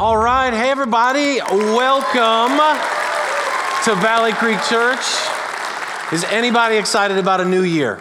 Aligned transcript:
All 0.00 0.16
right, 0.16 0.50
hey 0.54 0.70
everybody, 0.70 1.40
welcome 1.52 2.56
to 3.84 3.94
Valley 4.00 4.32
Creek 4.32 4.56
Church. 4.62 5.04
Is 6.10 6.24
anybody 6.24 6.76
excited 6.76 7.18
about 7.18 7.42
a 7.42 7.44
new 7.44 7.60
year? 7.64 8.00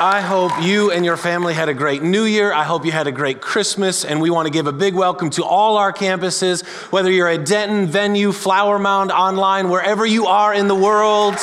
I 0.00 0.20
hope 0.20 0.50
you 0.60 0.90
and 0.90 1.04
your 1.04 1.16
family 1.16 1.54
had 1.54 1.68
a 1.68 1.74
great 1.74 2.02
new 2.02 2.24
year. 2.24 2.52
I 2.52 2.64
hope 2.64 2.84
you 2.84 2.90
had 2.90 3.06
a 3.06 3.12
great 3.12 3.40
Christmas. 3.40 4.04
And 4.04 4.20
we 4.20 4.30
want 4.30 4.46
to 4.46 4.52
give 4.52 4.66
a 4.66 4.72
big 4.72 4.94
welcome 4.94 5.30
to 5.30 5.44
all 5.44 5.76
our 5.76 5.92
campuses, 5.92 6.64
whether 6.90 7.08
you're 7.08 7.28
at 7.28 7.46
Denton, 7.46 7.86
Venue, 7.86 8.32
Flower 8.32 8.80
Mound, 8.80 9.12
online, 9.12 9.68
wherever 9.68 10.04
you 10.04 10.26
are 10.26 10.52
in 10.52 10.66
the 10.66 10.74
world. 10.74 11.36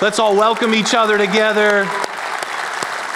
Let's 0.00 0.20
all 0.20 0.36
welcome 0.36 0.72
each 0.72 0.94
other 0.94 1.18
together. 1.18 1.84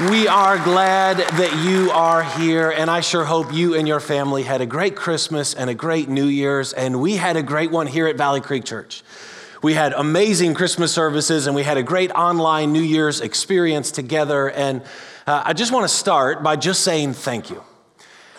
We 0.09 0.27
are 0.29 0.57
glad 0.57 1.19
that 1.19 1.62
you 1.62 1.91
are 1.91 2.23
here, 2.23 2.71
and 2.71 2.91
I 2.91 3.03
sure 3.03 3.23
hope 3.23 3.53
you 3.53 3.75
and 3.75 3.87
your 3.87 4.01
family 4.01 4.43
had 4.43 4.62
a 4.62 4.66
great 4.66 4.96
Christmas 4.96 5.52
and 5.52 5.69
a 5.69 5.75
great 5.75 6.09
New 6.09 6.25
Year's, 6.25 6.73
and 6.73 7.02
we 7.02 7.16
had 7.16 7.37
a 7.37 7.42
great 7.42 7.70
one 7.70 7.87
here 7.87 8.06
at 8.06 8.16
Valley 8.16 8.41
Creek 8.41 8.65
Church. 8.65 9.02
We 9.62 9.75
had 9.75 9.92
amazing 9.92 10.55
Christmas 10.55 10.91
services, 10.91 11.47
and 11.47 11.55
we 11.55 11.65
had 11.65 11.77
a 11.77 11.83
great 11.83 12.11
online 12.12 12.73
New 12.73 12.80
Year's 12.80 13.20
experience 13.20 13.91
together. 13.91 14.48
And 14.48 14.80
uh, 15.27 15.42
I 15.45 15.52
just 15.52 15.70
want 15.70 15.84
to 15.84 15.95
start 15.95 16.42
by 16.42 16.56
just 16.56 16.83
saying 16.83 17.12
thank 17.12 17.51
you. 17.51 17.62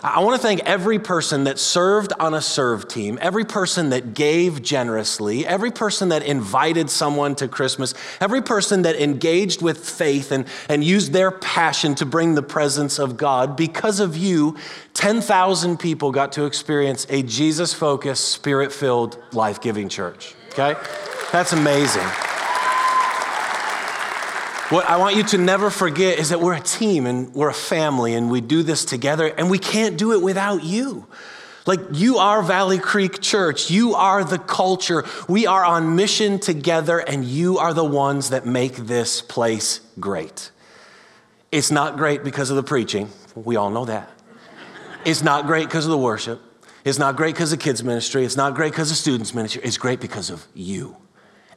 I 0.04 0.22
want 0.22 0.42
to 0.42 0.42
thank 0.42 0.62
every 0.62 0.98
person 0.98 1.44
that 1.44 1.60
served 1.60 2.12
on 2.20 2.34
a 2.34 2.42
serve 2.42 2.88
team, 2.88 3.20
every 3.22 3.46
person 3.46 3.92
that 3.92 4.16
gave 4.16 4.64
generously, 4.64 5.46
every 5.46 5.70
person 5.70 6.10
that 6.10 6.24
invited 6.24 6.90
someone 6.90 7.36
to 7.36 7.48
Christmas, 7.48 7.94
every 8.20 8.42
person 8.42 8.82
that 8.82 8.96
engaged 8.96 9.62
with 9.62 9.88
faith 9.88 10.32
and, 10.32 10.48
and 10.68 10.84
used 10.84 11.14
their 11.14 11.30
passion 11.30 11.94
to 11.96 12.06
bring 12.08 12.34
the 12.34 12.42
presence 12.42 12.98
of 12.98 13.16
God. 13.16 13.56
Because 13.56 14.00
of 14.00 14.18
you, 14.18 14.58
10,000 14.96 15.78
people 15.78 16.12
got 16.12 16.32
to 16.32 16.46
experience 16.46 17.06
a 17.10 17.22
Jesus 17.22 17.72
focused, 17.72 18.30
spirit 18.30 18.74
filled, 18.74 19.22
life 19.34 19.62
giving 19.62 19.88
church. 19.88 20.34
Okay? 20.54 20.74
That's 21.32 21.54
amazing. 21.54 22.08
What 24.72 24.90
I 24.90 24.96
want 24.96 25.18
you 25.18 25.24
to 25.24 25.38
never 25.38 25.70
forget 25.70 26.18
is 26.18 26.30
that 26.30 26.40
we're 26.40 26.56
a 26.56 26.62
team 26.62 27.06
and 27.06 27.34
we're 27.34 27.50
a 27.50 27.54
family 27.54 28.14
and 28.14 28.32
we 28.32 28.40
do 28.40 28.64
this 28.64 28.86
together 28.86 29.28
and 29.28 29.52
we 29.52 29.60
can't 29.60 29.98
do 29.98 30.14
it 30.14 30.22
without 30.22 30.64
you. 30.64 31.08
Like, 31.66 31.82
you 31.92 32.20
are 32.20 32.42
Valley 32.42 32.80
Creek 32.80 33.20
Church. 33.20 33.70
You 33.70 33.96
are 33.96 34.24
the 34.24 34.40
culture. 34.40 35.04
We 35.28 35.46
are 35.46 35.66
on 35.66 35.98
mission 35.98 36.40
together, 36.40 36.98
and 36.98 37.24
you 37.24 37.60
are 37.60 37.72
the 37.72 37.84
ones 37.84 38.30
that 38.30 38.48
make 38.48 38.78
this 38.78 39.22
place 39.22 39.82
great. 40.00 40.50
It's 41.52 41.70
not 41.70 41.98
great 41.98 42.24
because 42.24 42.50
of 42.50 42.56
the 42.56 42.64
preaching. 42.64 43.10
We 43.36 43.58
all 43.58 43.70
know 43.70 43.86
that. 43.86 44.10
It's 45.06 45.22
not 45.22 45.46
great 45.48 45.68
because 45.68 45.86
of 45.86 45.92
the 45.92 46.00
worship. 46.00 46.42
It's 46.84 46.98
not 46.98 47.16
great 47.16 47.36
because 47.36 47.54
of 47.54 47.60
kids' 47.60 47.84
ministry. 47.84 48.24
It's 48.26 48.38
not 48.38 48.56
great 48.56 48.72
because 48.72 48.90
of 48.90 48.98
students' 48.98 49.36
ministry. 49.36 49.62
It's 49.64 49.78
great 49.78 50.00
because 50.00 50.30
of 50.30 50.48
you 50.56 50.96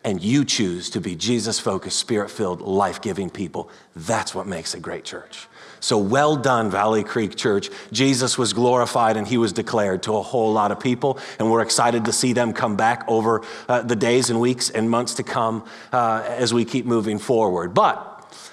and 0.05 0.23
you 0.23 0.45
choose 0.45 0.91
to 0.91 1.01
be 1.01 1.17
Jesus 1.17 1.59
focused, 1.59 1.99
spirit 1.99 2.31
filled, 2.31 2.61
life 2.61 3.01
giving 3.01 3.31
people. 3.31 3.71
That's 3.97 4.35
what 4.35 4.47
makes 4.47 4.75
a 4.75 4.81
great 4.81 5.05
church. 5.05 5.49
So 5.81 5.99
well 5.99 6.37
done, 6.37 6.71
Valley 6.71 7.05
Creek 7.05 7.37
Church. 7.37 7.69
Jesus 7.93 8.39
was 8.39 8.53
glorified 8.53 9.17
and 9.17 9.27
he 9.27 9.37
was 9.37 9.53
declared 9.53 10.03
to 10.05 10.17
a 10.17 10.23
whole 10.23 10.53
lot 10.53 10.73
of 10.73 10.81
people, 10.81 11.19
and 11.39 11.51
we're 11.51 11.63
excited 11.63 12.05
to 12.07 12.13
see 12.13 12.33
them 12.33 12.53
come 12.53 12.77
back 12.77 13.05
over 13.09 13.43
uh, 13.69 13.83
the 13.83 13.97
days 13.97 14.31
and 14.31 14.41
weeks 14.41 14.71
and 14.71 14.89
months 14.89 15.15
to 15.15 15.23
come 15.23 15.65
uh, 15.93 16.25
as 16.27 16.55
we 16.55 16.65
keep 16.65 16.87
moving 16.87 17.19
forward. 17.19 17.75
But 17.75 18.11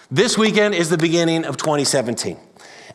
this 0.09 0.37
weekend 0.37 0.75
is 0.75 0.89
the 0.89 0.97
beginning 0.97 1.45
of 1.45 1.57
2017 1.57 2.37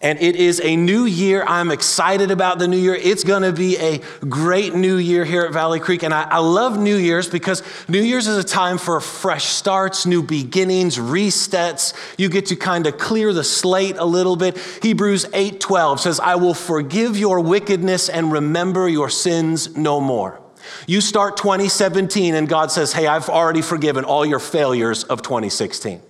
and 0.00 0.20
it 0.20 0.36
is 0.36 0.61
a 0.61 0.77
new 0.77 1.05
year. 1.05 1.44
I'm 1.44 1.70
excited 1.70 2.30
about 2.30 2.58
the 2.58 2.69
new 2.69 2.77
year. 2.77 2.94
It's 2.94 3.25
going 3.25 3.42
to 3.42 3.52
be 3.52 3.77
a 3.78 3.98
great 4.28 4.75
new 4.75 4.97
year 4.97 5.25
here 5.25 5.42
at 5.42 5.52
Valley 5.52 5.80
Creek. 5.80 6.02
And 6.02 6.12
I, 6.12 6.22
I, 6.25 6.39
love 6.39 6.78
New 6.78 6.97
Year's 6.97 7.28
because 7.28 7.62
New 7.89 8.00
Year's 8.00 8.27
is 8.27 8.36
a 8.36 8.44
time 8.44 8.78
for 8.78 9.00
fresh 9.00 9.44
starts, 9.44 10.06
new 10.06 10.23
beginnings, 10.23 10.96
resets. 10.96 11.95
You 12.18 12.29
get 12.29 12.46
to 12.46 12.56
kind 12.56 12.86
of 12.86 12.98
clear 12.98 13.33
the 13.33 13.45
slate 13.45 13.96
a 13.98 14.05
little 14.05 14.36
bit. 14.36 14.58
Hebrews 14.83 15.27
8:12 15.33 16.01
says, 16.01 16.20
"I 16.20 16.36
will 16.36 16.55
forgive 16.55 17.17
your 17.17 17.40
wickedness 17.40 18.08
and 18.08 18.33
remember 18.33 18.89
your 18.89 19.08
sins 19.08 19.77
no 19.77 20.01
more." 20.01 20.40
You 20.86 21.01
start 21.01 21.36
2017 21.36 22.35
and 22.35 22.48
God 22.48 22.70
says, 22.70 22.92
"Hey, 22.92 23.06
I've 23.06 23.29
already 23.29 23.62
forgiven 23.62 24.05
all 24.05 24.27
your 24.27 24.40
failures 24.40 25.05
of 25.05 25.23
2016." 25.23 26.01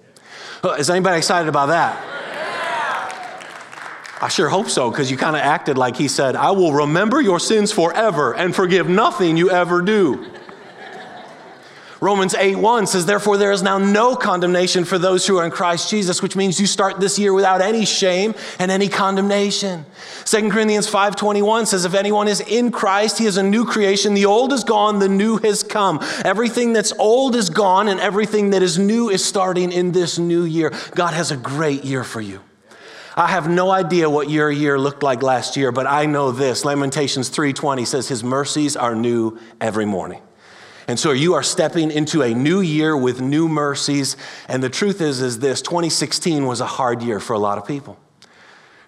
Is 0.78 0.90
anybody 0.90 1.18
excited 1.18 1.48
about 1.48 1.68
that? 1.68 2.15
I 4.20 4.28
sure 4.28 4.48
hope 4.48 4.70
so, 4.70 4.90
because 4.90 5.10
you 5.10 5.16
kind 5.18 5.36
of 5.36 5.42
acted 5.42 5.76
like 5.76 5.96
he 5.96 6.08
said, 6.08 6.36
I 6.36 6.50
will 6.52 6.72
remember 6.72 7.20
your 7.20 7.38
sins 7.38 7.70
forever 7.70 8.34
and 8.34 8.54
forgive 8.54 8.88
nothing 8.88 9.36
you 9.36 9.50
ever 9.50 9.82
do. 9.82 10.26
Romans 12.00 12.34
8 12.34 12.56
1 12.56 12.86
says, 12.86 13.06
Therefore, 13.06 13.38
there 13.38 13.52
is 13.52 13.62
now 13.62 13.78
no 13.78 14.16
condemnation 14.16 14.84
for 14.84 14.98
those 14.98 15.26
who 15.26 15.38
are 15.38 15.44
in 15.44 15.50
Christ 15.50 15.90
Jesus, 15.90 16.22
which 16.22 16.36
means 16.36 16.60
you 16.60 16.66
start 16.66 17.00
this 17.00 17.18
year 17.18 17.32
without 17.32 17.62
any 17.62 17.86
shame 17.86 18.34
and 18.58 18.70
any 18.70 18.88
condemnation. 18.88 19.86
2 20.26 20.50
Corinthians 20.50 20.88
5 20.88 21.16
21 21.16 21.66
says, 21.66 21.84
If 21.86 21.94
anyone 21.94 22.28
is 22.28 22.40
in 22.40 22.70
Christ, 22.70 23.18
he 23.18 23.24
is 23.24 23.38
a 23.38 23.42
new 23.42 23.64
creation. 23.64 24.12
The 24.12 24.26
old 24.26 24.52
is 24.52 24.62
gone, 24.62 24.98
the 24.98 25.08
new 25.08 25.38
has 25.38 25.62
come. 25.62 26.00
Everything 26.22 26.74
that's 26.74 26.92
old 26.98 27.34
is 27.34 27.48
gone, 27.48 27.88
and 27.88 27.98
everything 27.98 28.50
that 28.50 28.62
is 28.62 28.78
new 28.78 29.08
is 29.08 29.24
starting 29.24 29.72
in 29.72 29.92
this 29.92 30.18
new 30.18 30.44
year. 30.44 30.72
God 30.94 31.14
has 31.14 31.30
a 31.30 31.36
great 31.36 31.82
year 31.84 32.04
for 32.04 32.20
you. 32.20 32.40
I 33.18 33.28
have 33.28 33.48
no 33.48 33.70
idea 33.70 34.10
what 34.10 34.28
your 34.28 34.50
year 34.50 34.78
looked 34.78 35.02
like 35.02 35.22
last 35.22 35.56
year, 35.56 35.72
but 35.72 35.86
I 35.86 36.04
know 36.04 36.32
this. 36.32 36.66
Lamentations 36.66 37.30
3:20 37.30 37.86
says 37.86 38.08
his 38.08 38.22
mercies 38.22 38.76
are 38.76 38.94
new 38.94 39.38
every 39.58 39.86
morning. 39.86 40.20
And 40.86 40.98
so 41.00 41.12
you 41.12 41.32
are 41.32 41.42
stepping 41.42 41.90
into 41.90 42.22
a 42.22 42.34
new 42.34 42.60
year 42.60 42.94
with 42.94 43.20
new 43.20 43.48
mercies, 43.48 44.16
and 44.48 44.62
the 44.62 44.68
truth 44.68 45.00
is 45.00 45.22
is 45.22 45.38
this, 45.38 45.62
2016 45.62 46.46
was 46.46 46.60
a 46.60 46.66
hard 46.66 47.02
year 47.02 47.18
for 47.18 47.32
a 47.32 47.38
lot 47.38 47.56
of 47.56 47.66
people. 47.66 47.96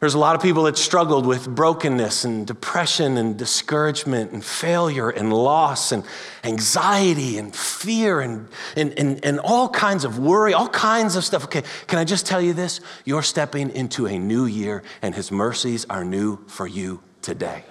There's 0.01 0.15
a 0.15 0.19
lot 0.19 0.37
of 0.37 0.43
people 0.43 0.63
that 0.65 0.79
struggled 0.79 1.27
with 1.27 1.53
brokenness 1.53 2.25
and 2.25 2.47
depression 2.47 3.17
and 3.17 3.37
discouragement 3.37 4.31
and 4.31 4.45
failure 4.45 5.11
and 5.11 5.33
loss 5.33 5.91
and 5.91 6.05
anxiety 6.45 7.37
and 7.37 7.55
fear 7.55 8.21
and, 8.21 8.47
and, 8.77 8.97
and, 8.97 9.25
and 9.25 9.41
all 9.41 9.69
kinds 9.69 10.05
of 10.05 10.21
worry, 10.21 10.55
all 10.55 10.69
kinds 10.69 11.17
of 11.17 11.25
stuff. 11.25 11.45
Okay, 11.45 11.65
can 11.89 11.99
I 11.99 12.05
just 12.05 12.27
tell 12.27 12.41
you 12.41 12.53
this? 12.53 12.81
You're 13.05 13.25
stepping 13.25 13.71
into 13.71 14.07
a 14.07 14.19
new 14.19 14.45
year 14.47 14.85
and 15.03 15.17
His 15.17 15.33
mercies 15.33 15.85
are 15.91 16.05
new 16.05 16.39
for 16.47 16.69
you 16.69 17.01
today. 17.21 17.65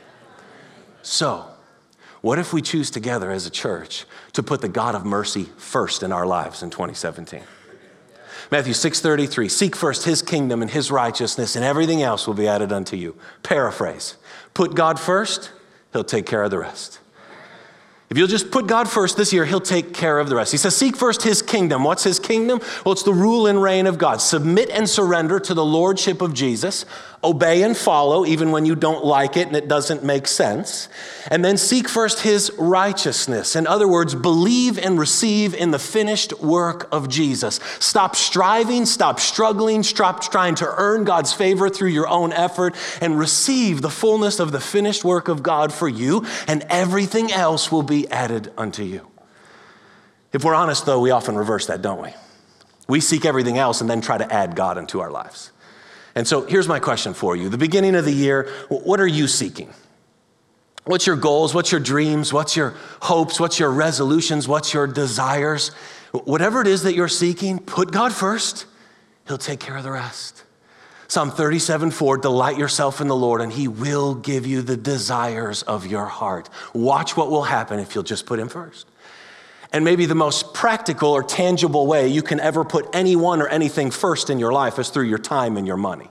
So, 1.04 1.46
what 2.20 2.40
if 2.40 2.52
we 2.52 2.62
choose 2.62 2.92
together 2.92 3.32
as 3.32 3.46
a 3.46 3.50
church 3.50 4.06
to 4.34 4.44
put 4.44 4.60
the 4.60 4.68
God 4.68 4.96
of 4.96 5.06
mercy 5.06 5.46
first 5.58 6.04
in 6.04 6.12
our 6.12 6.26
lives 6.26 6.62
in 6.62 6.72
2017? 6.72 7.42
Matthew 8.52 8.74
6:33, 8.74 9.50
seek 9.50 9.76
first 9.76 10.06
his 10.06 10.22
kingdom 10.22 10.62
and 10.62 10.72
his 10.72 10.90
righteousness 10.90 11.56
and 11.56 11.66
everything 11.66 12.02
else 12.02 12.28
will 12.28 12.34
be 12.34 12.48
added 12.48 12.72
unto 12.72 12.96
you. 12.96 13.16
Paraphrase. 13.44 14.16
Put 14.54 14.76
God 14.76 15.00
first, 15.00 15.52
he'll 15.94 16.04
take 16.04 16.26
care 16.26 16.44
of 16.44 16.52
the 16.52 16.60
rest. 16.60 17.00
If 18.10 18.18
you'll 18.18 18.28
just 18.28 18.52
put 18.52 18.68
God 18.68 18.88
first 18.88 19.18
this 19.18 19.34
year, 19.34 19.44
He'll 19.44 19.60
take 19.60 19.94
care 19.94 20.18
of 20.20 20.30
the 20.30 20.36
rest. 20.36 20.54
He 20.54 20.58
says, 20.58 20.76
Seek 20.76 20.96
first 20.96 21.24
His 21.24 21.42
kingdom. 21.42 21.84
What's 21.84 22.04
His 22.04 22.20
kingdom? 22.20 22.62
Well, 22.86 22.94
it's 22.94 23.04
the 23.04 23.14
rule 23.14 23.48
and 23.48 23.62
reign 23.62 23.86
of 23.86 23.98
God. 23.98 24.22
Submit 24.22 24.70
and 24.70 24.90
surrender 24.90 25.42
to 25.42 25.54
the 25.54 25.66
Lordship 25.66 26.22
of 26.22 26.34
Jesus. 26.34 26.86
Obey 27.28 27.64
and 27.64 27.76
follow, 27.76 28.26
even 28.26 28.52
when 28.52 28.66
you 28.66 28.74
don't 28.74 29.04
like 29.04 29.36
it 29.36 29.48
and 29.48 29.56
it 29.56 29.68
doesn't 29.68 30.02
make 30.02 30.28
sense. 30.28 30.88
And 31.30 31.44
then 31.44 31.58
seek 31.58 31.90
first 31.90 32.22
His 32.22 32.50
righteousness. 32.58 33.58
In 33.58 33.68
other 33.68 33.86
words, 33.86 34.16
believe 34.16 34.80
and 34.80 34.98
receive 34.98 35.54
in 35.54 35.72
the 35.72 35.80
finished 35.80 36.40
work 36.40 36.88
of 36.90 37.10
Jesus. 37.10 37.60
Stop 37.80 38.16
striving, 38.16 38.86
stop 38.86 39.20
struggling, 39.20 39.84
stop 39.84 40.22
trying 40.22 40.56
to 40.56 40.74
earn 40.78 41.04
God's 41.04 41.34
favor 41.34 41.68
through 41.68 41.90
your 41.90 42.08
own 42.08 42.32
effort, 42.32 42.76
and 43.02 43.20
receive 43.20 43.82
the 43.82 43.90
fullness 43.90 44.40
of 44.40 44.54
the 44.54 44.62
finished 44.62 45.04
work 45.04 45.28
of 45.28 45.44
God 45.44 45.74
for 45.74 45.90
you, 45.90 46.26
and 46.48 46.66
everything 46.70 47.30
else 47.30 47.70
will 47.74 47.84
be 47.84 48.10
added 48.10 48.54
unto 48.58 48.84
you. 48.84 49.06
If 50.32 50.46
we're 50.46 50.56
honest, 50.56 50.86
though, 50.86 51.02
we 51.02 51.12
often 51.12 51.36
reverse 51.36 51.68
that, 51.68 51.82
don't 51.82 52.02
we? 52.02 52.14
We 52.88 53.02
seek 53.02 53.26
everything 53.26 53.58
else 53.58 53.82
and 53.82 53.90
then 53.90 54.00
try 54.00 54.18
to 54.18 54.34
add 54.34 54.56
God 54.56 54.78
into 54.78 55.02
our 55.02 55.12
lives. 55.12 55.52
And 56.18 56.28
so 56.28 56.42
here's 56.42 56.68
my 56.68 56.80
question 56.80 57.14
for 57.14 57.36
you. 57.36 57.48
The 57.48 57.60
beginning 57.60 57.94
of 57.94 58.04
the 58.04 58.12
year, 58.12 58.50
what 58.70 59.00
are 59.00 59.06
you 59.06 59.28
seeking? 59.28 59.72
What's 60.86 61.06
your 61.06 61.16
goals? 61.16 61.54
What's 61.54 61.72
your 61.72 61.80
dreams? 61.80 62.34
What's 62.34 62.56
your 62.56 62.74
hopes? 63.04 63.40
What's 63.40 63.60
your 63.60 63.70
resolutions? 63.70 64.48
What's 64.48 64.74
your 64.74 64.88
desires? 64.88 65.68
Whatever 66.14 66.62
it 66.62 66.66
is 66.66 66.82
that 66.84 66.96
you're 66.96 67.08
seeking, 67.08 67.60
put 67.60 67.92
God 67.92 68.14
first. 68.14 68.66
He'll 69.28 69.38
take 69.38 69.60
care 69.60 69.78
of 69.78 69.84
the 69.84 69.92
rest. 69.92 70.44
Psalm 71.08 71.30
37 71.30 71.92
4, 71.92 72.18
delight 72.18 72.58
yourself 72.58 73.00
in 73.00 73.08
the 73.08 73.16
Lord, 73.16 73.40
and 73.40 73.54
he 73.54 73.68
will 73.68 74.16
give 74.16 74.48
you 74.48 74.64
the 74.64 74.76
desires 74.76 75.62
of 75.62 75.86
your 75.86 76.08
heart. 76.08 76.50
Watch 76.74 77.16
what 77.16 77.30
will 77.30 77.44
happen 77.44 77.78
if 77.80 77.94
you'll 77.94 78.04
just 78.04 78.26
put 78.26 78.40
him 78.40 78.50
first. 78.50 78.88
And 79.74 79.84
maybe 79.84 80.06
the 80.06 80.16
most 80.16 80.54
practical 80.54 81.10
or 81.10 81.24
tangible 81.24 81.88
way 81.88 82.08
you 82.08 82.22
can 82.22 82.40
ever 82.40 82.64
put 82.64 82.88
anyone 82.94 83.42
or 83.42 83.48
anything 83.48 83.92
first 83.92 84.30
in 84.30 84.40
your 84.40 84.54
life 84.54 84.80
is 84.80 84.90
through 84.90 85.06
your 85.06 85.18
time 85.18 85.58
and 85.58 85.68
your 85.68 85.78
money. 85.78 86.10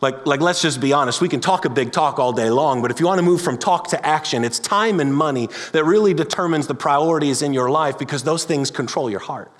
Like, 0.00 0.26
like, 0.26 0.40
let's 0.40 0.62
just 0.62 0.80
be 0.80 0.92
honest. 0.92 1.20
We 1.20 1.28
can 1.28 1.40
talk 1.40 1.66
a 1.66 1.70
big 1.70 1.92
talk 1.92 2.18
all 2.18 2.32
day 2.32 2.48
long, 2.48 2.80
but 2.80 2.90
if 2.90 3.00
you 3.00 3.06
want 3.06 3.18
to 3.18 3.22
move 3.22 3.42
from 3.42 3.58
talk 3.58 3.88
to 3.88 4.06
action, 4.06 4.44
it's 4.44 4.58
time 4.58 4.98
and 4.98 5.14
money 5.14 5.48
that 5.72 5.84
really 5.84 6.14
determines 6.14 6.66
the 6.66 6.74
priorities 6.74 7.42
in 7.42 7.52
your 7.52 7.70
life 7.70 7.98
because 7.98 8.22
those 8.22 8.44
things 8.44 8.70
control 8.70 9.10
your 9.10 9.20
heart. 9.20 9.52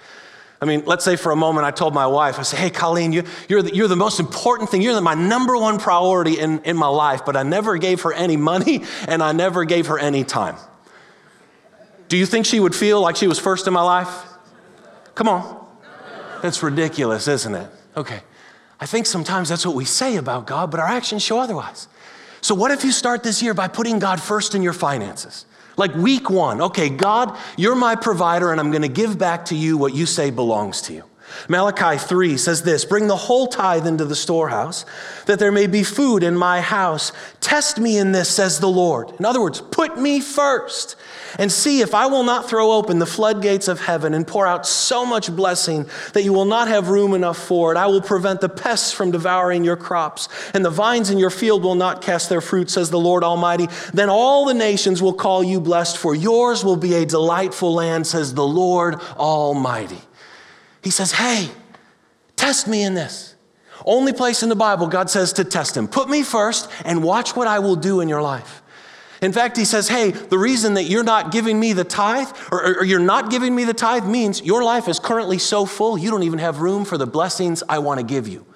I 0.62 0.66
mean, 0.66 0.82
let's 0.86 1.04
say 1.04 1.16
for 1.16 1.32
a 1.32 1.36
moment 1.36 1.66
I 1.66 1.70
told 1.70 1.94
my 1.94 2.06
wife, 2.06 2.38
I 2.38 2.42
said, 2.42 2.58
hey, 2.58 2.70
Colleen, 2.70 3.12
you, 3.12 3.24
are 3.50 3.62
the, 3.62 3.74
you're 3.74 3.88
the 3.88 3.96
most 3.96 4.20
important 4.20 4.70
thing. 4.70 4.82
You're 4.82 4.94
the, 4.94 5.00
my 5.00 5.14
number 5.14 5.56
one 5.56 5.78
priority 5.78 6.38
in, 6.38 6.60
in 6.64 6.76
my 6.76 6.88
life, 6.88 7.24
but 7.24 7.36
I 7.36 7.42
never 7.42 7.76
gave 7.78 8.02
her 8.02 8.12
any 8.12 8.36
money 8.36 8.84
and 9.08 9.22
I 9.22 9.32
never 9.32 9.64
gave 9.64 9.86
her 9.86 9.98
any 9.98 10.24
time. 10.24 10.56
Do 12.10 12.16
you 12.16 12.26
think 12.26 12.44
she 12.44 12.58
would 12.58 12.74
feel 12.74 13.00
like 13.00 13.14
she 13.14 13.28
was 13.28 13.38
first 13.38 13.68
in 13.68 13.72
my 13.72 13.82
life? 13.82 14.24
Come 15.14 15.28
on. 15.28 15.64
That's 16.42 16.60
ridiculous, 16.60 17.28
isn't 17.28 17.54
it? 17.54 17.70
Okay. 17.96 18.20
I 18.80 18.86
think 18.86 19.06
sometimes 19.06 19.48
that's 19.48 19.64
what 19.64 19.76
we 19.76 19.84
say 19.84 20.16
about 20.16 20.44
God, 20.44 20.72
but 20.72 20.80
our 20.80 20.88
actions 20.88 21.22
show 21.22 21.38
otherwise. 21.38 21.86
So, 22.40 22.52
what 22.52 22.72
if 22.72 22.84
you 22.84 22.90
start 22.90 23.22
this 23.22 23.42
year 23.42 23.54
by 23.54 23.68
putting 23.68 24.00
God 24.00 24.20
first 24.20 24.56
in 24.56 24.62
your 24.62 24.72
finances? 24.72 25.46
Like 25.76 25.94
week 25.94 26.28
one, 26.28 26.60
okay, 26.60 26.88
God, 26.88 27.38
you're 27.56 27.76
my 27.76 27.94
provider, 27.94 28.50
and 28.50 28.58
I'm 28.58 28.72
gonna 28.72 28.88
give 28.88 29.16
back 29.16 29.44
to 29.46 29.54
you 29.54 29.78
what 29.78 29.94
you 29.94 30.04
say 30.04 30.30
belongs 30.30 30.82
to 30.82 30.92
you. 30.92 31.04
Malachi 31.48 31.98
3 31.98 32.36
says 32.36 32.62
this 32.62 32.84
Bring 32.84 33.06
the 33.06 33.16
whole 33.16 33.46
tithe 33.46 33.86
into 33.86 34.04
the 34.04 34.16
storehouse, 34.16 34.84
that 35.26 35.38
there 35.38 35.52
may 35.52 35.66
be 35.66 35.82
food 35.82 36.22
in 36.22 36.36
my 36.36 36.60
house. 36.60 37.12
Test 37.40 37.78
me 37.78 37.98
in 37.98 38.12
this, 38.12 38.28
says 38.28 38.60
the 38.60 38.68
Lord. 38.68 39.10
In 39.18 39.24
other 39.24 39.40
words, 39.40 39.60
put 39.60 39.98
me 39.98 40.20
first 40.20 40.96
and 41.38 41.50
see 41.50 41.80
if 41.80 41.94
I 41.94 42.06
will 42.06 42.22
not 42.22 42.48
throw 42.48 42.72
open 42.72 42.98
the 42.98 43.06
floodgates 43.06 43.68
of 43.68 43.80
heaven 43.80 44.14
and 44.14 44.26
pour 44.26 44.46
out 44.46 44.66
so 44.66 45.06
much 45.06 45.34
blessing 45.34 45.88
that 46.12 46.22
you 46.22 46.32
will 46.32 46.44
not 46.44 46.68
have 46.68 46.88
room 46.88 47.14
enough 47.14 47.38
for 47.38 47.72
it. 47.72 47.78
I 47.78 47.86
will 47.86 48.00
prevent 48.00 48.40
the 48.40 48.48
pests 48.48 48.92
from 48.92 49.10
devouring 49.10 49.64
your 49.64 49.76
crops, 49.76 50.28
and 50.54 50.64
the 50.64 50.70
vines 50.70 51.10
in 51.10 51.18
your 51.18 51.30
field 51.30 51.62
will 51.62 51.74
not 51.74 52.02
cast 52.02 52.28
their 52.28 52.40
fruit, 52.40 52.70
says 52.70 52.90
the 52.90 52.98
Lord 52.98 53.24
Almighty. 53.24 53.68
Then 53.92 54.08
all 54.08 54.44
the 54.46 54.54
nations 54.54 55.02
will 55.02 55.14
call 55.14 55.42
you 55.42 55.60
blessed, 55.60 55.98
for 55.98 56.14
yours 56.14 56.64
will 56.64 56.76
be 56.76 56.94
a 56.94 57.06
delightful 57.06 57.74
land, 57.74 58.06
says 58.06 58.34
the 58.34 58.46
Lord 58.46 58.96
Almighty. 59.16 59.98
He 60.82 60.90
says, 60.90 61.12
Hey, 61.12 61.50
test 62.36 62.66
me 62.66 62.82
in 62.82 62.94
this. 62.94 63.34
Only 63.84 64.12
place 64.12 64.42
in 64.42 64.48
the 64.48 64.56
Bible 64.56 64.86
God 64.86 65.08
says 65.08 65.32
to 65.34 65.44
test 65.44 65.76
him. 65.76 65.88
Put 65.88 66.08
me 66.08 66.22
first 66.22 66.70
and 66.84 67.02
watch 67.02 67.34
what 67.34 67.46
I 67.46 67.58
will 67.58 67.76
do 67.76 68.00
in 68.00 68.08
your 68.08 68.22
life. 68.22 68.62
In 69.22 69.32
fact, 69.32 69.56
he 69.56 69.64
says, 69.64 69.88
Hey, 69.88 70.10
the 70.10 70.38
reason 70.38 70.74
that 70.74 70.84
you're 70.84 71.04
not 71.04 71.30
giving 71.30 71.58
me 71.60 71.72
the 71.72 71.84
tithe, 71.84 72.28
or, 72.50 72.78
or, 72.78 72.84
you're 72.84 72.98
not 72.98 73.30
giving 73.30 73.54
me 73.54 73.64
the 73.64 73.74
tithe, 73.74 74.06
means 74.06 74.42
your 74.42 74.64
life 74.64 74.88
is 74.88 74.98
currently 74.98 75.38
so 75.38 75.66
full, 75.66 75.98
you 75.98 76.10
don't 76.10 76.22
even 76.22 76.38
have 76.38 76.60
room 76.60 76.84
for 76.84 76.96
the 76.96 77.06
blessings 77.06 77.62
I 77.68 77.78
want 77.80 78.00
to 78.00 78.06
give 78.06 78.28
you. 78.28 78.46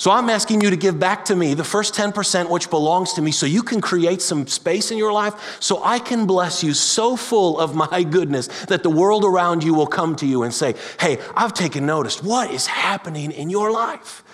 So 0.00 0.10
I'm 0.10 0.30
asking 0.30 0.62
you 0.62 0.70
to 0.70 0.76
give 0.76 0.98
back 0.98 1.26
to 1.26 1.36
me 1.36 1.52
the 1.52 1.62
first 1.62 1.92
10% 1.92 2.48
which 2.48 2.70
belongs 2.70 3.12
to 3.12 3.20
me 3.20 3.32
so 3.32 3.44
you 3.44 3.62
can 3.62 3.82
create 3.82 4.22
some 4.22 4.46
space 4.46 4.90
in 4.90 4.96
your 4.96 5.12
life 5.12 5.58
so 5.60 5.84
I 5.84 5.98
can 5.98 6.26
bless 6.26 6.64
you 6.64 6.72
so 6.72 7.16
full 7.16 7.60
of 7.60 7.74
my 7.74 8.02
goodness 8.10 8.46
that 8.64 8.82
the 8.82 8.88
world 8.88 9.26
around 9.26 9.62
you 9.62 9.74
will 9.74 9.86
come 9.86 10.16
to 10.16 10.26
you 10.26 10.42
and 10.42 10.54
say, 10.54 10.74
Hey, 10.98 11.18
I've 11.36 11.52
taken 11.52 11.84
notice. 11.84 12.22
What 12.22 12.50
is 12.50 12.66
happening 12.66 13.30
in 13.30 13.50
your 13.50 13.70
life? 13.70 14.24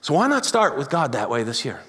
So 0.00 0.14
why 0.14 0.26
not 0.26 0.46
start 0.46 0.78
with 0.78 0.88
God 0.88 1.12
that 1.12 1.28
way 1.28 1.42
this 1.42 1.66
year? 1.66 1.82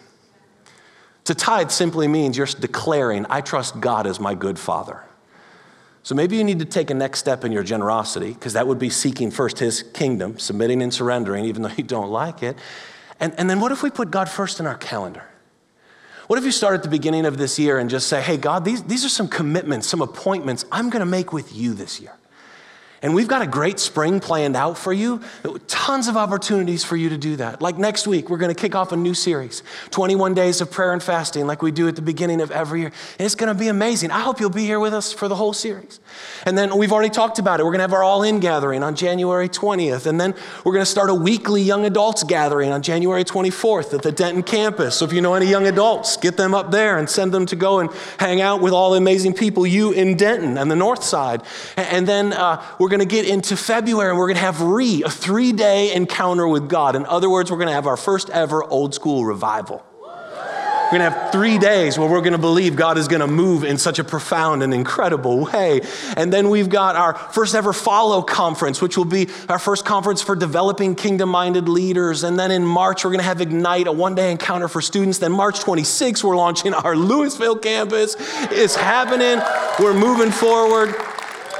To 1.23 1.33
tithe 1.33 1.71
simply 1.71 2.09
means 2.09 2.35
you're 2.35 2.47
declaring, 2.47 3.25
I 3.29 3.39
trust 3.39 3.79
God 3.79 4.05
as 4.05 4.19
my 4.19 4.35
good 4.35 4.59
father. 4.59 5.03
So 6.03 6.15
maybe 6.15 6.35
you 6.35 6.43
need 6.43 6.59
to 6.59 6.65
take 6.65 6.89
a 6.89 6.93
next 6.93 7.19
step 7.19 7.45
in 7.45 7.53
your 7.53 7.63
generosity, 7.63 8.33
because 8.33 8.53
that 8.53 8.67
would 8.67 8.79
be 8.79 8.89
seeking 8.89 9.31
first 9.31 9.59
his 9.59 9.83
kingdom, 9.83 10.37
submitting 10.37 10.81
and 10.81 10.93
surrendering, 10.93 11.45
even 11.45 11.61
though 11.61 11.71
you 11.77 11.83
don't 11.83 12.09
like 12.09 12.43
it. 12.43 12.57
And, 13.19 13.33
and 13.37 13.49
then 13.49 13.61
what 13.61 13.71
if 13.71 13.83
we 13.83 13.89
put 13.89 14.11
God 14.11 14.27
first 14.27 14.59
in 14.59 14.67
our 14.67 14.75
calendar? 14.75 15.23
What 16.27 16.39
if 16.39 16.45
you 16.45 16.51
start 16.51 16.73
at 16.73 16.83
the 16.83 16.89
beginning 16.89 17.25
of 17.25 17.37
this 17.37 17.57
year 17.57 17.79
and 17.79 17.89
just 17.89 18.07
say, 18.07 18.21
hey, 18.21 18.37
God, 18.37 18.65
these, 18.65 18.83
these 18.83 19.05
are 19.05 19.09
some 19.09 19.27
commitments, 19.27 19.87
some 19.87 20.01
appointments 20.01 20.65
I'm 20.71 20.89
going 20.89 20.99
to 21.01 21.05
make 21.05 21.31
with 21.31 21.55
you 21.55 21.73
this 21.73 22.01
year? 22.01 22.13
And 23.03 23.13
we've 23.13 23.27
got 23.27 23.41
a 23.41 23.47
great 23.47 23.79
spring 23.79 24.21
planned 24.21 24.55
out 24.55 24.77
for 24.77 24.93
you. 24.93 25.19
Tons 25.67 26.07
of 26.07 26.15
opportunities 26.15 26.85
for 26.85 26.95
you 26.95 27.09
to 27.09 27.17
do 27.17 27.35
that. 27.35 27.61
Like 27.61 27.77
next 27.77 28.07
week, 28.07 28.29
we're 28.29 28.37
going 28.37 28.55
to 28.55 28.59
kick 28.59 28.75
off 28.75 28.93
a 28.93 28.95
new 28.95 29.13
series 29.13 29.61
21 29.91 30.33
days 30.33 30.61
of 30.61 30.71
prayer 30.71 30.93
and 30.93 31.03
fasting, 31.03 31.45
like 31.45 31.61
we 31.61 31.69
do 31.69 31.89
at 31.89 31.97
the 31.97 32.01
beginning 32.01 32.39
of 32.39 32.49
every 32.49 32.79
year. 32.79 32.93
And 33.19 33.25
it's 33.25 33.35
going 33.35 33.53
to 33.53 33.59
be 33.59 33.67
amazing. 33.67 34.09
I 34.11 34.21
hope 34.21 34.39
you'll 34.39 34.49
be 34.49 34.63
here 34.63 34.79
with 34.79 34.93
us 34.93 35.11
for 35.11 35.27
the 35.27 35.35
whole 35.35 35.51
series. 35.51 35.99
And 36.45 36.57
then 36.57 36.77
we've 36.77 36.93
already 36.93 37.09
talked 37.09 37.39
about 37.39 37.59
it. 37.59 37.63
We're 37.63 37.71
going 37.71 37.79
to 37.79 37.83
have 37.83 37.93
our 37.93 38.03
all 38.03 38.23
in 38.23 38.39
gathering 38.39 38.83
on 38.83 38.95
January 38.95 39.49
20th. 39.49 40.05
And 40.05 40.19
then 40.19 40.33
we're 40.63 40.71
going 40.71 40.85
to 40.85 40.89
start 40.89 41.09
a 41.09 41.13
weekly 41.13 41.61
young 41.61 41.85
adults 41.85 42.23
gathering 42.23 42.71
on 42.71 42.81
January 42.81 43.25
24th 43.25 43.93
at 43.93 44.01
the 44.01 44.13
Denton 44.13 44.43
campus. 44.43 44.95
So 44.95 45.05
if 45.05 45.11
you 45.11 45.19
know 45.19 45.33
any 45.33 45.47
young 45.47 45.67
adults, 45.67 46.15
get 46.15 46.37
them 46.37 46.53
up 46.53 46.71
there 46.71 46.97
and 46.97 47.09
send 47.09 47.33
them 47.33 47.45
to 47.47 47.57
go 47.57 47.79
and 47.79 47.89
hang 48.17 48.39
out 48.39 48.61
with 48.61 48.71
all 48.71 48.91
the 48.91 48.97
amazing 48.97 49.33
people, 49.33 49.67
you 49.67 49.91
in 49.91 50.15
Denton 50.15 50.57
and 50.57 50.71
the 50.71 50.75
north 50.77 51.03
side. 51.03 51.41
And 51.75 52.07
then 52.07 52.31
uh, 52.31 52.63
we're 52.79 52.92
going 52.97 53.07
to 53.07 53.15
get 53.15 53.27
into 53.27 53.57
February 53.57 54.11
and 54.11 54.19
we're 54.19 54.27
going 54.27 54.35
to 54.35 54.41
have 54.41 54.61
re, 54.61 55.01
a 55.03 55.09
three 55.09 55.51
day 55.51 55.93
encounter 55.95 56.47
with 56.47 56.69
God. 56.69 56.95
In 56.95 57.07
other 57.07 57.27
words, 57.27 57.49
we're 57.49 57.57
going 57.57 57.69
to 57.69 57.73
have 57.73 57.87
our 57.87 57.97
first 57.97 58.29
ever 58.29 58.63
old 58.63 58.93
school 58.93 59.25
revival. 59.25 59.83
We're 60.03 60.99
going 60.99 61.11
to 61.11 61.17
have 61.17 61.31
three 61.31 61.57
days 61.57 61.97
where 61.97 62.07
we're 62.07 62.21
going 62.21 62.33
to 62.33 62.37
believe 62.37 62.75
God 62.75 62.99
is 62.99 63.07
going 63.07 63.21
to 63.21 63.27
move 63.27 63.63
in 63.63 63.79
such 63.79 63.97
a 63.97 64.03
profound 64.03 64.61
and 64.61 64.75
incredible 64.75 65.45
way. 65.45 65.81
And 66.15 66.31
then 66.31 66.51
we've 66.51 66.69
got 66.69 66.95
our 66.95 67.15
first 67.15 67.55
ever 67.55 67.73
Follow 67.73 68.21
conference, 68.21 68.79
which 68.79 68.95
will 68.95 69.05
be 69.05 69.27
our 69.49 69.57
first 69.57 69.85
conference 69.85 70.21
for 70.21 70.35
developing 70.35 70.93
kingdom 70.93 71.29
minded 71.29 71.67
leaders. 71.67 72.23
And 72.23 72.37
then 72.37 72.51
in 72.51 72.63
March, 72.63 73.03
we're 73.03 73.09
going 73.09 73.21
to 73.21 73.25
have 73.25 73.41
Ignite, 73.41 73.87
a 73.87 73.91
one 73.91 74.13
day 74.13 74.31
encounter 74.31 74.67
for 74.67 74.81
students. 74.81 75.17
Then 75.17 75.31
March 75.31 75.61
26th, 75.61 76.23
we're 76.23 76.35
launching 76.35 76.75
our 76.75 76.93
Lewisville 77.09 77.59
campus. 77.59 78.15
It's 78.51 78.75
happening. 78.75 79.41
We're 79.79 79.99
moving 79.99 80.29
forward. 80.29 80.93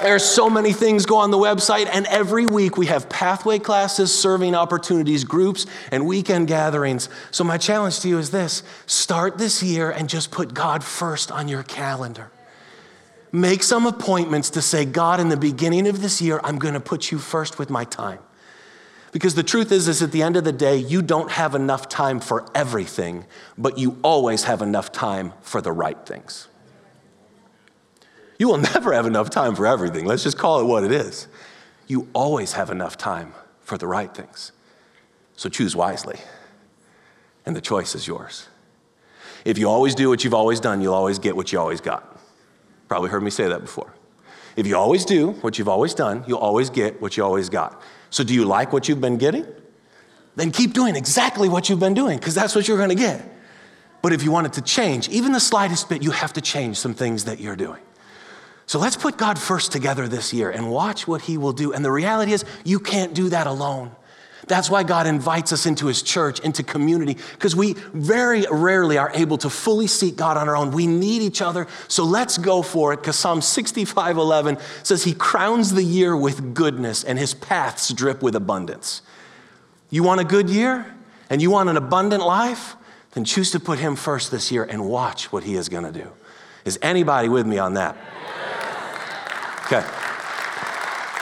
There 0.04 0.14
are 0.14 0.20
so 0.20 0.50
many 0.50 0.74
things 0.74 1.06
go 1.06 1.16
on 1.16 1.32
the 1.32 1.38
website, 1.38 1.88
and 1.90 2.06
every 2.08 2.46
week 2.46 2.76
we 2.76 2.88
have 2.88 3.08
pathway 3.08 3.58
classes, 3.58 4.14
serving 4.14 4.54
opportunities, 4.54 5.24
groups, 5.24 5.66
and 5.92 6.06
weekend 6.06 6.50
gatherings. 6.50 7.08
So, 7.32 7.46
my 7.46 7.58
challenge 7.58 8.02
to 8.02 8.10
you 8.10 8.18
is 8.18 8.30
this 8.30 8.64
start 8.86 9.38
this 9.38 9.64
year 9.64 9.92
and 9.92 10.10
just 10.10 10.30
put 10.30 10.54
God 10.54 10.84
first 10.84 11.32
on 11.32 11.48
your 11.48 11.64
calendar. 11.64 12.30
Make 13.32 13.64
some 13.64 13.86
appointments 13.86 14.50
to 14.50 14.62
say, 14.62 14.84
God, 14.84 15.22
in 15.22 15.30
the 15.30 15.38
beginning 15.38 15.88
of 15.88 16.02
this 16.02 16.22
year, 16.22 16.42
I'm 16.44 16.60
going 16.60 16.74
to 16.74 16.82
put 16.82 17.10
you 17.10 17.18
first 17.18 17.58
with 17.58 17.70
my 17.70 17.86
time. 17.86 18.20
Because 19.14 19.36
the 19.36 19.44
truth 19.44 19.72
is, 19.72 19.88
is 19.88 20.02
at 20.02 20.12
the 20.12 20.22
end 20.22 20.36
of 20.36 20.44
the 20.44 20.52
day, 20.52 20.76
you 20.76 21.02
don't 21.02 21.32
have 21.32 21.56
enough 21.56 21.88
time 21.88 22.20
for 22.20 22.46
everything, 22.54 23.24
but 23.58 23.78
you 23.78 23.98
always 24.04 24.44
have 24.44 24.62
enough 24.62 24.92
time 24.92 25.32
for 25.40 25.62
the 25.62 25.72
right 25.72 26.06
things. 26.06 26.50
You 28.38 28.48
will 28.48 28.58
never 28.74 28.94
have 28.94 29.06
enough 29.06 29.30
time 29.30 29.56
for 29.56 29.66
everything. 29.66 30.06
Let's 30.06 30.24
just 30.24 30.38
call 30.38 30.60
it 30.60 30.66
what 30.66 30.84
it 30.84 30.92
is. 30.92 31.28
You 31.88 32.08
always 32.14 32.54
have 32.54 32.70
enough 32.70 32.98
time 32.98 33.34
for 33.62 33.78
the 33.78 33.88
right 33.88 34.14
things. 34.14 34.52
So 35.36 35.50
choose 35.50 35.76
wisely, 35.76 36.20
and 37.46 37.56
the 37.56 37.62
choice 37.62 37.96
is 37.96 38.08
yours. 38.08 38.48
If 39.46 39.58
you 39.58 39.68
always 39.68 39.96
do 39.96 40.10
what 40.10 40.24
you've 40.24 40.34
always 40.34 40.60
done, 40.60 40.82
you'll 40.82 40.94
always 40.94 41.20
get 41.20 41.36
what 41.36 41.52
you 41.52 41.60
always 41.60 41.82
got. 41.82 42.18
Probably 42.88 43.10
heard 43.10 43.24
me 43.24 43.32
say 43.32 43.48
that 43.48 43.62
before. 43.62 43.94
If 44.56 44.68
you 44.68 44.78
always 44.78 45.04
do 45.04 45.32
what 45.42 45.58
you've 45.58 45.68
always 45.68 45.94
done, 45.94 46.24
you'll 46.28 46.38
always 46.38 46.70
get 46.70 47.02
what 47.02 47.18
you 47.18 47.24
always 47.24 47.50
got. 47.50 47.82
So, 48.12 48.24
do 48.24 48.34
you 48.34 48.46
like 48.46 48.72
what 48.72 48.88
you've 48.88 49.02
been 49.02 49.18
getting? 49.18 49.48
Then 50.36 50.52
keep 50.52 50.74
doing 50.74 50.96
exactly 50.96 51.50
what 51.50 51.70
you've 51.70 51.80
been 51.80 51.94
doing, 51.96 52.20
because 52.20 52.36
that's 52.36 52.56
what 52.56 52.68
you're 52.68 52.78
going 52.78 52.90
to 52.90 52.96
get. 52.96 53.28
But 54.02 54.14
if 54.14 54.24
you 54.24 54.32
want 54.32 54.48
it 54.48 54.54
to 54.54 54.62
change, 54.62 55.10
even 55.10 55.32
the 55.32 55.40
slightest 55.40 55.90
bit, 55.90 56.04
you 56.04 56.12
have 56.12 56.34
to 56.34 56.42
change 56.42 56.78
some 56.78 56.94
things 56.94 57.26
that 57.26 57.40
you're 57.40 57.56
doing. 57.56 57.82
So 58.66 58.80
let's 58.80 58.96
put 58.96 59.18
God 59.18 59.38
first 59.38 59.72
together 59.72 60.08
this 60.08 60.34
year 60.34 60.50
and 60.50 60.72
watch 60.72 61.08
what 61.08 61.22
He 61.22 61.38
will 61.38 61.54
do. 61.54 61.74
And 61.74 61.84
the 61.84 61.92
reality 61.92 62.34
is, 62.34 62.46
you 62.64 62.80
can't 62.80 63.14
do 63.14 63.30
that 63.30 63.48
alone. 63.48 63.92
That's 64.48 64.70
why 64.70 64.84
God 64.84 65.08
invites 65.08 65.54
us 65.54 65.66
into 65.66 65.88
His 65.88 66.02
church, 66.02 66.40
into 66.40 66.64
community, 66.64 67.18
because 67.32 67.56
we 67.56 67.74
very 67.94 68.46
rarely 68.50 68.98
are 68.98 69.12
able 69.14 69.38
to 69.40 69.50
fully 69.50 69.88
seek 69.88 70.16
God 70.18 70.38
on 70.38 70.50
our 70.50 70.56
own. 70.56 70.72
We 70.72 70.88
need 70.88 71.22
each 71.22 71.42
other. 71.42 71.68
So 71.88 72.04
let's 72.04 72.38
go 72.38 72.62
for 72.62 72.94
it, 72.94 72.98
because 72.98 73.16
Psalm 73.16 73.42
65 73.42 74.18
11 74.18 74.58
says, 74.84 75.04
He 75.04 75.14
crowns 75.14 75.74
the 75.74 75.84
year 75.84 76.16
with 76.16 76.54
goodness, 76.54 77.04
and 77.04 77.18
His 77.18 77.34
paths 77.34 77.94
drip 77.94 78.22
with 78.22 78.36
abundance. 78.36 79.02
You 79.90 80.04
want 80.04 80.22
a 80.22 80.26
good 80.26 80.50
year 80.50 80.94
and 81.30 81.42
you 81.42 81.52
want 81.52 81.70
an 81.70 81.78
abundant 81.78 82.26
life? 82.26 82.76
Then 83.12 83.26
choose 83.26 83.52
to 83.52 83.60
put 83.60 83.80
Him 83.80 83.96
first 83.96 84.32
this 84.32 84.52
year 84.52 84.64
and 84.64 84.90
watch 84.90 85.32
what 85.32 85.44
He 85.44 85.56
is 85.56 85.70
going 85.70 85.84
to 85.84 85.92
do. 85.92 86.12
Is 86.66 86.80
anybody 86.82 87.30
with 87.30 87.46
me 87.46 87.60
on 87.60 87.76
that? 87.76 87.96
Okay. 89.66 89.84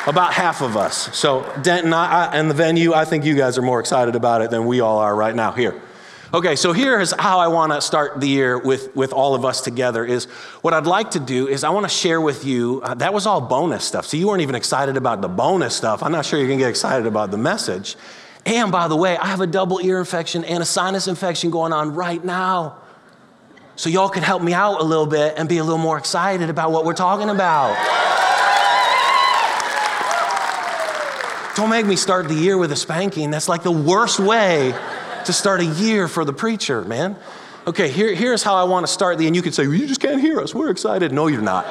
About 0.08 0.34
half 0.34 0.62
of 0.62 0.76
us. 0.76 1.16
So, 1.16 1.52
Denton 1.62 1.94
I, 1.94 2.26
I, 2.26 2.36
and 2.36 2.50
the 2.50 2.56
venue, 2.56 2.94
I 2.94 3.06
think 3.06 3.24
you 3.24 3.36
guys 3.36 3.58
are 3.58 3.62
more 3.62 3.80
excited 3.80 4.16
about 4.16 4.42
it 4.42 4.50
than 4.50 4.66
we 4.66 4.80
all 4.80 4.98
are 4.98 5.16
right 5.16 5.36
now 5.36 5.52
here. 5.52 5.80
Okay, 6.34 6.56
so 6.56 6.72
here 6.72 6.98
is 7.00 7.14
how 7.20 7.40
I 7.40 7.50
want 7.50 7.74
to 7.74 7.82
start 7.82 8.22
the 8.22 8.28
year 8.28 8.58
with, 8.58 8.96
with 8.96 9.12
all 9.12 9.36
of 9.36 9.44
us 9.44 9.60
together 9.60 10.06
is 10.06 10.26
what 10.62 10.74
I'd 10.74 10.88
like 10.88 11.12
to 11.12 11.20
do 11.20 11.50
is 11.50 11.66
I 11.66 11.72
want 11.72 11.84
to 11.84 11.90
share 11.90 12.22
with 12.22 12.46
you, 12.46 12.80
uh, 12.86 12.94
that 12.96 13.14
was 13.14 13.26
all 13.26 13.42
bonus 13.42 13.84
stuff. 13.84 14.06
So 14.06 14.16
you 14.16 14.28
weren't 14.28 14.42
even 14.42 14.56
excited 14.56 14.96
about 14.96 15.22
the 15.22 15.28
bonus 15.28 15.76
stuff. 15.76 16.02
I'm 16.02 16.14
not 16.14 16.26
sure 16.26 16.40
you 16.40 16.48
can 16.48 16.58
get 16.58 16.70
excited 16.70 17.06
about 17.06 17.32
the 17.32 17.38
message. 17.38 17.98
And 18.46 18.72
by 18.72 18.88
the 18.88 18.96
way, 18.96 19.18
I 19.18 19.28
have 19.28 19.42
a 19.42 19.48
double 19.48 19.82
ear 19.82 20.00
infection 20.00 20.46
and 20.46 20.64
a 20.64 20.66
sinus 20.66 21.10
infection 21.10 21.52
going 21.52 21.74
on 21.74 21.96
right 21.96 22.24
now. 22.24 22.78
So 23.76 23.90
y'all 23.90 24.10
could 24.10 24.24
help 24.24 24.42
me 24.42 24.54
out 24.54 24.80
a 24.80 24.86
little 24.86 25.08
bit 25.08 25.34
and 25.38 25.50
be 25.50 25.58
a 25.58 25.64
little 25.66 25.78
more 25.78 25.98
excited 25.98 26.50
about 26.50 26.72
what 26.72 26.86
we're 26.86 26.94
talking 26.94 27.30
about. 27.30 27.76
Don't 31.56 31.70
make 31.70 31.86
me 31.86 31.98
start 31.98 32.30
the 32.30 32.34
year 32.34 32.58
with 32.58 32.72
a 32.72 32.78
spanking. 32.78 33.30
That's 33.30 33.50
like 33.50 33.64
the 33.64 33.72
worst 33.72 34.20
way 34.20 34.74
to 35.26 35.34
start 35.34 35.60
a 35.60 35.66
year 35.66 36.08
for 36.08 36.24
the 36.24 36.32
preacher, 36.32 36.84
man. 36.84 37.18
Okay, 37.68 37.90
here, 37.90 38.16
here's 38.16 38.42
how 38.42 38.56
I 38.56 38.64
want 38.64 38.88
to 38.88 38.92
start 38.92 39.18
the, 39.18 39.28
and 39.28 39.36
you 39.36 39.42
could 39.42 39.54
say, 39.54 39.68
well, 39.68 39.76
you 39.76 39.86
just 39.86 40.00
can't 40.00 40.22
hear 40.22 40.40
us. 40.40 40.56
We're 40.56 40.72
excited. 40.72 41.12
No, 41.12 41.28
you're 41.28 41.42
not. 41.42 41.66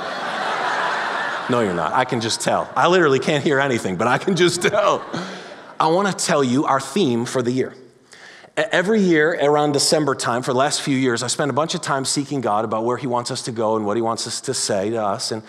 No, 1.50 1.60
you're 1.60 1.74
not. 1.74 1.94
I 1.94 2.04
can 2.04 2.20
just 2.20 2.42
tell. 2.42 2.70
I 2.76 2.88
literally 2.88 3.18
can't 3.18 3.42
hear 3.42 3.58
anything, 3.58 3.96
but 3.96 4.06
I 4.06 4.18
can 4.18 4.36
just 4.36 4.62
tell. 4.62 5.04
I 5.80 5.88
want 5.88 6.06
to 6.06 6.24
tell 6.24 6.44
you 6.44 6.66
our 6.66 6.80
theme 6.80 7.24
for 7.24 7.42
the 7.42 7.50
year. 7.50 7.74
Every 8.56 9.00
year 9.00 9.32
around 9.32 9.72
December 9.72 10.14
time, 10.14 10.42
for 10.42 10.52
the 10.52 10.58
last 10.58 10.82
few 10.82 10.96
years, 10.96 11.22
I 11.22 11.26
spent 11.28 11.50
a 11.50 11.54
bunch 11.54 11.74
of 11.74 11.80
time 11.80 12.04
seeking 12.04 12.42
God 12.42 12.66
about 12.66 12.84
where 12.84 12.98
He 12.98 13.06
wants 13.06 13.30
us 13.30 13.42
to 13.42 13.52
go 13.52 13.76
and 13.76 13.86
what 13.86 13.96
He 13.96 14.02
wants 14.02 14.26
us 14.26 14.42
to 14.42 14.54
say 14.54 14.90
to 14.90 15.02
us. 15.02 15.32
And, 15.32 15.42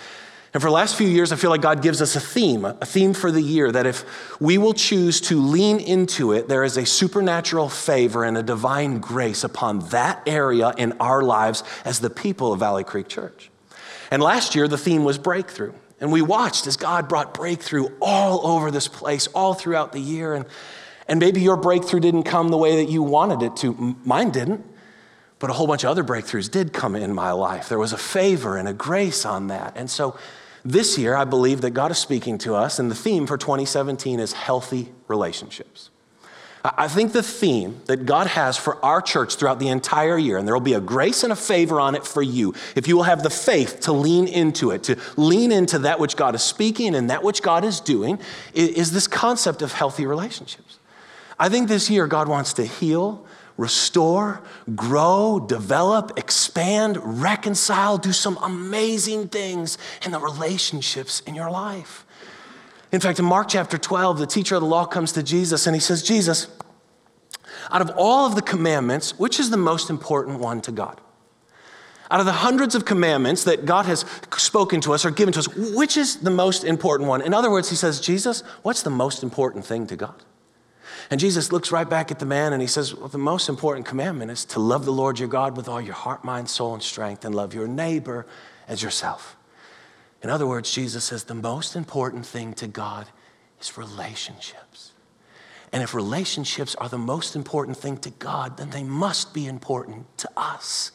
and 0.54 0.62
for 0.62 0.68
the 0.68 0.74
last 0.74 0.98
few 0.98 1.08
years, 1.08 1.32
I 1.32 1.38
feel 1.38 1.50
like 1.50 1.62
God 1.62 1.82
gives 1.82 2.02
us 2.02 2.18
a 2.18 2.20
theme, 2.20 2.66
a 2.66 2.86
theme 2.86 3.14
for 3.14 3.32
the 3.32 3.42
year 3.42 3.72
that 3.72 3.86
if 3.86 4.04
we 4.42 4.58
will 4.58 4.74
choose 4.74 5.22
to 5.22 5.42
lean 5.42 5.80
into 5.80 6.34
it, 6.34 6.50
there 6.50 6.66
is 6.66 6.76
a 6.76 6.86
supernatural 6.86 7.70
favor 7.70 8.26
and 8.26 8.38
a 8.38 8.44
divine 8.44 9.00
grace 9.00 9.46
upon 9.46 9.80
that 9.90 10.22
area 10.28 10.74
in 10.78 10.92
our 11.00 11.22
lives 11.22 11.64
as 11.86 12.02
the 12.02 12.10
people 12.10 12.52
of 12.52 12.60
Valley 12.60 12.84
Creek 12.84 13.08
Church. 13.08 13.50
And 14.12 14.22
last 14.22 14.54
year, 14.54 14.68
the 14.68 14.78
theme 14.78 15.06
was 15.06 15.18
breakthrough. 15.18 15.72
And 16.02 16.12
we 16.12 16.22
watched 16.22 16.68
as 16.68 16.76
God 16.76 17.08
brought 17.08 17.34
breakthrough 17.34 17.88
all 18.02 18.46
over 18.46 18.72
this 18.72 18.90
place, 18.90 19.28
all 19.28 19.54
throughout 19.54 19.94
the 19.94 20.02
year. 20.02 20.34
And, 20.34 20.46
and 21.08 21.18
maybe 21.20 21.40
your 21.40 21.56
breakthrough 21.56 22.02
didn't 22.02 22.24
come 22.24 22.50
the 22.50 22.58
way 22.58 22.84
that 22.84 22.92
you 22.92 23.04
wanted 23.04 23.42
it 23.42 23.56
to. 23.58 23.96
Mine 24.04 24.32
didn't. 24.32 24.66
But 25.40 25.50
a 25.50 25.54
whole 25.54 25.66
bunch 25.66 25.84
of 25.84 25.90
other 25.92 26.04
breakthroughs 26.04 26.52
did 26.52 26.74
come 26.74 26.96
in 26.96 27.16
my 27.16 27.32
life. 27.32 27.70
There 27.70 27.80
was 27.80 27.94
a 27.94 27.98
favor 27.98 28.58
and 28.58 28.68
a 28.68 28.74
grace 28.74 29.26
on 29.26 29.48
that. 29.48 29.74
And 29.78 29.90
so 29.90 30.18
this 30.64 30.98
year, 30.98 31.16
I 31.16 31.26
believe 31.26 31.62
that 31.62 31.72
God 31.72 31.92
is 31.92 31.98
speaking 31.98 32.38
to 32.40 32.56
us, 32.56 32.80
and 32.80 32.92
the 32.92 32.96
theme 32.96 33.28
for 33.28 33.38
2017 33.38 34.20
is 34.20 34.34
healthy 34.34 34.90
relationships. 35.08 35.90
I 36.64 36.88
think 36.88 37.12
the 37.12 37.24
theme 37.24 37.82
that 37.86 38.06
God 38.06 38.28
has 38.28 38.56
for 38.56 38.84
our 38.86 39.02
church 39.02 39.36
throughout 39.36 39.58
the 39.58 39.70
entire 39.70 40.18
year, 40.18 40.38
and 40.38 40.48
there 40.48 40.54
will 40.54 40.62
be 40.62 40.76
a 40.76 40.82
grace 40.82 41.24
and 41.24 41.34
a 41.34 41.36
favor 41.36 41.80
on 41.80 41.96
it 41.96 42.06
for 42.06 42.22
you, 42.22 42.54
if 42.76 42.88
you 42.88 42.96
will 42.96 43.04
have 43.04 43.24
the 43.24 43.32
faith 43.32 43.80
to 43.82 43.92
lean 43.92 44.28
into 44.28 44.70
it, 44.70 44.84
to 44.84 45.00
lean 45.18 45.52
into 45.52 45.80
that 45.80 46.00
which 46.00 46.16
God 46.16 46.36
is 46.36 46.44
speaking 46.44 46.94
and 46.94 47.10
that 47.10 47.24
which 47.24 47.42
God 47.42 47.66
is 47.66 47.80
doing, 47.80 48.20
is 48.54 48.92
this 48.92 49.08
concept 49.08 49.64
of 49.64 49.72
healthy 49.72 50.06
relationships. 50.06 50.78
I 51.40 51.50
think 51.50 51.68
this 51.68 51.90
year 51.90 52.06
God 52.06 52.28
wants 52.28 52.54
to 52.54 52.66
heal, 52.66 53.26
restore, 53.62 54.42
grow, 54.76 55.40
develop, 55.40 56.18
expand, 56.18 56.98
reconcile, 57.22 58.00
do 58.00 58.12
some 58.12 58.38
amazing 58.42 59.28
things 59.28 59.78
in 60.04 60.12
the 60.12 60.20
relationships 60.20 61.22
in 61.22 61.36
your 61.36 61.52
life. 61.52 62.04
In 62.92 63.00
fact, 63.00 63.20
in 63.20 63.26
Mark 63.26 63.48
chapter 63.50 63.78
12, 63.78 64.18
the 64.18 64.26
teacher 64.26 64.56
of 64.56 64.62
the 64.62 64.68
law 64.68 64.86
comes 64.86 65.12
to 65.12 65.22
Jesus 65.22 65.68
and 65.68 65.76
he 65.76 65.80
says, 65.80 66.02
Jesus, 66.02 66.48
out 67.70 67.82
of 67.82 67.92
all 67.96 68.26
of 68.26 68.34
the 68.34 68.42
commandments, 68.42 69.18
which 69.20 69.40
is 69.40 69.52
the 69.52 69.58
most 69.58 69.92
important 69.92 70.40
one 70.40 70.60
to 70.62 70.72
God? 70.72 71.00
Out 72.10 72.20
of 72.20 72.26
the 72.26 72.34
hundreds 72.34 72.74
of 72.74 72.84
commandments 72.84 73.44
that 73.44 73.66
God 73.66 73.86
has 73.86 74.04
spoken 74.36 74.82
to 74.82 74.94
us 74.94 75.06
or 75.06 75.12
given 75.12 75.34
to 75.34 75.40
us, 75.40 75.48
which 75.56 75.98
is 75.98 76.18
the 76.18 76.32
most 76.32 76.64
important 76.64 77.08
one? 77.08 77.22
In 77.22 77.34
other 77.34 77.52
words, 77.52 77.70
he 77.70 77.76
says, 77.76 78.02
Jesus, 78.02 78.42
what's 78.64 78.82
the 78.82 78.90
most 78.90 79.22
important 79.22 79.66
thing 79.66 79.86
to 79.86 79.96
God? 79.96 80.24
And 81.10 81.20
Jesus 81.20 81.52
looks 81.52 81.72
right 81.72 81.90
back 81.90 82.12
at 82.12 82.20
the 82.20 82.26
man 82.26 82.54
and 82.54 82.62
he 82.62 82.68
says, 82.68 82.96
Well, 82.96 83.08
the 83.08 83.18
most 83.18 83.50
important 83.50 83.86
commandment 83.86 84.32
is 84.32 84.46
to 84.46 84.60
love 84.60 84.86
the 84.86 84.94
Lord 84.94 85.20
your 85.20 85.28
God 85.28 85.58
with 85.58 85.68
all 85.68 85.82
your 85.82 85.94
heart, 85.94 86.24
mind, 86.24 86.50
soul, 86.50 86.74
and 86.74 86.84
strength, 86.84 87.26
and 87.26 87.34
love 87.34 87.54
your 87.54 87.68
neighbor 87.68 88.26
as 88.68 88.82
yourself. 88.82 89.36
In 90.22 90.30
other 90.30 90.46
words, 90.46 90.72
Jesus 90.72 91.06
says 91.06 91.24
the 91.24 91.34
most 91.34 91.76
important 91.76 92.26
thing 92.26 92.54
to 92.56 92.68
God 92.68 93.08
is 93.60 93.78
relationships. 93.78 94.94
And 95.74 95.82
if 95.82 95.94
relationships 95.94 96.76
are 96.76 96.90
the 96.90 96.98
most 96.98 97.36
important 97.36 97.78
thing 97.78 97.98
to 98.00 98.10
God, 98.10 98.58
then 98.58 98.72
they 98.72 98.84
must 98.84 99.34
be 99.34 99.48
important 99.48 100.18
to 100.20 100.30
us. 100.36 100.92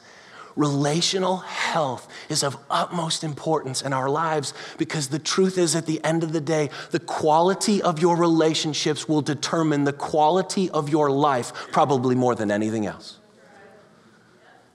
Relational 0.56 1.36
health 1.36 2.08
is 2.30 2.42
of 2.42 2.56
utmost 2.70 3.22
importance 3.22 3.82
in 3.82 3.92
our 3.92 4.08
lives 4.08 4.54
because 4.78 5.08
the 5.08 5.18
truth 5.18 5.58
is, 5.58 5.76
at 5.76 5.84
the 5.84 6.02
end 6.02 6.24
of 6.24 6.32
the 6.32 6.40
day, 6.40 6.70
the 6.92 6.98
quality 6.98 7.82
of 7.82 8.00
your 8.00 8.16
relationships 8.16 9.06
will 9.06 9.20
determine 9.20 9.84
the 9.84 9.92
quality 9.92 10.70
of 10.70 10.88
your 10.88 11.10
life, 11.10 11.52
probably 11.72 12.14
more 12.14 12.34
than 12.34 12.50
anything 12.50 12.86
else. 12.86 13.18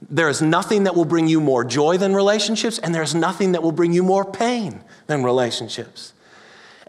There 0.07 0.29
is 0.29 0.41
nothing 0.41 0.83
that 0.83 0.95
will 0.95 1.05
bring 1.05 1.27
you 1.27 1.41
more 1.41 1.63
joy 1.63 1.97
than 1.97 2.15
relationships, 2.15 2.77
and 2.77 2.93
there's 2.93 3.15
nothing 3.15 3.51
that 3.53 3.63
will 3.63 3.71
bring 3.71 3.91
you 3.91 4.03
more 4.03 4.25
pain 4.25 4.83
than 5.07 5.23
relationships. 5.23 6.13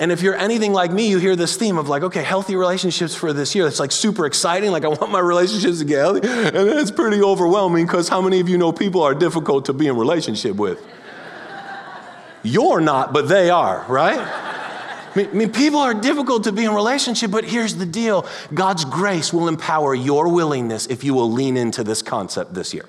And 0.02 0.11
if 0.11 0.21
you're 0.21 0.35
anything 0.35 0.73
like 0.73 0.90
me, 0.90 1.09
you 1.09 1.18
hear 1.18 1.37
this 1.37 1.56
theme 1.56 1.78
of 1.78 1.88
like, 1.88 2.02
okay, 2.02 2.25
healthy 2.25 2.56
relationships 2.56 3.14
for 3.14 3.32
this 3.32 3.54
year. 3.54 3.68
It's 3.68 3.78
like 3.78 3.92
super 3.92 4.26
exciting. 4.26 4.73
Like, 4.73 4.85
I 4.85 4.88
want 4.88 5.12
my 5.12 5.21
relationships 5.21 5.78
to 5.78 5.85
get 5.85 5.99
healthy. 5.99 6.26
And 6.26 6.56
then 6.56 6.78
it's 6.78 6.90
pretty 6.90 7.23
overwhelming 7.23 7.87
because 7.87 8.09
how 8.09 8.21
many 8.21 8.40
of 8.40 8.49
you 8.49 8.59
know 8.59 8.73
people 8.73 9.00
are 9.04 9.14
difficult 9.14 9.66
to 9.66 9.73
be 9.73 9.87
in 9.87 9.94
relationship 9.97 10.56
with? 10.56 10.85
You're 12.42 12.80
not, 12.80 13.12
but 13.12 13.28
they 13.28 13.49
are, 13.49 13.87
right? 13.88 14.18
I 14.18 15.12
mean, 15.14 15.28
I 15.28 15.35
mean, 15.35 15.52
people 15.52 15.78
are 15.78 15.94
difficult 15.94 16.42
to 16.44 16.52
be 16.52 16.64
in 16.64 16.75
relationship, 16.75 17.30
but 17.30 17.44
here's 17.44 17.76
the 17.76 17.87
deal 17.87 18.26
God's 18.52 18.85
grace 18.85 19.32
will 19.32 19.47
empower 19.47 19.94
your 19.94 20.26
willingness 20.26 20.88
if 20.88 21.04
you 21.04 21.14
will 21.14 21.30
lean 21.30 21.56
into 21.56 21.85
this 21.85 22.02
concept 22.02 22.54
this 22.54 22.75
year. 22.75 22.87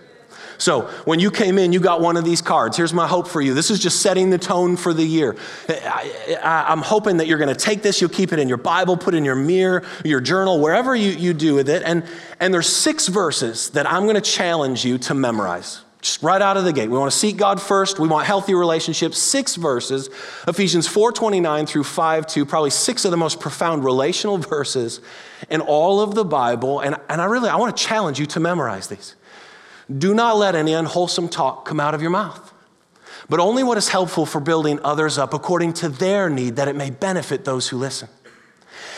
So 0.58 0.82
when 1.06 1.20
you 1.20 1.32
came 1.32 1.58
in, 1.58 1.74
you 1.74 1.80
got 1.80 2.02
one 2.02 2.18
of 2.18 2.26
these 2.26 2.42
cards. 2.42 2.78
Here's 2.78 2.94
my 2.94 3.08
hope 3.08 3.28
for 3.28 3.42
you. 3.42 3.54
This 3.54 3.72
is 3.72 3.80
just 3.80 4.02
setting 4.02 4.30
the 4.30 4.38
tone 4.38 4.78
for 4.78 4.94
the 4.94 5.04
year. 5.04 5.36
I, 5.70 6.72
am 6.72 6.82
hoping 6.82 7.18
that 7.18 7.28
you're 7.28 7.38
going 7.38 7.54
to 7.54 7.60
take 7.60 7.82
this, 7.82 8.02
you'll 8.02 8.10
keep 8.10 8.34
it 8.34 8.40
in 8.40 8.48
your 8.48 8.58
Bible, 8.58 8.98
put 8.98 9.14
it 9.14 9.18
in 9.18 9.26
your 9.26 9.36
mirror, 9.36 9.84
your 10.04 10.22
journal, 10.22 10.60
wherever 10.60 10.96
you, 10.96 11.12
you 11.12 11.34
do 11.34 11.56
with 11.56 11.70
it. 11.70 11.84
And, 11.84 12.04
and 12.40 12.54
there's 12.54 12.70
six 12.70 13.08
verses 13.08 13.70
that 13.72 13.90
I'm 13.90 14.04
going 14.04 14.16
to 14.16 14.22
challenge 14.22 14.86
you 14.86 14.98
to 15.00 15.14
memorize. 15.14 15.82
Just 16.04 16.22
right 16.22 16.42
out 16.42 16.58
of 16.58 16.66
the 16.66 16.74
gate. 16.74 16.90
We 16.90 16.98
want 16.98 17.14
to 17.14 17.18
seek 17.18 17.38
God 17.38 17.62
first. 17.62 17.98
We 17.98 18.10
want 18.10 18.28
healthy 18.28 18.54
relationships. 18.54 19.18
Six 19.18 19.56
verses, 19.56 20.10
Ephesians 20.46 20.86
4:29 20.86 21.66
through 21.66 21.84
5:2, 21.84 22.46
probably 22.46 22.72
six 22.72 23.06
of 23.06 23.12
the 23.12 23.18
most 23.18 23.40
profound 23.40 23.86
relational 23.86 24.38
verses 24.50 25.00
in 25.50 25.62
all 25.62 26.02
of 26.02 26.14
the 26.14 26.26
Bible. 26.26 26.82
And, 26.82 26.98
and 27.08 27.22
I 27.22 27.26
really 27.26 27.48
I 27.48 27.56
want 27.56 27.78
to 27.78 27.82
challenge 27.82 28.20
you 28.20 28.26
to 28.26 28.42
memorize 28.42 28.88
these. 28.88 29.16
Do 29.90 30.14
not 30.14 30.38
let 30.38 30.56
any 30.56 30.74
unwholesome 30.74 31.30
talk 31.30 31.66
come 31.66 31.80
out 31.80 31.94
of 31.94 32.02
your 32.02 32.12
mouth, 32.12 32.54
but 33.30 33.40
only 33.40 33.64
what 33.64 33.78
is 33.78 33.90
helpful 33.90 34.26
for 34.26 34.40
building 34.40 34.80
others 34.84 35.18
up 35.18 35.34
according 35.34 35.74
to 35.74 35.90
their 35.90 36.30
need, 36.30 36.56
that 36.56 36.68
it 36.68 36.76
may 36.76 36.90
benefit 36.90 37.46
those 37.46 37.68
who 37.68 37.78
listen. 37.78 38.10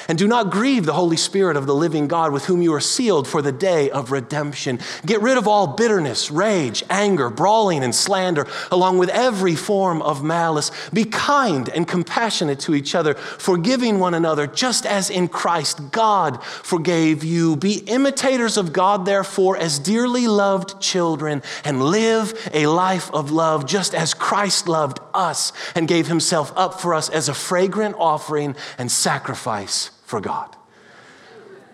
And 0.08 0.18
do 0.18 0.28
not 0.28 0.52
grieve 0.52 0.86
the 0.86 0.94
Holy 0.94 1.18
Spirit 1.18 1.58
of 1.58 1.66
the 1.66 1.74
living 1.74 2.08
God 2.08 2.32
with 2.32 2.46
whom 2.46 2.62
you 2.62 2.74
are 2.74 2.80
sealed 2.80 3.28
for 3.28 3.42
the 3.42 3.52
day 3.52 3.90
of 3.90 4.12
redemption. 4.12 4.80
Get 5.06 5.22
rid 5.22 5.38
of 5.38 5.48
all 5.48 5.68
bitterness, 5.68 6.30
rage, 6.30 6.84
anger, 6.90 7.30
brawling, 7.30 7.84
and 7.84 7.94
slander, 7.94 8.48
along 8.72 9.00
with 9.00 9.10
every 9.10 9.56
form 9.56 10.02
of 10.04 10.24
malice. 10.24 10.72
Be 10.94 11.06
kind 11.06 11.70
and 11.70 11.88
compassionate 11.88 12.60
to 12.62 12.76
each 12.76 12.94
other, 12.94 13.16
forgiving 13.16 14.00
one 14.00 14.14
another, 14.14 14.46
just 14.46 14.86
as 14.86 15.10
in 15.10 15.28
Christ 15.28 15.92
God 15.92 16.44
forgave 16.44 17.24
you. 17.24 17.56
Be 17.56 17.80
imitators 17.80 18.58
of 18.58 18.74
God, 18.74 19.06
therefore, 19.06 19.58
as 19.58 19.80
dearly 19.80 20.28
loved 20.28 20.80
children, 20.80 21.42
and 21.64 21.82
live 21.82 22.50
a 22.54 22.68
life 22.68 23.12
of 23.12 23.32
love, 23.32 23.66
just 23.66 23.96
as 23.96 24.14
Christ 24.14 24.68
loved 24.68 25.00
us 25.16 25.52
and 25.74 25.88
gave 25.88 26.08
himself 26.08 26.54
up 26.56 26.80
for 26.80 26.94
us 26.94 27.10
as 27.10 27.28
a 27.28 27.34
fragrant 27.34 27.96
offering 27.98 28.56
and 28.78 28.92
sacrifice 28.92 29.90
for 30.06 30.22
God. 30.22 30.56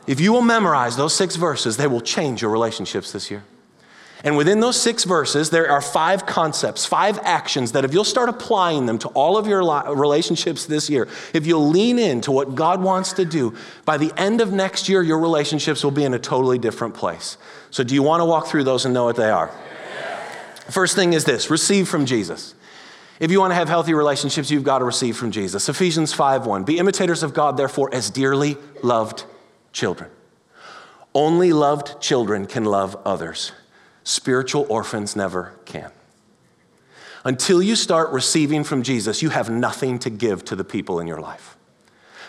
If 0.07 0.19
you 0.19 0.33
will 0.33 0.41
memorize 0.41 0.97
those 0.97 1.15
six 1.15 1.35
verses, 1.35 1.77
they 1.77 1.87
will 1.87 2.01
change 2.01 2.41
your 2.41 2.51
relationships 2.51 3.11
this 3.11 3.29
year. 3.29 3.43
And 4.23 4.37
within 4.37 4.59
those 4.59 4.79
six 4.79 5.03
verses, 5.03 5.49
there 5.49 5.69
are 5.69 5.81
five 5.81 6.27
concepts, 6.27 6.85
five 6.85 7.17
actions 7.23 7.71
that 7.71 7.83
if 7.83 7.93
you'll 7.93 8.03
start 8.03 8.29
applying 8.29 8.85
them 8.85 8.99
to 8.99 9.07
all 9.09 9.35
of 9.35 9.47
your 9.47 9.63
relationships 9.95 10.65
this 10.65 10.91
year, 10.91 11.07
if 11.33 11.47
you'll 11.47 11.69
lean 11.69 11.97
into 11.97 12.31
what 12.31 12.53
God 12.53 12.83
wants 12.83 13.13
to 13.13 13.25
do, 13.25 13.55
by 13.83 13.97
the 13.97 14.13
end 14.17 14.39
of 14.39 14.53
next 14.53 14.87
year, 14.87 15.01
your 15.01 15.17
relationships 15.17 15.83
will 15.83 15.91
be 15.91 16.03
in 16.03 16.13
a 16.13 16.19
totally 16.19 16.59
different 16.59 16.93
place. 16.93 17.37
So, 17.71 17.83
do 17.83 17.95
you 17.95 18.03
want 18.03 18.21
to 18.21 18.25
walk 18.25 18.45
through 18.45 18.63
those 18.63 18.85
and 18.85 18.93
know 18.93 19.05
what 19.05 19.15
they 19.15 19.29
are? 19.29 19.51
First 20.69 20.95
thing 20.95 21.13
is 21.13 21.25
this 21.25 21.49
receive 21.49 21.89
from 21.89 22.05
Jesus. 22.05 22.53
If 23.21 23.29
you 23.29 23.39
want 23.39 23.51
to 23.51 23.55
have 23.55 23.69
healthy 23.69 23.93
relationships, 23.93 24.49
you've 24.49 24.63
got 24.63 24.79
to 24.79 24.85
receive 24.85 25.15
from 25.15 25.29
Jesus. 25.29 25.69
Ephesians 25.69 26.11
5:1. 26.11 26.65
Be 26.65 26.79
imitators 26.79 27.21
of 27.21 27.35
God, 27.35 27.55
therefore, 27.55 27.93
as 27.93 28.09
dearly 28.09 28.57
loved 28.81 29.25
children. 29.71 30.09
Only 31.13 31.53
loved 31.53 32.01
children 32.01 32.47
can 32.47 32.65
love 32.65 32.97
others. 33.05 33.51
Spiritual 34.03 34.65
orphans 34.69 35.15
never 35.15 35.53
can. 35.65 35.91
Until 37.23 37.61
you 37.61 37.75
start 37.75 38.09
receiving 38.09 38.63
from 38.63 38.81
Jesus, 38.81 39.21
you 39.21 39.29
have 39.29 39.51
nothing 39.51 39.99
to 39.99 40.09
give 40.09 40.43
to 40.45 40.55
the 40.55 40.63
people 40.63 40.99
in 40.99 41.05
your 41.05 41.21
life. 41.21 41.57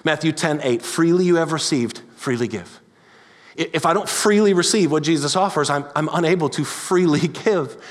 Matthew 0.04 0.30
10, 0.30 0.60
8, 0.62 0.82
freely 0.82 1.24
you 1.24 1.36
have 1.36 1.52
received, 1.52 2.02
freely 2.16 2.48
give. 2.48 2.80
If 3.56 3.86
I 3.86 3.94
don't 3.94 4.08
freely 4.08 4.52
receive 4.52 4.90
what 4.92 5.04
Jesus 5.04 5.36
offers, 5.36 5.70
I'm, 5.70 5.86
I'm 5.96 6.10
unable 6.12 6.50
to 6.50 6.64
freely 6.64 7.28
give 7.44 7.82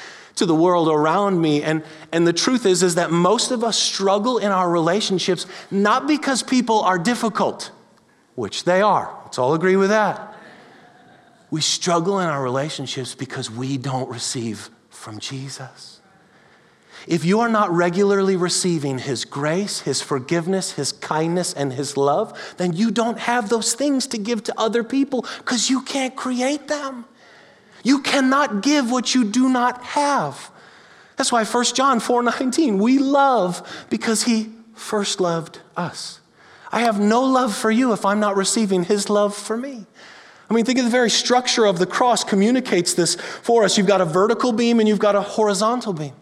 to 0.41 0.47
the 0.47 0.55
world 0.55 0.87
around 0.87 1.39
me. 1.39 1.61
And, 1.61 1.83
and 2.11 2.25
the 2.25 2.33
truth 2.33 2.65
is, 2.65 2.81
is 2.81 2.95
that 2.95 3.11
most 3.11 3.51
of 3.51 3.63
us 3.63 3.77
struggle 3.77 4.39
in 4.39 4.51
our 4.51 4.71
relationships 4.71 5.45
not 5.69 6.07
because 6.07 6.41
people 6.41 6.79
are 6.81 6.97
difficult, 6.97 7.69
which 8.33 8.63
they 8.63 8.81
are. 8.81 9.15
Let's 9.23 9.37
all 9.37 9.53
agree 9.53 9.75
with 9.75 9.89
that. 9.91 10.35
We 11.51 11.61
struggle 11.61 12.19
in 12.19 12.27
our 12.27 12.41
relationships 12.41 13.13
because 13.13 13.51
we 13.51 13.77
don't 13.77 14.09
receive 14.09 14.71
from 14.89 15.19
Jesus. 15.19 15.99
If 17.07 17.23
you 17.23 17.39
are 17.41 17.49
not 17.49 17.71
regularly 17.71 18.35
receiving 18.35 18.97
His 18.97 19.25
grace, 19.25 19.81
His 19.81 20.01
forgiveness, 20.01 20.71
His 20.71 20.91
kindness, 20.91 21.53
and 21.53 21.73
His 21.73 21.97
love, 21.97 22.55
then 22.57 22.73
you 22.73 22.89
don't 22.89 23.19
have 23.19 23.49
those 23.49 23.75
things 23.75 24.07
to 24.07 24.17
give 24.17 24.43
to 24.45 24.53
other 24.59 24.83
people 24.83 25.23
because 25.37 25.69
you 25.69 25.83
can't 25.83 26.15
create 26.15 26.67
them. 26.67 27.05
You 27.83 28.01
cannot 28.01 28.61
give 28.61 28.91
what 28.91 29.15
you 29.15 29.23
do 29.23 29.49
not 29.49 29.83
have. 29.83 30.51
That's 31.15 31.31
why 31.31 31.43
1 31.43 31.75
John 31.75 31.99
4:19, 31.99 32.77
we 32.77 32.97
love 32.97 33.85
because 33.89 34.23
he 34.23 34.49
first 34.75 35.19
loved 35.19 35.59
us. 35.77 36.19
I 36.71 36.81
have 36.81 36.99
no 36.99 37.21
love 37.21 37.55
for 37.55 37.69
you 37.69 37.91
if 37.93 38.05
I'm 38.05 38.19
not 38.19 38.35
receiving 38.35 38.83
his 38.83 39.09
love 39.09 39.35
for 39.35 39.57
me. 39.57 39.85
I 40.49 40.53
mean, 40.53 40.65
think 40.65 40.79
of 40.79 40.85
the 40.85 40.91
very 40.91 41.09
structure 41.09 41.65
of 41.65 41.79
the 41.79 41.85
cross 41.85 42.23
communicates 42.23 42.93
this 42.93 43.15
for 43.15 43.63
us. 43.63 43.77
You've 43.77 43.87
got 43.87 44.01
a 44.01 44.05
vertical 44.05 44.51
beam 44.51 44.79
and 44.79 44.87
you've 44.87 44.99
got 44.99 45.15
a 45.15 45.21
horizontal 45.21 45.93
beam. 45.93 46.13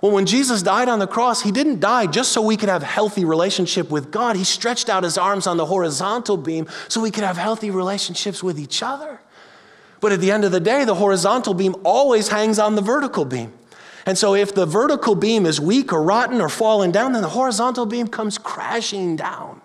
Well, 0.00 0.12
when 0.12 0.26
Jesus 0.26 0.62
died 0.62 0.88
on 0.88 0.98
the 0.98 1.06
cross, 1.06 1.42
he 1.42 1.50
didn't 1.50 1.80
die 1.80 2.06
just 2.06 2.32
so 2.32 2.42
we 2.42 2.56
could 2.56 2.68
have 2.68 2.82
healthy 2.82 3.24
relationship 3.24 3.90
with 3.90 4.10
God. 4.10 4.36
He 4.36 4.44
stretched 4.44 4.88
out 4.88 5.02
his 5.02 5.16
arms 5.16 5.46
on 5.46 5.56
the 5.56 5.66
horizontal 5.66 6.36
beam 6.36 6.68
so 6.88 7.00
we 7.00 7.10
could 7.10 7.24
have 7.24 7.36
healthy 7.36 7.70
relationships 7.70 8.42
with 8.42 8.60
each 8.60 8.82
other. 8.82 9.20
But 10.04 10.12
at 10.12 10.20
the 10.20 10.30
end 10.30 10.44
of 10.44 10.52
the 10.52 10.60
day, 10.60 10.84
the 10.84 10.96
horizontal 10.96 11.54
beam 11.54 11.74
always 11.82 12.28
hangs 12.28 12.58
on 12.58 12.74
the 12.74 12.82
vertical 12.82 13.24
beam. 13.24 13.54
And 14.04 14.18
so 14.18 14.34
if 14.34 14.54
the 14.54 14.66
vertical 14.66 15.14
beam 15.14 15.46
is 15.46 15.58
weak 15.58 15.94
or 15.94 16.02
rotten 16.02 16.42
or 16.42 16.50
falling 16.50 16.92
down, 16.92 17.14
then 17.14 17.22
the 17.22 17.30
horizontal 17.30 17.86
beam 17.86 18.08
comes 18.08 18.36
crashing 18.36 19.16
down. 19.16 19.62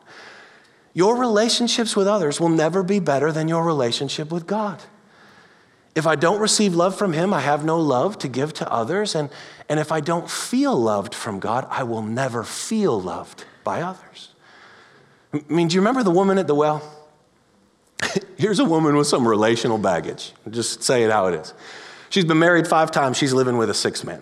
Your 0.93 1.17
relationships 1.17 1.93
with 1.93 2.07
others 2.07 2.39
will 2.39 2.47
never 2.47 2.83
be 2.83 3.01
better 3.01 3.33
than 3.33 3.49
your 3.49 3.65
relationship 3.65 4.31
with 4.31 4.47
God. 4.47 4.81
If 5.93 6.07
I 6.07 6.15
don't 6.15 6.39
receive 6.39 6.73
love 6.73 6.97
from 6.97 7.11
Him, 7.11 7.33
I 7.33 7.41
have 7.41 7.65
no 7.65 7.77
love 7.77 8.17
to 8.19 8.29
give 8.29 8.53
to 8.53 8.71
others. 8.71 9.15
And, 9.15 9.29
and 9.67 9.77
if 9.77 9.91
I 9.91 9.99
don't 9.99 10.31
feel 10.31 10.73
loved 10.73 11.13
from 11.13 11.41
God, 11.41 11.67
I 11.69 11.83
will 11.83 12.01
never 12.01 12.45
feel 12.45 12.97
loved 12.97 13.43
by 13.65 13.81
others. 13.81 14.29
I 15.33 15.41
mean, 15.49 15.67
do 15.67 15.75
you 15.75 15.81
remember 15.81 16.03
the 16.03 16.11
woman 16.11 16.37
at 16.37 16.47
the 16.47 16.55
well? 16.55 16.98
Here's 18.37 18.59
a 18.59 18.65
woman 18.65 18.95
with 18.95 19.07
some 19.07 19.27
relational 19.27 19.77
baggage. 19.77 20.33
Just 20.49 20.83
say 20.83 21.03
it 21.03 21.11
how 21.11 21.27
it 21.27 21.35
is. 21.35 21.53
She's 22.09 22.25
been 22.25 22.39
married 22.39 22.67
five 22.67 22.91
times, 22.91 23.17
she's 23.17 23.33
living 23.33 23.57
with 23.57 23.69
a 23.69 23.73
six 23.73 24.03
man. 24.03 24.21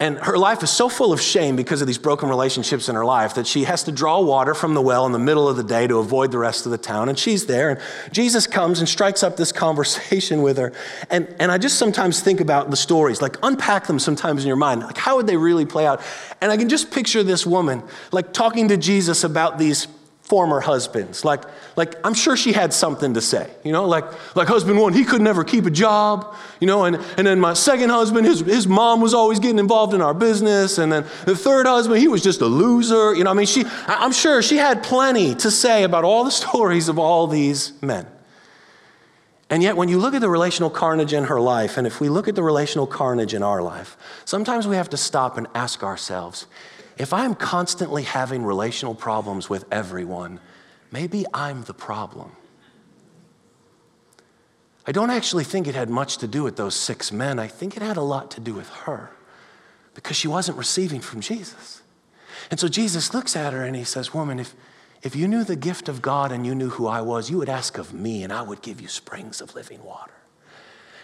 And 0.00 0.18
her 0.18 0.38
life 0.38 0.62
is 0.62 0.70
so 0.70 0.88
full 0.88 1.12
of 1.12 1.20
shame 1.20 1.56
because 1.56 1.82
of 1.82 1.86
these 1.86 1.98
broken 1.98 2.30
relationships 2.30 2.88
in 2.88 2.94
her 2.94 3.04
life 3.04 3.34
that 3.34 3.46
she 3.46 3.64
has 3.64 3.82
to 3.82 3.92
draw 3.92 4.18
water 4.22 4.54
from 4.54 4.72
the 4.72 4.80
well 4.80 5.04
in 5.04 5.12
the 5.12 5.18
middle 5.18 5.46
of 5.46 5.58
the 5.58 5.62
day 5.62 5.86
to 5.86 5.98
avoid 5.98 6.32
the 6.32 6.38
rest 6.38 6.64
of 6.64 6.72
the 6.72 6.78
town. 6.78 7.10
And 7.10 7.18
she's 7.18 7.44
there, 7.44 7.68
and 7.68 7.80
Jesus 8.10 8.46
comes 8.46 8.78
and 8.78 8.88
strikes 8.88 9.22
up 9.22 9.36
this 9.36 9.52
conversation 9.66 10.40
with 10.40 10.56
her. 10.56 10.72
And, 11.10 11.28
and 11.38 11.52
I 11.52 11.58
just 11.58 11.78
sometimes 11.78 12.20
think 12.20 12.40
about 12.40 12.70
the 12.70 12.78
stories, 12.78 13.20
like 13.20 13.36
unpack 13.42 13.88
them 13.88 13.98
sometimes 13.98 14.42
in 14.42 14.48
your 14.48 14.56
mind. 14.56 14.80
Like, 14.80 14.96
how 14.96 15.16
would 15.16 15.26
they 15.26 15.36
really 15.36 15.66
play 15.66 15.86
out? 15.86 16.00
And 16.40 16.50
I 16.50 16.56
can 16.56 16.70
just 16.70 16.90
picture 16.90 17.22
this 17.22 17.44
woman, 17.44 17.82
like 18.10 18.32
talking 18.32 18.68
to 18.68 18.78
Jesus 18.78 19.22
about 19.22 19.58
these 19.58 19.86
former 20.30 20.60
husbands. 20.60 21.24
Like, 21.24 21.42
like 21.74 21.96
I'm 22.06 22.14
sure 22.14 22.36
she 22.36 22.52
had 22.52 22.72
something 22.72 23.14
to 23.14 23.20
say, 23.20 23.50
you 23.64 23.72
know, 23.72 23.84
like, 23.84 24.04
like 24.36 24.46
husband 24.46 24.78
one, 24.78 24.92
he 24.92 25.04
could 25.04 25.20
never 25.20 25.42
keep 25.42 25.66
a 25.66 25.72
job, 25.72 26.36
you 26.60 26.68
know, 26.68 26.84
and, 26.84 27.00
and 27.16 27.26
then 27.26 27.40
my 27.40 27.52
second 27.52 27.90
husband, 27.90 28.28
his, 28.28 28.38
his 28.38 28.68
mom 28.68 29.00
was 29.00 29.12
always 29.12 29.40
getting 29.40 29.58
involved 29.58 29.92
in 29.92 30.00
our 30.00 30.14
business. 30.14 30.78
And 30.78 30.92
then 30.92 31.04
the 31.24 31.34
third 31.34 31.66
husband, 31.66 31.98
he 31.98 32.06
was 32.06 32.22
just 32.22 32.42
a 32.42 32.46
loser. 32.46 33.12
You 33.12 33.24
know, 33.24 33.30
I 33.32 33.34
mean, 33.34 33.46
she, 33.46 33.64
I'm 33.88 34.12
sure 34.12 34.40
she 34.40 34.56
had 34.56 34.84
plenty 34.84 35.34
to 35.34 35.50
say 35.50 35.82
about 35.82 36.04
all 36.04 36.22
the 36.22 36.30
stories 36.42 36.88
of 36.88 36.96
all 36.96 37.26
these 37.26 37.72
men. 37.82 38.06
And 39.50 39.64
yet, 39.64 39.76
when 39.76 39.88
you 39.88 39.98
look 39.98 40.14
at 40.14 40.20
the 40.20 40.30
relational 40.30 40.70
carnage 40.70 41.12
in 41.12 41.24
her 41.24 41.40
life, 41.40 41.76
and 41.76 41.88
if 41.88 42.00
we 42.00 42.08
look 42.08 42.28
at 42.28 42.36
the 42.36 42.42
relational 42.44 42.86
carnage 42.86 43.34
in 43.34 43.42
our 43.42 43.60
life, 43.60 43.96
sometimes 44.24 44.68
we 44.68 44.76
have 44.76 44.90
to 44.90 44.96
stop 44.96 45.36
and 45.36 45.48
ask 45.56 45.82
ourselves 45.82 46.46
if 47.00 47.14
I'm 47.14 47.34
constantly 47.34 48.02
having 48.02 48.44
relational 48.44 48.94
problems 48.94 49.48
with 49.48 49.64
everyone, 49.72 50.38
maybe 50.92 51.24
I'm 51.32 51.62
the 51.62 51.72
problem. 51.72 52.32
I 54.86 54.92
don't 54.92 55.08
actually 55.08 55.44
think 55.44 55.66
it 55.66 55.74
had 55.74 55.88
much 55.88 56.18
to 56.18 56.28
do 56.28 56.42
with 56.42 56.56
those 56.56 56.74
six 56.74 57.10
men. 57.10 57.38
I 57.38 57.46
think 57.46 57.74
it 57.74 57.82
had 57.82 57.96
a 57.96 58.02
lot 58.02 58.30
to 58.32 58.40
do 58.40 58.52
with 58.52 58.68
her 58.84 59.12
because 59.94 60.14
she 60.14 60.28
wasn't 60.28 60.58
receiving 60.58 61.00
from 61.00 61.22
Jesus. 61.22 61.80
And 62.50 62.60
so 62.60 62.68
Jesus 62.68 63.14
looks 63.14 63.34
at 63.34 63.54
her 63.54 63.64
and 63.64 63.74
he 63.74 63.84
says, 63.84 64.12
Woman, 64.12 64.38
if, 64.38 64.54
if 65.02 65.16
you 65.16 65.26
knew 65.26 65.42
the 65.42 65.56
gift 65.56 65.88
of 65.88 66.02
God 66.02 66.30
and 66.30 66.44
you 66.44 66.54
knew 66.54 66.68
who 66.68 66.86
I 66.86 67.00
was, 67.00 67.30
you 67.30 67.38
would 67.38 67.48
ask 67.48 67.78
of 67.78 67.94
me 67.94 68.22
and 68.24 68.30
I 68.30 68.42
would 68.42 68.60
give 68.60 68.78
you 68.78 68.88
springs 68.88 69.40
of 69.40 69.54
living 69.54 69.82
water. 69.82 70.19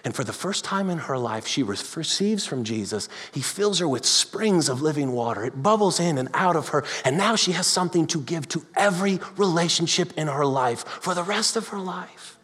And 0.07 0.15
for 0.15 0.23
the 0.23 0.33
first 0.33 0.65
time 0.65 0.89
in 0.89 0.99
her 0.99 1.19
life, 1.19 1.49
she 1.49 1.65
receives 1.65 2.47
from 2.47 2.63
Jesus. 2.63 3.09
He 3.33 3.41
fills 3.41 3.81
her 3.81 3.89
with 3.89 4.07
springs 4.07 4.69
of 4.69 4.81
living 4.81 5.11
water. 5.11 5.45
It 5.45 5.65
bubbles 5.65 5.99
in 5.99 6.17
and 6.17 6.29
out 6.33 6.55
of 6.55 6.69
her. 6.69 6.85
And 7.05 7.19
now 7.19 7.35
she 7.35 7.51
has 7.51 7.67
something 7.67 8.07
to 8.07 8.21
give 8.21 8.47
to 8.51 8.65
every 8.77 9.19
relationship 9.37 10.13
in 10.17 10.29
her 10.29 10.47
life 10.47 10.87
for 10.87 11.13
the 11.13 11.25
rest 11.25 11.57
of 11.57 11.69
her 11.69 11.81
life. 11.81 12.39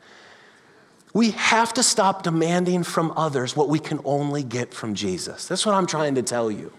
We 1.14 1.30
have 1.30 1.72
to 1.74 1.84
stop 1.84 2.24
demanding 2.24 2.82
from 2.82 3.12
others 3.16 3.54
what 3.54 3.68
we 3.68 3.78
can 3.78 4.00
only 4.04 4.42
get 4.42 4.74
from 4.74 4.96
Jesus. 4.96 5.46
That's 5.46 5.64
what 5.64 5.76
I'm 5.76 5.86
trying 5.86 6.16
to 6.16 6.22
tell 6.22 6.50
you. 6.50 6.72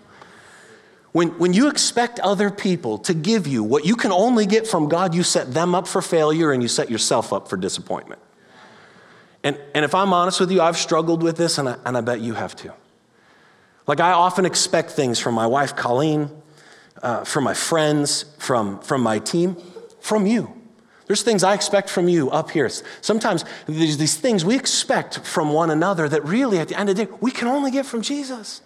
When, 1.14 1.30
when 1.40 1.54
you 1.54 1.70
expect 1.70 2.20
other 2.20 2.52
people 2.52 2.98
to 2.98 3.14
give 3.14 3.48
you 3.48 3.64
what 3.64 3.86
you 3.86 3.96
can 3.96 4.12
only 4.12 4.46
get 4.46 4.68
from 4.68 4.90
God, 4.90 5.16
you 5.16 5.24
set 5.24 5.54
them 5.54 5.76
up 5.76 5.88
for 5.88 6.02
failure 6.02 6.52
and 6.52 6.62
you 6.62 6.68
set 6.68 6.90
yourself 6.92 7.32
up 7.32 7.48
for 7.48 7.56
disappointment. 7.56 8.22
And, 9.44 9.60
and 9.76 9.84
if 9.84 9.94
I'm 9.94 10.14
honest 10.14 10.40
with 10.40 10.52
you, 10.52 10.62
I've 10.62 10.78
struggled 10.78 11.22
with 11.22 11.38
this, 11.38 11.58
and 11.58 11.68
I, 11.70 11.78
and 11.86 11.98
I 11.98 12.02
bet 12.02 12.22
you 12.22 12.34
have 12.34 12.56
too. 12.56 12.72
Like, 13.86 14.00
I 14.00 14.14
often 14.14 14.46
expect 14.46 14.92
things 14.92 15.20
from 15.20 15.36
my 15.36 15.46
wife, 15.46 15.76
Colleen, 15.76 16.30
uh, 17.02 17.26
from 17.26 17.44
my 17.44 17.54
friends, 17.54 18.24
from, 18.40 18.80
from 18.80 19.02
my 19.02 19.20
team, 19.20 19.58
from 20.00 20.26
you. 20.26 20.54
There's 21.08 21.22
things 21.22 21.44
I 21.44 21.54
expect 21.54 21.90
from 21.90 22.08
you 22.08 22.32
up 22.32 22.52
here. 22.52 22.70
Sometimes 23.02 23.44
there's 23.66 23.98
these 23.98 24.16
things 24.16 24.46
we 24.46 24.56
expect 24.56 25.20
from 25.20 25.52
one 25.52 25.70
another 25.70 26.08
that 26.08 26.24
really, 26.24 26.60
at 26.60 26.70
the 26.70 26.80
end 26.80 26.90
of 26.90 26.96
the 26.96 27.06
day, 27.06 27.12
we 27.20 27.30
can 27.30 27.50
only 27.50 27.72
get 27.72 27.86
from 27.86 28.02
Jesus. 28.02 28.62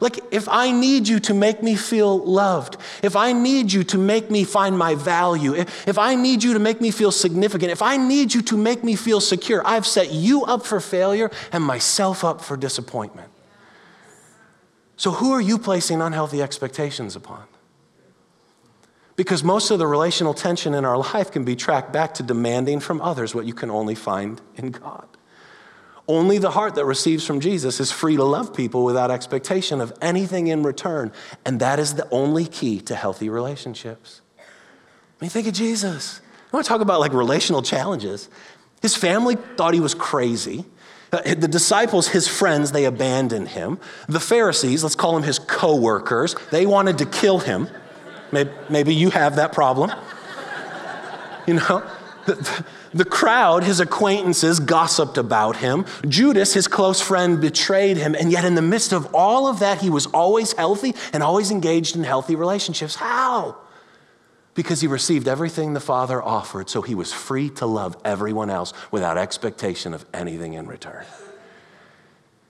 Like, 0.00 0.18
if 0.32 0.48
I 0.48 0.72
need 0.72 1.06
you 1.08 1.20
to 1.20 1.34
make 1.34 1.62
me 1.62 1.76
feel 1.76 2.18
loved, 2.18 2.76
if 3.02 3.14
I 3.16 3.32
need 3.32 3.72
you 3.72 3.84
to 3.84 3.98
make 3.98 4.30
me 4.30 4.44
find 4.44 4.76
my 4.76 4.94
value, 4.94 5.54
if, 5.54 5.88
if 5.88 5.98
I 5.98 6.14
need 6.14 6.42
you 6.42 6.52
to 6.52 6.58
make 6.58 6.80
me 6.80 6.90
feel 6.90 7.12
significant, 7.12 7.70
if 7.70 7.80
I 7.80 7.96
need 7.96 8.34
you 8.34 8.42
to 8.42 8.56
make 8.56 8.82
me 8.82 8.96
feel 8.96 9.20
secure, 9.20 9.62
I've 9.66 9.86
set 9.86 10.12
you 10.12 10.44
up 10.44 10.66
for 10.66 10.80
failure 10.80 11.30
and 11.52 11.62
myself 11.62 12.24
up 12.24 12.40
for 12.40 12.56
disappointment. 12.56 13.30
So, 14.96 15.12
who 15.12 15.32
are 15.32 15.40
you 15.40 15.58
placing 15.58 16.00
unhealthy 16.00 16.42
expectations 16.42 17.16
upon? 17.16 17.44
Because 19.16 19.44
most 19.44 19.70
of 19.70 19.78
the 19.78 19.86
relational 19.86 20.34
tension 20.34 20.74
in 20.74 20.84
our 20.84 20.98
life 20.98 21.30
can 21.30 21.44
be 21.44 21.54
tracked 21.54 21.92
back 21.92 22.14
to 22.14 22.22
demanding 22.22 22.80
from 22.80 23.00
others 23.00 23.34
what 23.34 23.46
you 23.46 23.54
can 23.54 23.70
only 23.70 23.94
find 23.94 24.40
in 24.56 24.70
God. 24.70 25.06
Only 26.06 26.36
the 26.36 26.50
heart 26.50 26.74
that 26.74 26.84
receives 26.84 27.26
from 27.26 27.40
Jesus 27.40 27.80
is 27.80 27.90
free 27.90 28.16
to 28.16 28.24
love 28.24 28.54
people 28.54 28.84
without 28.84 29.10
expectation 29.10 29.80
of 29.80 29.92
anything 30.02 30.48
in 30.48 30.62
return. 30.62 31.12
And 31.46 31.60
that 31.60 31.78
is 31.78 31.94
the 31.94 32.06
only 32.10 32.44
key 32.44 32.80
to 32.82 32.94
healthy 32.94 33.30
relationships. 33.30 34.20
I 34.38 34.42
mean, 35.20 35.30
think 35.30 35.46
of 35.46 35.54
Jesus. 35.54 36.20
I 36.52 36.56
want 36.56 36.66
to 36.66 36.68
talk 36.68 36.82
about 36.82 37.00
like 37.00 37.14
relational 37.14 37.62
challenges. 37.62 38.28
His 38.82 38.94
family 38.94 39.36
thought 39.56 39.72
he 39.72 39.80
was 39.80 39.94
crazy. 39.94 40.66
Uh, 41.10 41.34
the 41.34 41.48
disciples, 41.48 42.08
his 42.08 42.28
friends, 42.28 42.72
they 42.72 42.84
abandoned 42.84 43.48
him. 43.48 43.78
The 44.08 44.20
Pharisees, 44.20 44.82
let's 44.82 44.96
call 44.96 45.14
them 45.14 45.22
his 45.22 45.38
co 45.38 45.76
workers, 45.76 46.36
they 46.50 46.66
wanted 46.66 46.98
to 46.98 47.06
kill 47.06 47.38
him. 47.38 47.68
Maybe, 48.30 48.50
maybe 48.68 48.94
you 48.94 49.10
have 49.10 49.36
that 49.36 49.52
problem. 49.52 49.90
You 51.46 51.52
know? 51.52 51.86
The 52.26 53.04
crowd, 53.04 53.64
his 53.64 53.80
acquaintances, 53.80 54.60
gossiped 54.60 55.18
about 55.18 55.56
him. 55.56 55.84
Judas, 56.08 56.54
his 56.54 56.68
close 56.68 57.00
friend, 57.00 57.40
betrayed 57.40 57.96
him. 57.96 58.14
And 58.14 58.30
yet, 58.30 58.44
in 58.44 58.54
the 58.54 58.62
midst 58.62 58.92
of 58.92 59.14
all 59.14 59.48
of 59.48 59.58
that, 59.58 59.80
he 59.80 59.90
was 59.90 60.06
always 60.06 60.52
healthy 60.52 60.94
and 61.12 61.22
always 61.22 61.50
engaged 61.50 61.96
in 61.96 62.04
healthy 62.04 62.36
relationships. 62.36 62.94
How? 62.94 63.56
Because 64.54 64.80
he 64.80 64.86
received 64.86 65.26
everything 65.26 65.74
the 65.74 65.80
Father 65.80 66.22
offered, 66.22 66.70
so 66.70 66.82
he 66.82 66.94
was 66.94 67.12
free 67.12 67.50
to 67.50 67.66
love 67.66 67.96
everyone 68.04 68.50
else 68.50 68.72
without 68.92 69.18
expectation 69.18 69.92
of 69.92 70.06
anything 70.14 70.54
in 70.54 70.66
return. 70.68 71.04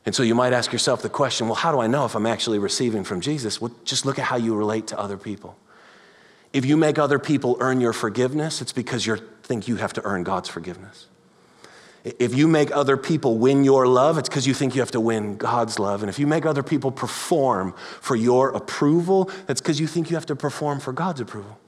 And 0.07 0.15
so 0.15 0.23
you 0.23 0.35
might 0.35 0.53
ask 0.53 0.71
yourself 0.71 1.01
the 1.01 1.09
question 1.09 1.47
well, 1.47 1.55
how 1.55 1.73
do 1.73 1.81
I 1.81 1.87
know 1.87 2.05
if 2.05 2.15
I'm 2.15 2.27
actually 2.27 2.59
receiving 2.59 3.05
from 3.05 3.23
Jesus? 3.23 3.61
Well, 3.61 3.73
just 3.85 4.05
look 4.05 4.19
at 4.19 4.27
how 4.27 4.37
you 4.37 4.55
relate 4.55 4.89
to 4.89 4.99
other 4.99 5.17
people. 5.17 5.57
If 6.53 6.67
you 6.67 6.77
make 6.77 6.99
other 6.99 7.19
people 7.19 7.57
earn 7.61 7.81
your 7.81 7.93
forgiveness, 7.93 8.61
it's 8.61 8.73
because 8.73 9.07
you're 9.07 9.21
think 9.45 9.69
you 9.69 9.77
have 9.77 9.93
to 9.95 10.05
earn 10.05 10.25
God's 10.25 10.49
forgiveness. 10.49 11.07
If 12.05 12.35
you 12.35 12.47
make 12.47 12.75
other 12.77 12.99
people 12.99 13.39
win 13.39 13.65
your 13.65 13.87
love, 13.87 14.19
it's 14.19 14.29
because 14.29 14.47
you 14.47 14.53
think 14.53 14.75
you 14.75 14.83
have 14.83 14.91
to 14.91 15.01
win 15.01 15.37
God's 15.37 15.79
love. 15.79 16.03
And 16.03 16.11
if 16.11 16.19
you 16.19 16.27
make 16.27 16.45
other 16.45 16.63
people 16.63 16.93
perform 16.93 17.73
for 18.01 18.15
your 18.15 18.51
approval, 18.51 19.31
that's 19.47 19.63
because 19.63 19.81
you 19.81 19.87
think 19.87 20.11
you 20.11 20.17
have 20.17 20.27
to 20.27 20.37
perform 20.37 20.81
for 20.81 20.93
God's 20.93 21.21
approval. 21.21 21.59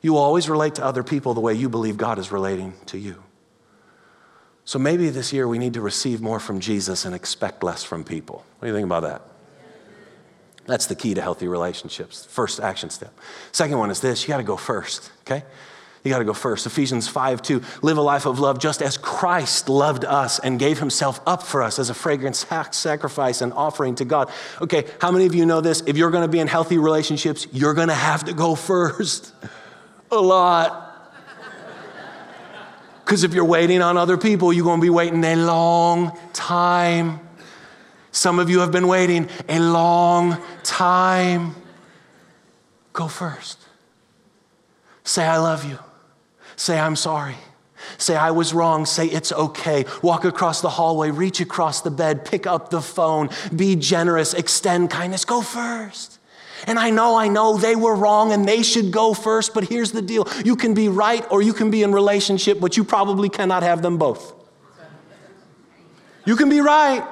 You 0.00 0.16
always 0.16 0.48
relate 0.48 0.74
to 0.76 0.84
other 0.84 1.04
people 1.04 1.34
the 1.34 1.40
way 1.40 1.54
you 1.54 1.68
believe 1.68 1.96
God 1.96 2.18
is 2.18 2.32
relating 2.32 2.74
to 2.86 2.98
you. 2.98 3.22
So 4.64 4.80
maybe 4.80 5.08
this 5.10 5.32
year 5.32 5.46
we 5.46 5.58
need 5.58 5.74
to 5.74 5.80
receive 5.80 6.20
more 6.20 6.40
from 6.40 6.58
Jesus 6.58 7.04
and 7.04 7.14
expect 7.14 7.62
less 7.62 7.84
from 7.84 8.02
people. 8.02 8.44
What 8.58 8.66
do 8.66 8.68
you 8.68 8.74
think 8.74 8.86
about 8.86 9.02
that? 9.02 9.22
That's 10.66 10.86
the 10.86 10.94
key 10.94 11.14
to 11.14 11.22
healthy 11.22 11.46
relationships. 11.48 12.26
First 12.26 12.60
action 12.60 12.90
step. 12.90 13.16
Second 13.52 13.78
one 13.78 13.90
is 13.90 14.00
this 14.00 14.22
you 14.22 14.28
got 14.28 14.38
to 14.38 14.44
go 14.44 14.56
first, 14.56 15.10
okay? 15.22 15.44
You 16.04 16.10
got 16.10 16.18
to 16.18 16.24
go 16.24 16.34
first. 16.34 16.66
Ephesians 16.66 17.06
5 17.06 17.42
2. 17.42 17.62
Live 17.82 17.96
a 17.96 18.02
life 18.02 18.26
of 18.26 18.40
love 18.40 18.58
just 18.58 18.82
as 18.82 18.96
Christ 18.96 19.68
loved 19.68 20.04
us 20.04 20.40
and 20.40 20.58
gave 20.58 20.80
himself 20.80 21.20
up 21.26 21.44
for 21.44 21.62
us 21.62 21.78
as 21.78 21.90
a 21.90 21.94
fragrant 21.94 22.34
sacrifice 22.34 23.40
and 23.40 23.52
offering 23.52 23.94
to 23.96 24.04
God. 24.04 24.30
Okay, 24.60 24.84
how 25.00 25.12
many 25.12 25.26
of 25.26 25.34
you 25.34 25.46
know 25.46 25.60
this? 25.60 25.82
If 25.86 25.96
you're 25.96 26.10
going 26.10 26.24
to 26.24 26.28
be 26.28 26.40
in 26.40 26.48
healthy 26.48 26.76
relationships, 26.78 27.46
you're 27.52 27.74
going 27.74 27.88
to 27.88 27.94
have 27.94 28.24
to 28.24 28.32
go 28.32 28.54
first. 28.72 29.32
A 30.10 30.20
lot. 30.20 30.88
Because 33.04 33.24
if 33.24 33.32
you're 33.32 33.44
waiting 33.44 33.80
on 33.80 33.96
other 33.96 34.16
people, 34.16 34.52
you're 34.52 34.64
going 34.64 34.80
to 34.80 34.84
be 34.84 34.90
waiting 34.90 35.24
a 35.24 35.36
long 35.36 36.18
time. 36.32 37.20
Some 38.10 38.38
of 38.38 38.50
you 38.50 38.60
have 38.60 38.72
been 38.72 38.88
waiting 38.88 39.28
a 39.48 39.58
long 39.58 40.36
time. 40.62 41.54
Go 42.92 43.08
first. 43.08 43.58
Say, 45.04 45.24
I 45.24 45.38
love 45.38 45.64
you. 45.64 45.78
Say, 46.62 46.78
I'm 46.78 46.94
sorry. 46.94 47.34
Say, 47.98 48.14
I 48.14 48.30
was 48.30 48.54
wrong. 48.54 48.86
Say, 48.86 49.06
it's 49.06 49.32
okay. 49.32 49.84
Walk 50.00 50.24
across 50.24 50.60
the 50.60 50.68
hallway, 50.68 51.10
reach 51.10 51.40
across 51.40 51.80
the 51.80 51.90
bed, 51.90 52.24
pick 52.24 52.46
up 52.46 52.70
the 52.70 52.80
phone, 52.80 53.30
be 53.56 53.74
generous, 53.74 54.32
extend 54.32 54.88
kindness. 54.88 55.24
Go 55.24 55.42
first. 55.42 56.20
And 56.68 56.78
I 56.78 56.90
know, 56.90 57.16
I 57.16 57.26
know 57.26 57.56
they 57.56 57.74
were 57.74 57.96
wrong 57.96 58.30
and 58.30 58.46
they 58.46 58.62
should 58.62 58.92
go 58.92 59.12
first, 59.12 59.54
but 59.54 59.64
here's 59.64 59.90
the 59.90 60.02
deal 60.02 60.28
you 60.44 60.54
can 60.54 60.72
be 60.72 60.88
right 60.88 61.26
or 61.32 61.42
you 61.42 61.52
can 61.52 61.72
be 61.72 61.82
in 61.82 61.90
relationship, 61.90 62.60
but 62.60 62.76
you 62.76 62.84
probably 62.84 63.28
cannot 63.28 63.64
have 63.64 63.82
them 63.82 63.98
both. 63.98 64.32
You 66.24 66.36
can 66.36 66.48
be 66.48 66.60
right. 66.60 67.04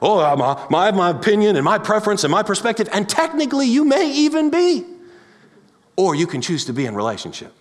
Oh, 0.00 0.20
uh, 0.20 0.66
I 0.72 0.86
have 0.86 0.94
my 0.94 1.10
opinion 1.10 1.56
and 1.56 1.64
my 1.64 1.78
preference 1.78 2.22
and 2.22 2.30
my 2.30 2.44
perspective, 2.44 2.88
and 2.92 3.08
technically 3.08 3.66
you 3.66 3.84
may 3.84 4.08
even 4.08 4.50
be. 4.50 4.86
Or 5.96 6.14
you 6.14 6.28
can 6.28 6.40
choose 6.40 6.64
to 6.66 6.72
be 6.72 6.86
in 6.86 6.94
relationship 6.94 7.52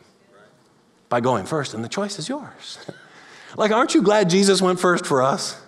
by 1.10 1.22
going 1.22 1.46
first, 1.46 1.74
and 1.74 1.84
the 1.84 1.89
choice 1.89 2.20
is 2.20 2.30
yours. 2.30 2.80
like, 3.58 3.72
aren't 3.72 3.93
you 3.93 4.02
glad 4.02 4.30
Jesus 4.30 4.62
went 4.62 4.80
first 4.80 5.06
for 5.06 5.22
us? 5.22 5.62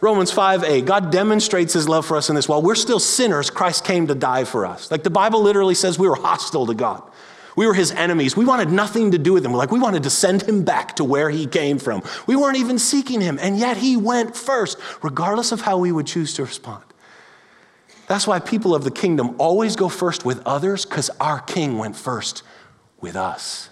Romans 0.00 0.30
5 0.30 0.62
8, 0.64 0.84
God 0.84 1.10
demonstrates 1.10 1.72
his 1.72 1.88
love 1.88 2.06
for 2.06 2.16
us 2.16 2.28
in 2.28 2.36
this. 2.36 2.48
While 2.48 2.62
we're 2.62 2.76
still 2.76 3.00
sinners, 3.00 3.50
Christ 3.50 3.84
came 3.84 4.06
to 4.06 4.14
die 4.14 4.44
for 4.44 4.64
us. 4.64 4.90
Like 4.90 5.02
the 5.02 5.10
Bible 5.10 5.42
literally 5.42 5.74
says 5.74 5.98
we 5.98 6.08
were 6.08 6.14
hostile 6.14 6.66
to 6.66 6.74
God. 6.74 7.02
We 7.56 7.66
were 7.66 7.74
his 7.74 7.90
enemies. 7.90 8.36
We 8.36 8.44
wanted 8.44 8.70
nothing 8.70 9.10
to 9.10 9.18
do 9.18 9.32
with 9.32 9.44
him. 9.44 9.52
Like 9.52 9.72
we 9.72 9.80
wanted 9.80 10.04
to 10.04 10.10
send 10.10 10.42
him 10.42 10.62
back 10.62 10.94
to 10.96 11.04
where 11.04 11.28
he 11.28 11.48
came 11.48 11.78
from. 11.78 12.04
We 12.28 12.36
weren't 12.36 12.56
even 12.56 12.78
seeking 12.78 13.20
him, 13.20 13.36
and 13.42 13.58
yet 13.58 13.76
he 13.76 13.96
went 13.96 14.36
first, 14.36 14.78
regardless 15.02 15.50
of 15.50 15.62
how 15.62 15.78
we 15.78 15.90
would 15.90 16.06
choose 16.06 16.34
to 16.34 16.44
respond. 16.44 16.84
That's 18.06 18.28
why 18.28 18.38
people 18.38 18.76
of 18.76 18.84
the 18.84 18.92
kingdom 18.92 19.34
always 19.38 19.74
go 19.74 19.88
first 19.88 20.24
with 20.24 20.40
others, 20.46 20.86
because 20.86 21.10
our 21.20 21.40
king 21.40 21.78
went 21.78 21.96
first 21.96 22.44
with 23.00 23.16
us. 23.16 23.68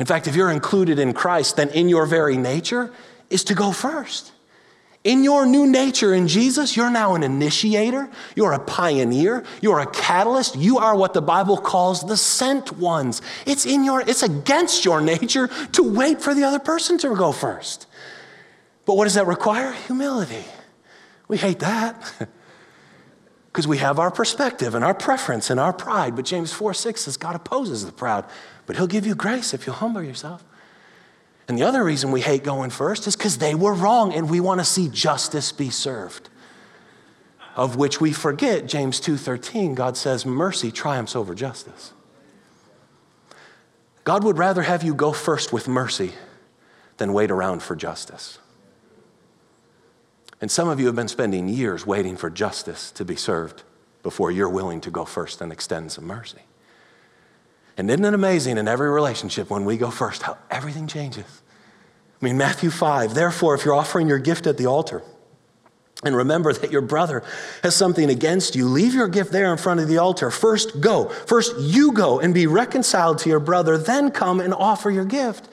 In 0.00 0.06
fact, 0.06 0.26
if 0.26 0.34
you're 0.34 0.50
included 0.50 0.98
in 0.98 1.12
Christ, 1.12 1.56
then 1.56 1.68
in 1.68 1.90
your 1.90 2.06
very 2.06 2.38
nature 2.38 2.90
is 3.28 3.44
to 3.44 3.54
go 3.54 3.70
first. 3.70 4.32
In 5.04 5.22
your 5.22 5.44
new 5.44 5.66
nature 5.66 6.14
in 6.14 6.26
Jesus, 6.26 6.74
you're 6.74 6.90
now 6.90 7.14
an 7.14 7.22
initiator, 7.22 8.08
you're 8.34 8.52
a 8.52 8.58
pioneer, 8.58 9.44
you're 9.60 9.78
a 9.78 9.86
catalyst, 9.86 10.56
you 10.56 10.78
are 10.78 10.96
what 10.96 11.12
the 11.12 11.20
Bible 11.20 11.58
calls 11.58 12.02
the 12.02 12.16
sent 12.16 12.72
ones. 12.78 13.20
It's 13.44 13.66
in 13.66 13.84
your 13.84 14.00
it's 14.00 14.22
against 14.22 14.86
your 14.86 15.00
nature 15.12 15.48
to 15.72 15.82
wait 15.82 16.22
for 16.22 16.34
the 16.34 16.44
other 16.44 16.58
person 16.58 16.96
to 16.98 17.14
go 17.14 17.30
first. 17.30 17.86
But 18.86 18.96
what 18.96 19.04
does 19.04 19.14
that 19.14 19.26
require? 19.26 19.72
Humility. 19.72 20.44
We 21.28 21.36
hate 21.36 21.60
that. 21.60 22.28
Because 23.52 23.66
we 23.66 23.78
have 23.78 23.98
our 23.98 24.12
perspective 24.12 24.76
and 24.76 24.84
our 24.84 24.94
preference 24.94 25.50
and 25.50 25.58
our 25.58 25.72
pride. 25.72 26.14
But 26.14 26.24
James 26.24 26.52
4 26.52 26.72
6 26.72 27.00
says 27.00 27.16
God 27.16 27.34
opposes 27.34 27.84
the 27.84 27.90
proud, 27.90 28.24
but 28.70 28.76
he'll 28.76 28.86
give 28.86 29.04
you 29.04 29.16
grace 29.16 29.52
if 29.52 29.66
you 29.66 29.72
humble 29.72 30.00
yourself. 30.00 30.44
And 31.48 31.58
the 31.58 31.64
other 31.64 31.82
reason 31.82 32.12
we 32.12 32.20
hate 32.20 32.44
going 32.44 32.70
first 32.70 33.08
is 33.08 33.16
because 33.16 33.38
they 33.38 33.52
were 33.52 33.74
wrong 33.74 34.14
and 34.14 34.30
we 34.30 34.38
want 34.38 34.60
to 34.60 34.64
see 34.64 34.88
justice 34.88 35.50
be 35.50 35.70
served. 35.70 36.28
Of 37.56 37.74
which 37.74 38.00
we 38.00 38.12
forget, 38.12 38.66
James 38.66 39.00
2:13, 39.00 39.74
God 39.74 39.96
says 39.96 40.24
mercy 40.24 40.70
triumphs 40.70 41.16
over 41.16 41.34
justice. 41.34 41.92
God 44.04 44.22
would 44.22 44.38
rather 44.38 44.62
have 44.62 44.84
you 44.84 44.94
go 44.94 45.10
first 45.10 45.52
with 45.52 45.66
mercy 45.66 46.12
than 46.98 47.12
wait 47.12 47.32
around 47.32 47.64
for 47.64 47.74
justice. 47.74 48.38
And 50.40 50.48
some 50.48 50.68
of 50.68 50.78
you 50.78 50.86
have 50.86 50.94
been 50.94 51.08
spending 51.08 51.48
years 51.48 51.84
waiting 51.84 52.16
for 52.16 52.30
justice 52.30 52.92
to 52.92 53.04
be 53.04 53.16
served 53.16 53.64
before 54.04 54.30
you're 54.30 54.48
willing 54.48 54.80
to 54.82 54.92
go 54.92 55.04
first 55.04 55.40
and 55.40 55.50
extend 55.50 55.90
some 55.90 56.04
mercy. 56.04 56.42
And 57.80 57.88
isn't 57.90 58.04
it 58.04 58.12
amazing 58.12 58.58
in 58.58 58.68
every 58.68 58.90
relationship 58.90 59.48
when 59.48 59.64
we 59.64 59.78
go 59.78 59.90
first 59.90 60.20
how 60.20 60.36
everything 60.50 60.86
changes? 60.86 61.24
I 62.20 62.24
mean, 62.26 62.36
Matthew 62.36 62.68
5, 62.68 63.14
therefore, 63.14 63.54
if 63.54 63.64
you're 63.64 63.72
offering 63.72 64.06
your 64.06 64.18
gift 64.18 64.46
at 64.46 64.58
the 64.58 64.66
altar, 64.66 65.02
and 66.04 66.14
remember 66.14 66.52
that 66.52 66.70
your 66.70 66.82
brother 66.82 67.22
has 67.62 67.74
something 67.74 68.10
against 68.10 68.54
you, 68.54 68.66
leave 68.66 68.92
your 68.92 69.08
gift 69.08 69.32
there 69.32 69.50
in 69.50 69.56
front 69.56 69.80
of 69.80 69.88
the 69.88 69.96
altar. 69.96 70.30
First, 70.30 70.82
go. 70.82 71.08
First, 71.08 71.58
you 71.58 71.92
go 71.92 72.20
and 72.20 72.34
be 72.34 72.46
reconciled 72.46 73.16
to 73.20 73.30
your 73.30 73.40
brother, 73.40 73.78
then 73.78 74.10
come 74.10 74.40
and 74.40 74.52
offer 74.52 74.90
your 74.90 75.06
gift. 75.06 75.48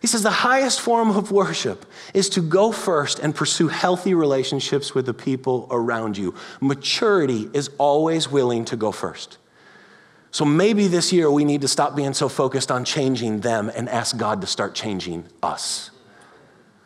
He 0.00 0.06
says 0.06 0.22
the 0.22 0.30
highest 0.30 0.80
form 0.80 1.10
of 1.10 1.32
worship 1.32 1.86
is 2.14 2.28
to 2.30 2.40
go 2.40 2.70
first 2.70 3.18
and 3.18 3.34
pursue 3.34 3.66
healthy 3.66 4.14
relationships 4.14 4.94
with 4.94 5.06
the 5.06 5.14
people 5.14 5.66
around 5.72 6.16
you. 6.16 6.36
Maturity 6.60 7.50
is 7.52 7.68
always 7.78 8.30
willing 8.30 8.64
to 8.66 8.76
go 8.76 8.92
first. 8.92 9.38
So 10.30 10.44
maybe 10.44 10.88
this 10.88 11.12
year 11.12 11.30
we 11.30 11.44
need 11.44 11.62
to 11.62 11.68
stop 11.68 11.96
being 11.96 12.14
so 12.14 12.28
focused 12.28 12.70
on 12.70 12.84
changing 12.84 13.40
them 13.40 13.70
and 13.74 13.88
ask 13.88 14.16
God 14.16 14.40
to 14.42 14.46
start 14.46 14.74
changing 14.74 15.24
us 15.42 15.90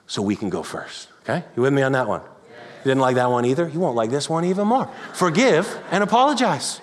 so 0.07 0.22
we 0.22 0.37
can 0.37 0.48
go 0.48 0.62
first. 0.62 1.09
Okay? 1.22 1.44
You 1.57 1.62
with 1.62 1.72
me 1.72 1.83
on 1.83 1.92
that 1.92 2.07
one? 2.07 2.20
You 2.20 2.90
didn't 2.90 3.00
like 3.00 3.16
that 3.16 3.31
one 3.31 3.44
either? 3.44 3.68
You 3.68 3.81
won't 3.81 3.96
like 3.96 4.11
this 4.11 4.28
one 4.28 4.44
even 4.44 4.66
more. 4.66 4.90
Forgive 5.14 5.78
and 5.90 6.02
apologize. 6.02 6.81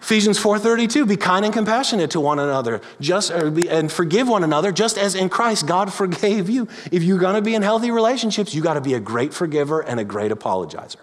Ephesians 0.00 0.36
4:32 0.36 1.06
be 1.06 1.16
kind 1.16 1.44
and 1.44 1.54
compassionate 1.54 2.10
to 2.10 2.18
one 2.18 2.40
another 2.40 2.80
just 3.00 3.30
uh, 3.30 3.50
be, 3.50 3.70
and 3.70 3.90
forgive 3.90 4.28
one 4.28 4.42
another 4.42 4.72
just 4.72 4.98
as 4.98 5.14
in 5.14 5.28
Christ 5.28 5.68
God 5.68 5.92
forgave 5.92 6.50
you. 6.50 6.66
If 6.90 7.04
you're 7.04 7.20
going 7.20 7.36
to 7.36 7.42
be 7.42 7.54
in 7.54 7.62
healthy 7.62 7.92
relationships, 7.92 8.52
you 8.52 8.62
got 8.62 8.74
to 8.74 8.80
be 8.80 8.94
a 8.94 9.00
great 9.00 9.32
forgiver 9.32 9.80
and 9.80 10.00
a 10.00 10.04
great 10.04 10.32
apologizer. 10.32 10.96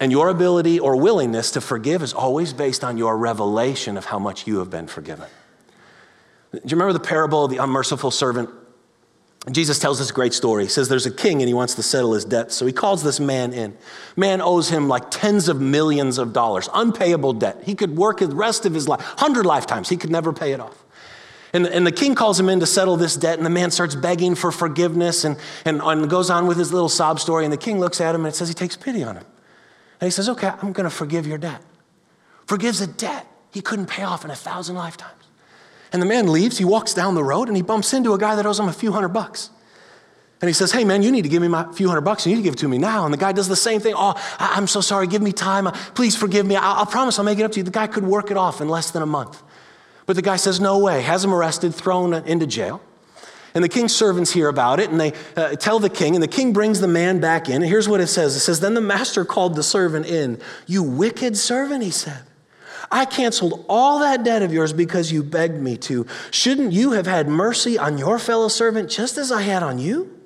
And 0.00 0.10
your 0.10 0.28
ability 0.28 0.80
or 0.80 0.96
willingness 0.96 1.50
to 1.52 1.60
forgive 1.60 2.02
is 2.02 2.14
always 2.14 2.54
based 2.54 2.82
on 2.82 2.96
your 2.96 3.18
revelation 3.18 3.98
of 3.98 4.06
how 4.06 4.18
much 4.18 4.46
you 4.46 4.58
have 4.58 4.70
been 4.70 4.86
forgiven. 4.86 5.28
Do 6.52 6.58
you 6.64 6.70
remember 6.70 6.94
the 6.94 7.00
parable 7.00 7.44
of 7.44 7.50
the 7.50 7.58
unmerciful 7.58 8.10
servant? 8.10 8.48
Jesus 9.50 9.78
tells 9.78 9.98
this 9.98 10.10
great 10.10 10.34
story. 10.34 10.64
He 10.64 10.68
says 10.68 10.88
there's 10.88 11.06
a 11.06 11.14
king 11.14 11.40
and 11.40 11.48
he 11.48 11.54
wants 11.54 11.74
to 11.74 11.82
settle 11.82 12.12
his 12.14 12.24
debt. 12.24 12.50
So 12.52 12.66
he 12.66 12.72
calls 12.72 13.02
this 13.02 13.20
man 13.20 13.52
in. 13.52 13.76
Man 14.16 14.40
owes 14.40 14.68
him 14.70 14.88
like 14.88 15.10
tens 15.10 15.48
of 15.48 15.60
millions 15.60 16.18
of 16.18 16.32
dollars, 16.32 16.68
unpayable 16.74 17.34
debt. 17.34 17.62
He 17.64 17.74
could 17.74 17.96
work 17.96 18.18
the 18.18 18.28
rest 18.28 18.66
of 18.66 18.74
his 18.74 18.88
life, 18.88 19.00
100 19.00 19.46
lifetimes. 19.46 19.88
He 19.88 19.96
could 19.96 20.10
never 20.10 20.32
pay 20.32 20.52
it 20.52 20.60
off. 20.60 20.84
And, 21.52 21.66
and 21.66 21.86
the 21.86 21.92
king 21.92 22.14
calls 22.14 22.38
him 22.38 22.48
in 22.48 22.60
to 22.60 22.66
settle 22.66 22.96
this 22.96 23.16
debt, 23.16 23.38
and 23.38 23.44
the 23.44 23.50
man 23.50 23.72
starts 23.72 23.96
begging 23.96 24.36
for 24.36 24.52
forgiveness 24.52 25.24
and, 25.24 25.36
and, 25.64 25.80
and 25.82 26.08
goes 26.08 26.30
on 26.30 26.46
with 26.46 26.56
his 26.56 26.72
little 26.72 26.88
sob 26.88 27.18
story. 27.18 27.44
And 27.44 27.52
the 27.52 27.58
king 27.58 27.80
looks 27.80 28.00
at 28.00 28.14
him 28.14 28.24
and 28.24 28.32
it 28.32 28.36
says 28.36 28.48
he 28.48 28.54
takes 28.54 28.76
pity 28.76 29.02
on 29.02 29.16
him. 29.16 29.24
And 30.00 30.06
he 30.06 30.10
says, 30.10 30.28
Okay, 30.28 30.48
I'm 30.48 30.72
going 30.72 30.84
to 30.84 30.94
forgive 30.94 31.26
your 31.26 31.38
debt. 31.38 31.62
Forgives 32.46 32.80
a 32.80 32.86
debt 32.86 33.26
he 33.52 33.60
couldn't 33.60 33.86
pay 33.86 34.02
off 34.02 34.24
in 34.24 34.30
a 34.30 34.36
thousand 34.36 34.76
lifetimes. 34.76 35.24
And 35.92 36.00
the 36.00 36.06
man 36.06 36.30
leaves, 36.32 36.58
he 36.58 36.64
walks 36.64 36.94
down 36.94 37.14
the 37.14 37.24
road, 37.24 37.48
and 37.48 37.56
he 37.56 37.62
bumps 37.62 37.92
into 37.92 38.14
a 38.14 38.18
guy 38.18 38.36
that 38.36 38.46
owes 38.46 38.60
him 38.60 38.68
a 38.68 38.72
few 38.72 38.92
hundred 38.92 39.08
bucks. 39.08 39.50
And 40.40 40.48
he 40.48 40.54
says, 40.54 40.72
Hey, 40.72 40.84
man, 40.84 41.02
you 41.02 41.10
need 41.10 41.22
to 41.22 41.28
give 41.28 41.42
me 41.42 41.48
my 41.48 41.70
few 41.72 41.88
hundred 41.88 42.02
bucks. 42.02 42.26
You 42.26 42.32
need 42.32 42.42
to 42.42 42.44
give 42.44 42.54
it 42.54 42.60
to 42.60 42.68
me 42.68 42.78
now. 42.78 43.04
And 43.04 43.12
the 43.12 43.18
guy 43.18 43.32
does 43.32 43.48
the 43.48 43.56
same 43.56 43.80
thing. 43.80 43.94
Oh, 43.96 44.14
I'm 44.38 44.66
so 44.66 44.80
sorry. 44.80 45.06
Give 45.06 45.20
me 45.20 45.32
time. 45.32 45.66
Uh, 45.66 45.72
please 45.94 46.16
forgive 46.16 46.46
me. 46.46 46.56
I'll, 46.56 46.86
promise 46.86 47.18
I'll 47.18 47.24
make 47.24 47.38
it 47.38 47.42
up 47.42 47.52
to 47.52 47.58
you. 47.58 47.64
The 47.64 47.70
guy 47.70 47.86
could 47.86 48.04
work 48.04 48.30
it 48.30 48.36
off 48.36 48.60
in 48.60 48.68
less 48.68 48.90
than 48.90 49.02
a 49.02 49.06
month. 49.06 49.42
But 50.06 50.16
the 50.16 50.22
guy 50.22 50.36
says, 50.36 50.60
No 50.60 50.78
way. 50.78 51.02
Has 51.02 51.24
him 51.24 51.34
arrested, 51.34 51.74
thrown 51.74 52.14
into 52.14 52.46
jail. 52.46 52.80
And 53.54 53.64
the 53.64 53.68
king's 53.68 53.94
servants 53.94 54.32
hear 54.32 54.48
about 54.48 54.80
it 54.80 54.90
and 54.90 55.00
they 55.00 55.12
uh, 55.36 55.56
tell 55.56 55.78
the 55.78 55.90
king, 55.90 56.14
and 56.14 56.22
the 56.22 56.28
king 56.28 56.52
brings 56.52 56.80
the 56.80 56.88
man 56.88 57.20
back 57.20 57.48
in. 57.48 57.56
And 57.56 57.64
here's 57.64 57.88
what 57.88 58.00
it 58.00 58.06
says 58.06 58.36
it 58.36 58.40
says, 58.40 58.60
Then 58.60 58.74
the 58.74 58.80
master 58.80 59.24
called 59.24 59.56
the 59.56 59.62
servant 59.62 60.06
in. 60.06 60.40
You 60.66 60.82
wicked 60.82 61.36
servant, 61.36 61.82
he 61.82 61.90
said. 61.90 62.22
I 62.92 63.04
canceled 63.04 63.64
all 63.68 64.00
that 64.00 64.24
debt 64.24 64.42
of 64.42 64.52
yours 64.52 64.72
because 64.72 65.12
you 65.12 65.22
begged 65.22 65.60
me 65.60 65.76
to. 65.78 66.06
Shouldn't 66.30 66.72
you 66.72 66.92
have 66.92 67.06
had 67.06 67.28
mercy 67.28 67.78
on 67.78 67.98
your 67.98 68.18
fellow 68.18 68.48
servant 68.48 68.90
just 68.90 69.16
as 69.16 69.30
I 69.30 69.42
had 69.42 69.62
on 69.62 69.78
you? 69.78 70.16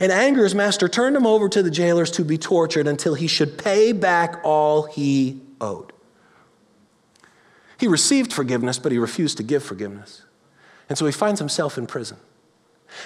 In 0.00 0.10
anger, 0.10 0.44
his 0.44 0.54
master 0.54 0.88
turned 0.88 1.16
him 1.16 1.26
over 1.26 1.48
to 1.48 1.62
the 1.62 1.70
jailers 1.70 2.10
to 2.12 2.24
be 2.24 2.38
tortured 2.38 2.86
until 2.86 3.14
he 3.14 3.26
should 3.26 3.58
pay 3.58 3.92
back 3.92 4.40
all 4.44 4.84
he 4.84 5.40
owed. 5.60 5.92
He 7.78 7.86
received 7.86 8.32
forgiveness, 8.32 8.78
but 8.78 8.92
he 8.92 8.98
refused 8.98 9.36
to 9.38 9.42
give 9.42 9.62
forgiveness. 9.62 10.22
And 10.88 10.96
so 10.96 11.06
he 11.06 11.12
finds 11.12 11.40
himself 11.40 11.76
in 11.76 11.86
prison. 11.86 12.18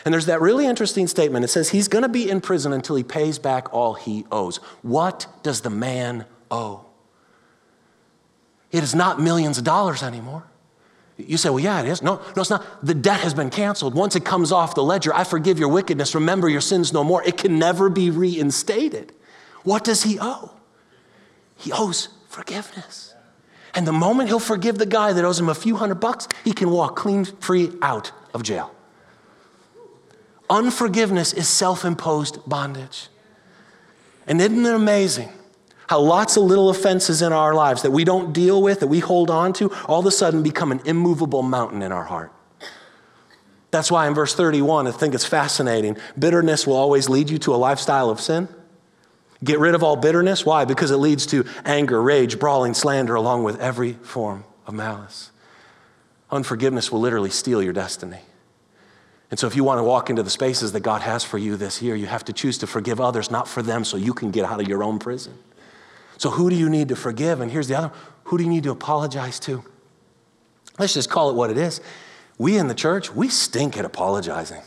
And 0.05 0.13
there's 0.13 0.27
that 0.27 0.41
really 0.41 0.67
interesting 0.67 1.07
statement. 1.07 1.45
It 1.45 1.49
says 1.49 1.71
he's 1.71 1.89
going 1.89 2.03
to 2.03 2.09
be 2.09 2.29
in 2.29 2.41
prison 2.41 2.73
until 2.73 2.97
he 2.97 3.03
pays 3.03 3.39
back 3.39 3.73
all 3.73 3.95
he 3.95 4.25
owes. 4.31 4.57
What 4.83 5.27
does 5.43 5.63
the 5.63 5.71
man 5.71 6.27
owe? 6.51 6.85
It 8.71 8.83
is 8.83 8.95
not 8.95 9.21
millions 9.21 9.59
of 9.59 9.65
dollars 9.65 10.03
anymore. 10.03 10.45
You 11.17 11.37
say, 11.37 11.51
well, 11.51 11.61
yeah, 11.61 11.81
it 11.81 11.89
is. 11.89 12.03
No, 12.03 12.17
no, 12.37 12.41
it's 12.41 12.51
not. 12.51 12.65
The 12.85 12.95
debt 12.95 13.21
has 13.21 13.35
been 13.35 13.51
canceled. 13.51 13.95
Once 13.95 14.17
it 14.17 14.25
comes 14.25 14.53
off 14.53 14.75
the 14.75 14.83
ledger, 14.83 15.13
I 15.15 15.25
forgive 15.25 15.59
your 15.59 15.69
wickedness. 15.69 16.15
Remember 16.15 16.49
your 16.49 16.61
sins 16.61 16.93
no 16.93 17.05
more. 17.05 17.23
It 17.25 17.37
can 17.37 17.59
never 17.59 17.91
be 17.91 18.11
reinstated. 18.11 19.13
What 19.63 19.85
does 19.85 20.05
he 20.05 20.19
owe? 20.21 20.55
He 21.57 21.73
owes 21.73 22.09
forgiveness. 22.29 23.15
And 23.75 23.87
the 23.87 23.93
moment 23.93 24.29
he'll 24.29 24.39
forgive 24.39 24.79
the 24.79 24.87
guy 24.87 25.13
that 25.13 25.25
owes 25.25 25.39
him 25.39 25.49
a 25.49 25.55
few 25.55 25.77
hundred 25.77 25.97
bucks, 25.97 26.27
he 26.45 26.53
can 26.53 26.71
walk 26.71 26.97
clean 26.97 27.25
free 27.25 27.71
out 27.83 28.13
of 28.33 28.43
jail. 28.43 28.75
Unforgiveness 30.51 31.33
is 31.33 31.49
self 31.49 31.85
imposed 31.85 32.41
bondage. 32.47 33.09
And 34.27 34.41
isn't 34.41 34.67
it 34.67 34.75
amazing 34.75 35.31
how 35.87 36.01
lots 36.01 36.37
of 36.37 36.43
little 36.45 36.71
offenses 36.71 37.23
in 37.23 37.33
our 37.33 37.55
lives 37.55 37.83
that 37.83 37.93
we 37.93 38.05
don't 38.05 38.33
deal 38.33 38.61
with, 38.61 38.81
that 38.81 38.89
we 38.89 38.99
hold 38.99 39.31
on 39.31 39.53
to, 39.55 39.73
all 39.87 40.01
of 40.01 40.07
a 40.07 40.11
sudden 40.11 40.43
become 40.43 40.73
an 40.73 40.81
immovable 40.85 41.43
mountain 41.43 41.83
in 41.83 41.93
our 41.93 42.05
heart? 42.05 42.33
That's 43.71 43.91
why 43.91 44.09
in 44.09 44.15
verse 44.15 44.35
31, 44.35 44.89
I 44.89 44.91
think 44.91 45.15
it's 45.15 45.25
fascinating. 45.25 45.97
Bitterness 46.19 46.67
will 46.67 46.77
always 46.77 47.09
lead 47.09 47.31
you 47.31 47.39
to 47.39 47.55
a 47.55 47.57
lifestyle 47.57 48.11
of 48.11 48.21
sin. 48.21 48.49
Get 49.43 49.61
rid 49.61 49.75
of 49.75 49.83
all 49.85 49.97
bitterness. 49.97 50.45
Why? 50.45 50.65
Because 50.65 50.91
it 50.91 50.97
leads 50.97 51.27
to 51.27 51.45
anger, 51.65 52.03
rage, 52.03 52.39
brawling, 52.39 52.75
slander, 52.75 53.15
along 53.15 53.45
with 53.45 53.61
every 53.61 53.93
form 53.95 54.45
of 54.67 54.75
malice. 54.75 55.31
Unforgiveness 56.31 56.91
will 56.91 57.01
literally 57.01 57.31
steal 57.31 57.63
your 57.63 57.73
destiny. 57.73 58.19
And 59.31 59.39
so, 59.39 59.47
if 59.47 59.55
you 59.55 59.63
want 59.63 59.79
to 59.79 59.85
walk 59.85 60.11
into 60.11 60.23
the 60.23 60.31
spaces 60.31 60.73
that 60.73 60.81
God 60.81 61.03
has 61.03 61.23
for 61.23 61.39
you 61.39 61.57
this 61.57 61.81
year, 61.81 61.95
you 61.95 62.07
have 62.07 62.25
to 62.25 62.33
choose 62.33 62.59
to 62.59 62.67
forgive 62.67 63.01
others, 63.01 63.31
not 63.31 63.47
for 63.47 63.63
them, 63.63 63.85
so 63.85 63.97
you 63.97 64.13
can 64.13 64.31
get 64.33 64.45
out 64.45 64.61
of 64.61 64.67
your 64.67 64.83
own 64.83 64.99
prison. 64.99 65.35
So, 66.19 66.31
who 66.31 66.51
do 66.51 66.57
you 66.57 66.69
need 66.69 66.89
to 66.89 66.97
forgive? 66.97 67.41
And 67.41 67.51
here's 67.51 67.69
the 67.69 67.77
other 67.77 67.93
who 68.25 68.39
do 68.39 68.45
you 68.45 68.51
need 68.51 68.65
to 68.65 68.71
apologize 68.71 69.39
to? 69.41 69.63
Let's 70.79 70.95
just 70.95 71.11
call 71.11 71.31
it 71.31 71.35
what 71.35 71.51
it 71.51 71.59
is. 71.59 71.81
We 72.39 72.57
in 72.57 72.69
the 72.69 72.75
church, 72.75 73.15
we 73.15 73.29
stink 73.29 73.77
at 73.77 73.85
apologizing. 73.85 74.63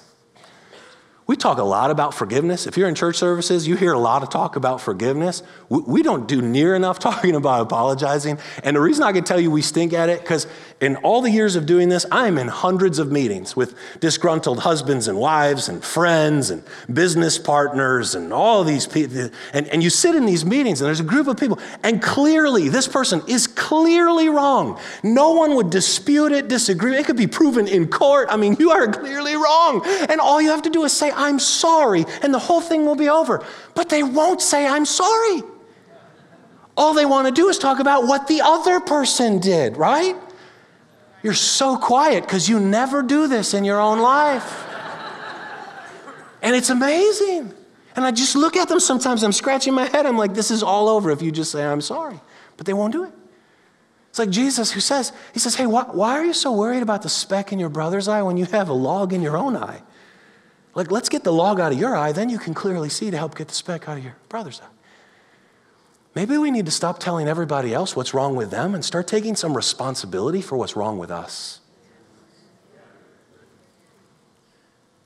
We 1.26 1.38
talk 1.38 1.58
a 1.58 1.64
lot 1.64 1.90
about 1.90 2.14
forgiveness. 2.14 2.68
If 2.68 2.76
you're 2.76 2.90
in 2.90 2.96
church 2.96 3.16
services, 3.16 3.66
you 3.66 3.78
hear 3.78 3.94
a 3.94 4.00
lot 4.00 4.24
of 4.24 4.30
talk 4.30 4.58
about 4.58 4.82
forgiveness. 4.82 5.42
We, 5.70 6.04
don't 6.04 6.28
do 6.28 6.42
near 6.42 6.76
enough 6.76 7.00
talking 7.00 7.36
about 7.36 7.62
apologizing. 7.62 8.40
And 8.62 8.76
the 8.76 8.82
reason 8.82 9.04
I 9.04 9.14
can 9.14 9.24
tell 9.24 9.40
you 9.40 9.50
we 9.50 9.62
stink 9.62 9.94
at 9.94 10.10
it, 10.10 10.20
because 10.20 10.48
in 10.82 10.98
all 10.98 11.22
the 11.22 11.32
years 11.32 11.56
of 11.56 11.66
doing 11.66 11.88
this, 11.88 12.06
I'm 12.12 12.38
in 12.38 12.50
hundreds 12.50 13.00
of 13.00 13.10
meetings 13.10 13.56
with 13.56 13.74
disgruntled 14.02 14.60
husbands 14.60 15.08
and 15.08 15.18
wives 15.18 15.70
and 15.70 15.82
friends 15.82 16.50
and 16.50 16.62
business 16.92 17.40
partners 17.40 18.16
and 18.16 18.34
all 18.34 18.66
these 18.66 18.86
people. 18.86 19.30
And, 19.54 19.68
and 19.70 19.82
you 19.82 19.90
sit 19.90 20.16
in 20.16 20.26
these 20.26 20.44
meetings 20.44 20.82
and 20.82 20.88
there's 20.88 21.00
a 21.00 21.06
group 21.06 21.28
of 21.28 21.38
people, 21.38 21.58
and 21.84 22.02
clearly 22.02 22.68
this 22.68 22.88
person 22.88 23.22
is 23.30 23.48
clearly 23.48 24.28
wrong. 24.28 24.78
No 25.04 25.32
one 25.32 25.56
would 25.56 25.70
dispute 25.70 26.34
it, 26.34 26.50
disagree. 26.50 26.98
It 26.98 27.06
could 27.06 27.16
be 27.16 27.28
proven 27.28 27.70
in 27.70 27.88
court. 27.88 28.28
I 28.30 28.36
mean, 28.36 28.58
you 28.60 28.72
are 28.72 28.92
clearly 28.92 29.36
wrong. 29.36 29.86
And 30.10 30.20
all 30.20 30.42
you 30.42 30.50
have 30.50 30.64
to 30.64 30.70
do 30.70 30.84
is 30.84 30.92
say, 30.92 31.14
I'm 31.24 31.40
sorry, 31.40 32.06
and 32.22 32.34
the 32.34 32.40
whole 32.40 32.62
thing 32.62 32.86
will 32.86 32.96
be 32.96 33.10
over. 33.10 33.44
But 33.74 33.90
they 33.90 34.04
won't 34.04 34.42
say, 34.42 34.68
I'm 34.68 34.86
sorry. 34.86 35.42
All 36.76 36.94
they 36.94 37.06
want 37.06 37.28
to 37.28 37.34
do 37.34 37.50
is 37.50 37.58
talk 37.58 37.80
about 37.80 38.08
what 38.08 38.28
the 38.28 38.42
other 38.42 38.80
person 38.80 39.40
did, 39.40 39.78
right? 39.78 40.16
You're 41.22 41.34
so 41.34 41.78
quiet 41.78 42.24
because 42.24 42.50
you 42.50 42.60
never 42.60 43.02
do 43.02 43.28
this 43.28 43.54
in 43.54 43.64
your 43.64 43.80
own 43.80 44.00
life. 44.00 44.66
and 46.42 46.56
it's 46.56 46.70
amazing. 46.70 47.54
And 47.96 48.06
I 48.06 48.12
just 48.12 48.36
look 48.36 48.58
at 48.58 48.68
them 48.68 48.80
sometimes, 48.80 49.24
I'm 49.24 49.32
scratching 49.32 49.74
my 49.74 49.86
head. 49.86 50.06
I'm 50.06 50.18
like, 50.18 50.34
this 50.34 50.52
is 50.52 50.64
all 50.64 50.90
over 50.90 51.12
if 51.12 51.22
you 51.22 51.32
just 51.32 51.52
say, 51.52 51.64
I'm 51.64 51.82
sorry. 51.82 52.20
But 52.58 52.66
they 52.66 52.74
won't 52.74 52.92
do 52.92 53.04
it. 53.04 53.14
It's 54.10 54.20
like 54.20 54.30
Jesus 54.30 54.72
who 54.72 54.80
says, 54.80 55.12
He 55.34 55.40
says, 55.40 55.56
Hey, 55.56 55.66
why, 55.66 55.86
why 55.86 56.12
are 56.12 56.24
you 56.24 56.34
so 56.34 56.52
worried 56.52 56.84
about 56.84 57.02
the 57.02 57.10
speck 57.10 57.52
in 57.52 57.60
your 57.60 57.70
brother's 57.70 58.08
eye 58.08 58.22
when 58.22 58.38
you 58.38 58.46
have 58.46 58.70
a 58.70 58.74
log 58.74 59.12
in 59.12 59.24
your 59.24 59.36
own 59.36 59.58
eye? 59.58 59.82
Like, 60.76 60.92
let's 60.92 61.10
get 61.10 61.24
the 61.24 61.32
log 61.32 61.60
out 61.60 61.72
of 61.72 61.78
your 61.78 61.96
eye, 61.96 62.12
then 62.12 62.30
you 62.30 62.40
can 62.40 62.54
clearly 62.54 62.90
see 62.90 63.12
to 63.12 63.18
help 63.18 63.36
get 63.36 63.48
the 63.48 63.54
speck 63.54 63.88
out 63.88 63.98
of 63.98 64.04
your 64.04 64.16
brother's 64.30 64.60
eye. 64.62 64.68
Maybe 66.16 66.38
we 66.38 66.52
need 66.52 66.66
to 66.66 66.72
stop 66.72 67.00
telling 67.00 67.28
everybody 67.28 67.74
else 67.74 67.96
what's 67.96 68.14
wrong 68.14 68.36
with 68.36 68.52
them 68.52 68.76
and 68.76 68.86
start 68.86 69.08
taking 69.08 69.36
some 69.36 69.56
responsibility 69.56 70.42
for 70.42 70.58
what's 70.58 70.76
wrong 70.76 70.98
with 71.00 71.10
us. 71.12 71.60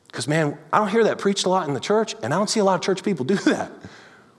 Because, 0.07 0.27
man, 0.27 0.57
I 0.71 0.79
don't 0.79 0.89
hear 0.89 1.03
that 1.05 1.17
preached 1.17 1.45
a 1.45 1.49
lot 1.49 1.67
in 1.67 1.73
the 1.73 1.79
church, 1.79 2.15
and 2.23 2.33
I 2.33 2.37
don't 2.37 2.49
see 2.49 2.59
a 2.59 2.63
lot 2.63 2.75
of 2.75 2.81
church 2.81 3.03
people 3.03 3.25
do 3.25 3.35
that. 3.35 3.71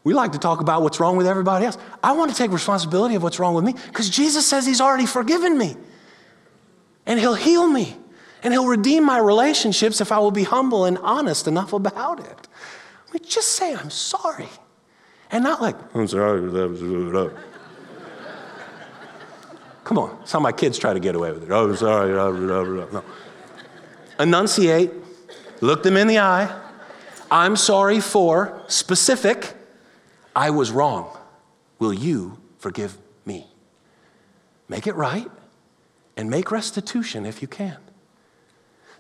We 0.05 0.15
like 0.15 0.33
to 0.33 0.39
talk 0.39 0.61
about 0.61 0.83
what's 0.83 1.01
wrong 1.01 1.17
with 1.17 1.27
everybody 1.27 1.67
else. 1.67 1.77
I 2.03 2.13
want 2.13 2.31
to 2.31 2.37
take 2.37 2.51
responsibility 2.51 3.15
of 3.15 3.23
what's 3.23 3.39
wrong 3.39 3.55
with 3.55 3.65
me 3.65 3.75
because 3.89 4.09
Jesus 4.09 4.47
says 4.47 4.65
He's 4.65 4.81
already 4.81 5.07
forgiven 5.07 5.59
me 5.59 5.77
and 7.05 7.21
He'll 7.21 7.35
heal 7.35 7.67
me 7.67 7.97
and 8.43 8.53
He'll 8.53 8.67
redeem 8.67 9.05
my 9.05 9.19
relationships 9.19 10.01
if 10.01 10.13
I 10.13 10.19
will 10.19 10.31
be 10.31 10.45
humble 10.45 10.85
and 10.85 10.99
honest 10.99 11.49
enough 11.49 11.73
about 11.73 12.21
it. 12.21 12.49
I 13.09 13.13
mean, 13.13 13.23
just 13.27 13.53
say, 13.53 13.75
I'm 13.75 13.91
sorry. 13.91 14.49
And 15.31 15.45
not 15.45 15.61
like, 15.61 15.77
I'm 15.95 16.07
sorry. 16.07 16.41
Oh. 16.51 17.33
Come 19.85 19.99
on. 19.99 20.27
Some 20.27 20.41
of 20.41 20.45
my 20.45 20.53
kids 20.53 20.79
try 20.79 20.93
to 20.93 21.01
get 21.01 21.15
away 21.15 21.33
with 21.33 21.43
it. 21.45 21.51
Oh, 21.51 21.69
I'm 21.69 21.77
sorry. 21.77 22.13
No. 22.13 23.05
Enunciate, 24.19 24.93
look 25.61 25.83
them 25.83 25.97
in 25.97 26.07
the 26.07 26.19
eye. 26.19 26.55
I'm 27.31 27.57
sorry 27.57 28.01
for 28.01 28.63
specific, 28.69 29.55
I 30.35 30.51
was 30.51 30.71
wrong. 30.71 31.17
Will 31.79 31.93
you 31.93 32.39
forgive 32.59 32.97
me? 33.25 33.47
Make 34.69 34.87
it 34.87 34.95
right 34.95 35.31
and 36.17 36.31
make 36.31 36.51
restitution 36.51 37.25
if 37.25 37.41
you 37.43 37.49
can. 37.49 37.77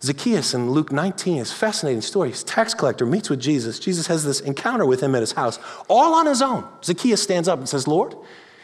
Zacchaeus 0.00 0.54
in 0.54 0.70
Luke 0.70 0.92
19 0.92 1.38
is 1.38 1.52
fascinating 1.52 2.02
story. 2.02 2.28
He's 2.28 2.44
tax 2.44 2.72
collector, 2.72 3.04
meets 3.04 3.28
with 3.28 3.40
Jesus. 3.40 3.78
Jesus 3.78 4.06
has 4.06 4.24
this 4.24 4.40
encounter 4.40 4.86
with 4.86 5.00
him 5.02 5.14
at 5.14 5.20
his 5.20 5.32
house, 5.32 5.58
all 5.88 6.14
on 6.14 6.26
his 6.26 6.40
own. 6.40 6.68
Zacchaeus 6.84 7.22
stands 7.22 7.48
up 7.48 7.58
and 7.58 7.68
says, 7.68 7.88
Lord, 7.88 8.14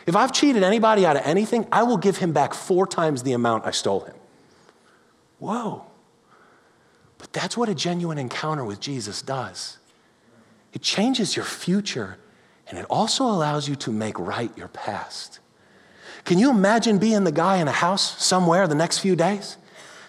if 0.06 0.14
I've 0.14 0.32
cheated 0.32 0.62
anybody 0.62 1.04
out 1.04 1.16
of 1.16 1.22
anything, 1.24 1.66
I 1.72 1.82
will 1.82 1.96
give 1.96 2.18
him 2.18 2.32
back 2.32 2.54
four 2.54 2.86
times 2.86 3.22
the 3.22 3.32
amount 3.32 3.66
I 3.66 3.72
stole 3.72 4.00
him. 4.00 4.14
Whoa. 5.38 5.84
But 7.18 7.32
that's 7.32 7.56
what 7.56 7.68
a 7.68 7.74
genuine 7.74 8.18
encounter 8.18 8.64
with 8.64 8.80
Jesus 8.80 9.22
does. 9.22 9.78
It 10.72 10.82
changes 10.82 11.36
your 11.36 11.44
future, 11.44 12.18
and 12.68 12.78
it 12.78 12.86
also 12.88 13.24
allows 13.24 13.68
you 13.68 13.76
to 13.76 13.90
make 13.90 14.18
right 14.18 14.56
your 14.56 14.68
past. 14.68 15.40
Can 16.24 16.38
you 16.38 16.50
imagine 16.50 16.98
being 16.98 17.24
the 17.24 17.32
guy 17.32 17.56
in 17.56 17.68
a 17.68 17.72
house 17.72 18.22
somewhere 18.22 18.66
the 18.68 18.74
next 18.74 18.98
few 18.98 19.16
days? 19.16 19.56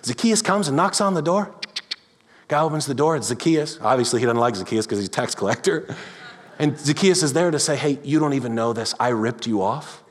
Zacchaeus 0.06 0.42
comes 0.42 0.68
and 0.68 0.78
knocks 0.78 1.02
on 1.02 1.16
the 1.16 1.22
door. 1.22 1.54
Guy 2.48 2.62
opens 2.62 2.86
the 2.86 2.94
door. 2.94 3.16
It's 3.16 3.28
Zacchaeus. 3.28 3.80
Obviously, 3.82 4.20
he 4.20 4.28
doesn't 4.28 4.40
like 4.40 4.56
Zacchaeus 4.56 4.86
because 4.86 5.00
he's 5.00 5.08
a 5.08 5.12
tax 5.12 5.36
collector. 5.36 5.96
And 6.58 6.80
Zacchaeus 6.80 7.22
is 7.22 7.34
there 7.34 7.52
to 7.52 7.60
say, 7.60 7.76
Hey, 7.76 8.00
you 8.02 8.18
don't 8.18 8.32
even 8.32 8.56
know 8.56 8.72
this. 8.72 8.96
I 8.98 9.10
ripped 9.10 9.46
you 9.46 9.62
off. 9.62 10.02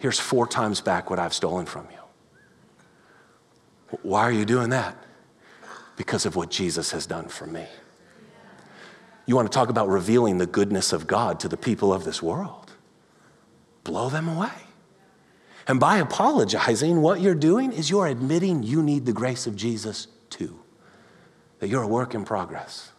Here's 0.00 0.18
four 0.18 0.48
times 0.48 0.80
back 0.80 1.08
what 1.08 1.20
I've 1.20 1.32
stolen 1.32 1.66
from 1.66 1.86
you. 1.92 3.96
Why 4.02 4.22
are 4.22 4.32
you 4.32 4.44
doing 4.44 4.70
that? 4.70 4.96
Because 5.96 6.26
of 6.26 6.34
what 6.34 6.50
Jesus 6.50 6.90
has 6.90 7.06
done 7.06 7.28
for 7.28 7.46
me. 7.46 7.64
You 9.24 9.36
want 9.36 9.52
to 9.52 9.56
talk 9.56 9.68
about 9.68 9.88
revealing 9.88 10.38
the 10.38 10.46
goodness 10.46 10.92
of 10.92 11.06
God 11.06 11.38
to 11.38 11.48
the 11.48 11.56
people 11.56 11.92
of 11.92 12.02
this 12.02 12.20
world? 12.20 12.72
Blow 13.84 14.08
them 14.08 14.26
away. 14.26 14.50
And 15.68 15.78
by 15.78 15.98
apologizing, 15.98 17.02
what 17.02 17.20
you're 17.20 17.34
doing 17.34 17.72
is 17.72 17.90
you're 17.90 18.06
admitting 18.06 18.62
you 18.62 18.82
need 18.82 19.04
the 19.04 19.12
grace 19.12 19.46
of 19.46 19.54
Jesus 19.54 20.08
too, 20.30 20.58
that 21.58 21.68
you're 21.68 21.82
a 21.82 21.88
work 21.88 22.14
in 22.14 22.24
progress. 22.24 22.90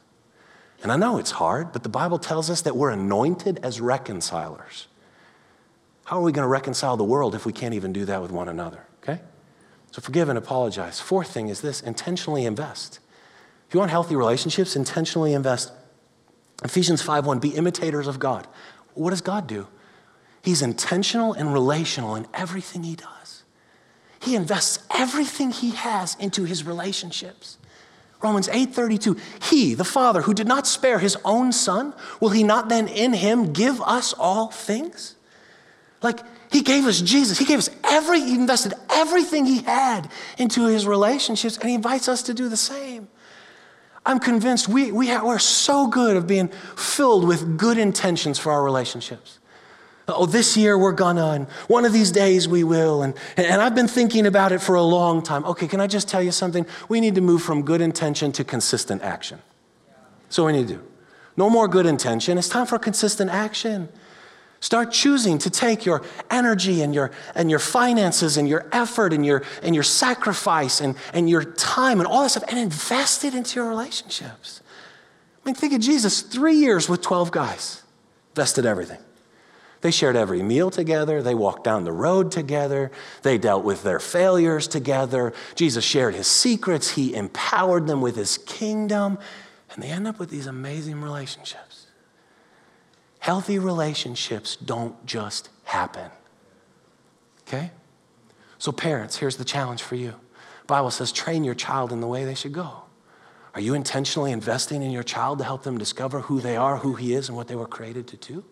And 0.84 0.92
I 0.92 0.96
know 0.96 1.18
it's 1.18 1.32
hard, 1.32 1.74
but 1.74 1.82
the 1.82 1.90
Bible 1.90 2.20
tells 2.20 2.50
us 2.50 2.62
that 2.62 2.78
we're 2.78 2.92
anointed 2.92 3.60
as 3.64 3.82
reconcilers. 3.82 4.88
How 6.06 6.20
are 6.20 6.24
we 6.24 6.32
going 6.32 6.44
to 6.46 6.50
reconcile 6.50 6.96
the 6.96 7.04
world 7.04 7.36
if 7.36 7.46
we 7.46 7.52
can't 7.52 7.74
even 7.74 7.92
do 7.92 8.06
that 8.06 8.22
with 8.22 8.32
one 8.32 8.48
another? 8.48 8.86
Okay? 9.04 9.20
So 9.92 10.02
forgive 10.02 10.30
and 10.30 10.38
apologize. 10.38 11.00
Fourth 11.00 11.32
thing 11.32 11.50
is 11.50 11.62
this 11.62 11.82
intentionally 11.82 12.46
invest. 12.46 13.00
If 13.68 13.74
you 13.74 13.80
want 13.80 13.92
healthy 13.92 14.16
relationships, 14.16 14.76
intentionally 14.76 15.34
invest. 15.34 15.72
Ephesians 16.64 17.02
5:1, 17.02 17.40
be 17.40 17.50
imitators 17.50 18.08
of 18.08 18.20
God. 18.20 18.48
What 18.94 19.10
does 19.10 19.22
God 19.22 19.48
do? 19.48 19.68
He's 20.42 20.62
intentional 20.62 21.34
and 21.34 21.54
relational 21.54 22.16
in 22.16 22.28
everything 22.34 22.84
he 22.84 22.96
does. 22.96 23.44
he 24.22 24.36
invests 24.36 24.80
everything 24.94 25.52
he 25.52 25.72
has 25.72 26.16
into 26.20 26.44
his 26.44 26.66
relationships. 26.66 27.58
Romans 28.22 28.50
8:32 28.50 29.18
He 29.42 29.74
the 29.74 29.86
Father 29.86 30.24
who 30.24 30.34
did 30.34 30.48
not 30.48 30.68
spare 30.68 31.00
his 31.00 31.18
own 31.24 31.52
son 31.52 31.94
will 32.20 32.30
he 32.30 32.44
not 32.44 32.68
then 32.68 32.88
in 32.88 33.14
him 33.14 33.54
give 33.54 33.82
us 33.82 34.14
all 34.14 34.50
things? 34.50 35.16
Like 36.02 36.20
he 36.52 36.62
gave 36.62 36.86
us 36.86 37.00
Jesus. 37.00 37.38
He 37.38 37.46
gave 37.46 37.60
us 37.60 37.70
every 37.84 38.20
he 38.20 38.36
invested 38.36 38.74
everything 38.90 39.46
he 39.46 39.62
had 39.62 40.10
into 40.38 40.68
his 40.68 40.86
relationships 40.86 41.58
and 41.58 41.70
he 41.70 41.76
invites 41.76 42.10
us 42.10 42.24
to 42.24 42.34
do 42.34 42.50
the 42.50 42.58
same. 42.58 43.08
I'm 44.06 44.20
convinced 44.20 44.68
we, 44.68 44.92
we 44.92 45.16
we're 45.18 45.40
so 45.40 45.88
good 45.88 46.18
of 46.18 46.26
being 46.26 46.48
filled 46.76 47.28
with 47.28 47.58
good 47.58 47.78
intentions 47.78 48.40
for 48.40 48.52
our 48.52 48.64
relationships. 48.64 49.40
Oh, 50.16 50.26
this 50.26 50.58
year 50.58 50.78
we're 50.78 50.92
gonna, 50.92 51.32
and 51.32 51.48
one 51.68 51.86
of 51.86 51.94
these 51.94 52.12
days 52.12 52.48
we 52.48 52.64
will. 52.64 53.04
And, 53.04 53.14
and 53.38 53.62
I've 53.62 53.76
been 53.76 53.88
thinking 53.88 54.26
about 54.26 54.52
it 54.52 54.60
for 54.60 54.76
a 54.76 54.82
long 54.82 55.22
time. 55.22 55.46
Okay, 55.46 55.68
can 55.68 55.80
I 55.80 55.88
just 55.88 56.08
tell 56.08 56.22
you 56.22 56.32
something? 56.32 56.66
We 56.88 57.00
need 57.00 57.16
to 57.16 57.22
move 57.22 57.42
from 57.42 57.64
good 57.64 57.82
intention 57.82 58.32
to 58.34 58.44
consistent 58.44 59.02
action. 59.02 59.42
So 60.30 60.46
we 60.46 60.54
need 60.54 60.68
to 60.68 60.76
do. 60.76 60.84
No 61.38 61.50
more 61.50 61.68
good 61.68 61.86
intention. 61.86 62.38
It's 62.38 62.50
time 62.50 62.66
for 62.66 62.78
consistent 62.78 63.32
action. 63.32 63.90
Start 64.62 64.92
choosing 64.92 65.38
to 65.40 65.50
take 65.50 65.86
your 65.86 66.04
energy 66.30 66.82
and 66.82 66.94
your, 66.94 67.12
and 67.34 67.50
your 67.50 67.60
finances 67.60 68.36
and 68.36 68.48
your 68.48 68.68
effort 68.74 69.14
and 69.14 69.26
your, 69.26 69.44
and 69.64 69.74
your 69.74 69.86
sacrifice 69.86 70.82
and, 70.82 70.96
and 71.14 71.30
your 71.30 71.44
time 71.44 72.00
and 72.00 72.08
all 72.08 72.24
that 72.24 72.30
stuff 72.30 72.44
and 72.50 72.60
invest 72.60 73.24
it 73.24 73.34
into 73.34 73.56
your 73.60 73.70
relationships. 73.70 74.62
I 75.44 75.50
mean, 75.50 75.56
think 75.56 75.74
of 75.74 75.80
Jesus, 75.80 76.22
three 76.22 76.56
years 76.56 76.90
with 76.90 77.02
12 77.02 77.32
guys, 77.32 77.84
invested 78.34 78.66
everything. 78.66 79.00
They 79.82 79.92
shared 79.92 80.18
every 80.18 80.44
meal 80.44 80.70
together. 80.70 81.22
They 81.22 81.36
walked 81.36 81.64
down 81.64 81.86
the 81.86 81.94
road 81.94 82.32
together. 82.32 82.92
They 83.22 83.38
dealt 83.38 83.64
with 83.64 83.84
their 83.84 84.00
failures 84.00 84.68
together. 84.68 85.34
Jesus 85.56 85.86
shared 85.86 86.16
his 86.16 86.28
secrets. 86.28 86.92
He 86.92 87.16
empowered 87.16 87.88
them 87.88 88.02
with 88.02 88.16
his 88.16 88.38
kingdom. 88.40 89.18
And 89.72 89.82
they 89.82 89.88
end 89.88 90.08
up 90.08 90.20
with 90.20 90.30
these 90.30 90.48
amazing 90.48 91.02
relationships. 91.02 91.88
Healthy 93.20 93.60
relationships 93.60 94.56
don't 94.58 95.06
just 95.06 95.50
happen. 95.64 96.12
Okay? 97.48 97.72
So, 98.58 98.72
parents, 98.72 99.18
here's 99.18 99.38
the 99.38 99.46
challenge 99.46 99.82
for 99.82 99.96
you. 99.96 100.16
Bible 100.68 100.92
says, 100.92 101.12
train 101.12 101.44
your 101.44 101.56
child 101.56 101.92
in 101.92 102.02
the 102.02 102.08
way 102.08 102.26
they 102.26 102.36
should 102.36 102.54
go. 102.54 102.84
Are 103.56 103.62
you 103.62 103.74
intentionally 103.74 104.32
investing 104.32 104.84
in 104.84 104.92
your 104.92 105.04
child 105.04 105.40
to 105.40 105.44
help 105.44 105.64
them 105.64 105.78
discover 105.78 106.22
who 106.22 106.42
they 106.42 106.56
are, 106.56 106.78
who 106.78 106.96
he 106.96 107.14
is, 107.14 107.30
and 107.30 107.36
what 107.36 107.48
they 107.48 107.56
were 107.56 107.66
created 107.66 108.08
to 108.10 108.18
do? 108.18 108.44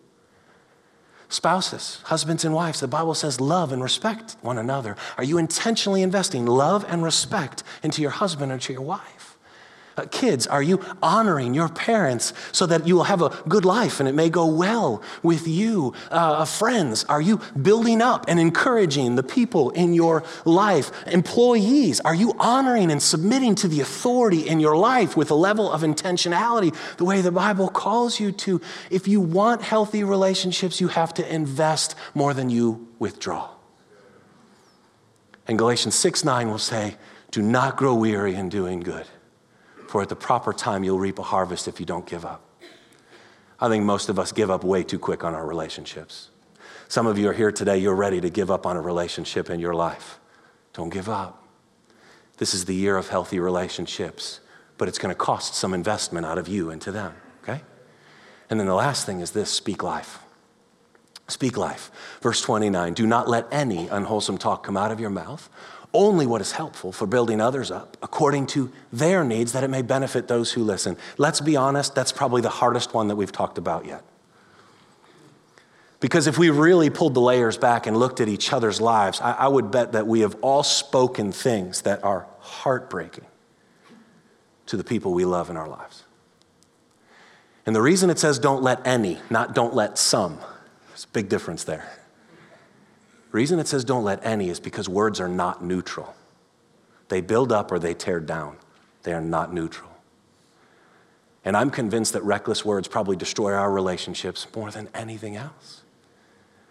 Spouses, 1.30 2.00
husbands 2.04 2.44
and 2.44 2.54
wives, 2.54 2.80
the 2.80 2.88
Bible 2.88 3.14
says 3.14 3.40
love 3.40 3.70
and 3.70 3.82
respect 3.82 4.36
one 4.40 4.56
another. 4.56 4.96
Are 5.18 5.24
you 5.24 5.36
intentionally 5.36 6.02
investing 6.02 6.46
love 6.46 6.86
and 6.88 7.02
respect 7.02 7.62
into 7.82 8.00
your 8.00 8.12
husband 8.12 8.50
or 8.50 8.58
to 8.58 8.72
your 8.72 8.82
wife? 8.82 9.27
Uh, 9.98 10.06
kids, 10.12 10.46
are 10.46 10.62
you 10.62 10.80
honoring 11.02 11.54
your 11.54 11.68
parents 11.68 12.32
so 12.52 12.66
that 12.66 12.86
you 12.86 12.94
will 12.94 13.04
have 13.04 13.20
a 13.20 13.30
good 13.48 13.64
life 13.64 13.98
and 13.98 14.08
it 14.08 14.14
may 14.14 14.30
go 14.30 14.46
well 14.46 15.02
with 15.24 15.48
you? 15.48 15.92
Uh, 16.12 16.44
friends, 16.44 17.02
are 17.04 17.20
you 17.20 17.40
building 17.60 18.00
up 18.00 18.24
and 18.28 18.38
encouraging 18.38 19.16
the 19.16 19.24
people 19.24 19.70
in 19.70 19.92
your 19.94 20.22
life? 20.44 20.92
Employees, 21.08 21.98
are 22.00 22.14
you 22.14 22.32
honoring 22.38 22.92
and 22.92 23.02
submitting 23.02 23.56
to 23.56 23.66
the 23.66 23.80
authority 23.80 24.46
in 24.48 24.60
your 24.60 24.76
life 24.76 25.16
with 25.16 25.32
a 25.32 25.34
level 25.34 25.68
of 25.72 25.80
intentionality 25.80 26.72
the 26.96 27.04
way 27.04 27.20
the 27.20 27.32
Bible 27.32 27.68
calls 27.68 28.20
you 28.20 28.30
to? 28.30 28.60
If 28.90 29.08
you 29.08 29.20
want 29.20 29.62
healthy 29.62 30.04
relationships, 30.04 30.80
you 30.80 30.88
have 30.88 31.12
to 31.14 31.34
invest 31.34 31.96
more 32.14 32.34
than 32.34 32.50
you 32.50 32.86
withdraw. 33.00 33.50
And 35.48 35.58
Galatians 35.58 35.96
6 35.96 36.22
9 36.22 36.50
will 36.50 36.58
say, 36.58 36.96
Do 37.32 37.42
not 37.42 37.76
grow 37.76 37.94
weary 37.94 38.36
in 38.36 38.48
doing 38.48 38.78
good 38.78 39.08
for 39.88 40.02
at 40.02 40.08
the 40.08 40.16
proper 40.16 40.52
time 40.52 40.84
you'll 40.84 40.98
reap 40.98 41.18
a 41.18 41.22
harvest 41.22 41.66
if 41.66 41.80
you 41.80 41.86
don't 41.86 42.06
give 42.06 42.24
up. 42.24 42.42
I 43.60 43.68
think 43.68 43.84
most 43.84 44.08
of 44.08 44.18
us 44.18 44.30
give 44.30 44.50
up 44.50 44.62
way 44.62 44.84
too 44.84 44.98
quick 44.98 45.24
on 45.24 45.34
our 45.34 45.46
relationships. 45.46 46.30
Some 46.86 47.06
of 47.06 47.18
you 47.18 47.28
are 47.28 47.32
here 47.32 47.50
today, 47.50 47.78
you're 47.78 47.94
ready 47.94 48.20
to 48.20 48.30
give 48.30 48.50
up 48.50 48.66
on 48.66 48.76
a 48.76 48.80
relationship 48.80 49.50
in 49.50 49.60
your 49.60 49.74
life. 49.74 50.20
Don't 50.74 50.90
give 50.90 51.08
up. 51.08 51.42
This 52.36 52.54
is 52.54 52.66
the 52.66 52.74
year 52.74 52.96
of 52.96 53.08
healthy 53.08 53.40
relationships, 53.40 54.40
but 54.76 54.88
it's 54.88 54.98
going 54.98 55.12
to 55.12 55.18
cost 55.18 55.54
some 55.54 55.74
investment 55.74 56.24
out 56.24 56.38
of 56.38 56.46
you 56.48 56.70
into 56.70 56.92
them, 56.92 57.14
okay? 57.42 57.62
And 58.48 58.60
then 58.60 58.66
the 58.66 58.74
last 58.74 59.06
thing 59.06 59.20
is 59.20 59.32
this 59.32 59.50
speak 59.50 59.82
life. 59.82 60.20
Speak 61.26 61.58
life. 61.58 61.90
Verse 62.22 62.40
29 62.40 62.94
Do 62.94 63.06
not 63.06 63.28
let 63.28 63.46
any 63.50 63.88
unwholesome 63.88 64.38
talk 64.38 64.62
come 64.62 64.76
out 64.76 64.90
of 64.92 65.00
your 65.00 65.10
mouth 65.10 65.50
only 65.94 66.26
what 66.26 66.40
is 66.40 66.52
helpful 66.52 66.92
for 66.92 67.06
building 67.06 67.40
others 67.40 67.70
up 67.70 67.96
according 68.02 68.46
to 68.46 68.70
their 68.92 69.24
needs 69.24 69.52
that 69.52 69.64
it 69.64 69.68
may 69.68 69.82
benefit 69.82 70.28
those 70.28 70.52
who 70.52 70.62
listen. 70.62 70.96
Let's 71.16 71.40
be 71.40 71.56
honest, 71.56 71.94
that's 71.94 72.12
probably 72.12 72.42
the 72.42 72.50
hardest 72.50 72.94
one 72.94 73.08
that 73.08 73.16
we've 73.16 73.32
talked 73.32 73.58
about 73.58 73.86
yet. 73.86 74.02
Because 76.00 76.26
if 76.26 76.38
we 76.38 76.50
really 76.50 76.90
pulled 76.90 77.14
the 77.14 77.20
layers 77.20 77.56
back 77.56 77.86
and 77.86 77.96
looked 77.96 78.20
at 78.20 78.28
each 78.28 78.52
other's 78.52 78.80
lives, 78.80 79.20
I, 79.20 79.32
I 79.32 79.48
would 79.48 79.70
bet 79.70 79.92
that 79.92 80.06
we 80.06 80.20
have 80.20 80.36
all 80.42 80.62
spoken 80.62 81.32
things 81.32 81.82
that 81.82 82.04
are 82.04 82.26
heartbreaking 82.38 83.26
to 84.66 84.76
the 84.76 84.84
people 84.84 85.12
we 85.12 85.24
love 85.24 85.50
in 85.50 85.56
our 85.56 85.68
lives. 85.68 86.04
And 87.66 87.74
the 87.74 87.82
reason 87.82 88.10
it 88.10 88.18
says 88.18 88.38
don't 88.38 88.62
let 88.62 88.86
any, 88.86 89.18
not 89.28 89.54
don't 89.54 89.74
let 89.74 89.98
some, 89.98 90.38
there's 90.88 91.04
a 91.04 91.08
big 91.08 91.28
difference 91.28 91.64
there 91.64 91.90
reason 93.32 93.58
it 93.58 93.68
says 93.68 93.84
don't 93.84 94.04
let 94.04 94.24
any 94.24 94.48
is 94.48 94.60
because 94.60 94.88
words 94.88 95.20
are 95.20 95.28
not 95.28 95.62
neutral. 95.62 96.14
They 97.08 97.20
build 97.20 97.52
up 97.52 97.72
or 97.72 97.78
they 97.78 97.94
tear 97.94 98.20
down. 98.20 98.56
They 99.02 99.12
are 99.12 99.20
not 99.20 99.52
neutral. 99.52 99.90
And 101.44 101.56
I'm 101.56 101.70
convinced 101.70 102.12
that 102.12 102.22
reckless 102.24 102.64
words 102.64 102.88
probably 102.88 103.16
destroy 103.16 103.54
our 103.54 103.70
relationships 103.70 104.46
more 104.54 104.70
than 104.70 104.88
anything 104.94 105.36
else. 105.36 105.82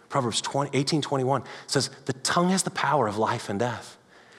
Proverbs 0.08 0.40
20, 0.40 0.76
18 0.76 1.02
21 1.02 1.42
says, 1.66 1.90
The 2.06 2.12
tongue 2.12 2.50
has 2.50 2.62
the 2.62 2.70
power 2.70 3.08
of 3.08 3.18
life 3.18 3.48
and 3.48 3.58
death. 3.58 3.96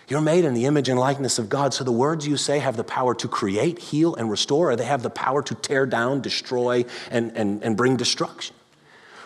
You're 0.07 0.21
made 0.21 0.43
in 0.43 0.55
the 0.55 0.65
image 0.65 0.89
and 0.89 0.99
likeness 0.99 1.37
of 1.37 1.49
God, 1.49 1.73
so 1.73 1.83
the 1.83 1.91
words 1.91 2.25
you 2.25 2.35
say 2.35 2.57
have 2.57 2.75
the 2.75 2.83
power 2.83 3.13
to 3.15 3.27
create, 3.27 3.77
heal, 3.77 4.15
and 4.15 4.29
restore, 4.31 4.71
or 4.71 4.75
they 4.75 4.85
have 4.85 5.03
the 5.03 5.09
power 5.11 5.43
to 5.43 5.53
tear 5.53 5.85
down, 5.85 6.21
destroy, 6.21 6.85
and, 7.11 7.31
and, 7.37 7.63
and 7.63 7.77
bring 7.77 7.95
destruction. 7.95 8.55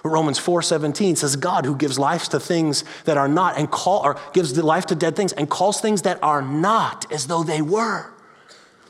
Romans 0.09 0.37
4:17 0.37 1.15
says 1.15 1.37
God 1.37 1.65
who 1.65 1.75
gives 1.75 1.97
life 1.97 2.27
to 2.29 2.39
things 2.39 2.83
that 3.05 3.17
are 3.17 3.29
not 3.29 3.57
and 3.57 3.71
call 3.71 4.01
or 4.03 4.17
gives 4.33 4.57
life 4.57 4.85
to 4.87 4.95
dead 4.95 5.15
things 5.15 5.31
and 5.31 5.49
calls 5.49 5.79
things 5.79 6.01
that 6.01 6.21
are 6.21 6.41
not 6.41 7.09
as 7.11 7.27
though 7.27 7.43
they 7.43 7.61
were. 7.61 8.11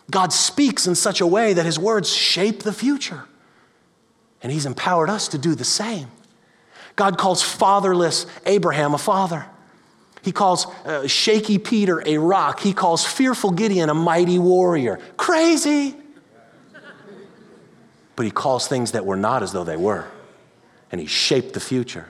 God 0.10 0.34
speaks 0.34 0.88
in 0.88 0.96
such 0.96 1.22
a 1.22 1.28
way 1.28 1.54
that 1.54 1.66
his 1.66 1.78
words 1.78 2.12
shape 2.12 2.64
the 2.64 2.74
future. 2.74 3.26
And 4.42 4.52
he's 4.52 4.66
empowered 4.66 5.10
us 5.10 5.28
to 5.30 5.38
do 5.38 5.56
the 5.56 5.64
same. 5.64 6.08
God 6.96 7.18
calls 7.18 7.42
fatherless 7.42 8.26
Abraham 8.46 8.94
a 8.94 8.98
father. 8.98 9.46
He 10.24 10.32
calls 10.32 10.66
uh, 10.86 11.08
shaky 11.08 11.58
Peter 11.58 12.02
a 12.06 12.18
rock. 12.18 12.60
He 12.60 12.74
calls 12.74 13.06
fearful 13.06 13.52
Gideon 13.52 13.90
a 13.90 13.94
mighty 13.94 14.40
warrior. 14.40 15.00
Crazy. 15.16 15.96
But 18.16 18.26
he 18.26 18.32
calls 18.32 18.68
things 18.68 18.92
that 18.92 19.06
were 19.06 19.16
not 19.16 19.44
as 19.44 19.52
though 19.52 19.64
they 19.64 19.78
were 19.78 20.08
and 20.94 21.02
he 21.02 21.08
shaped 21.08 21.54
the 21.54 21.60
future. 21.60 22.06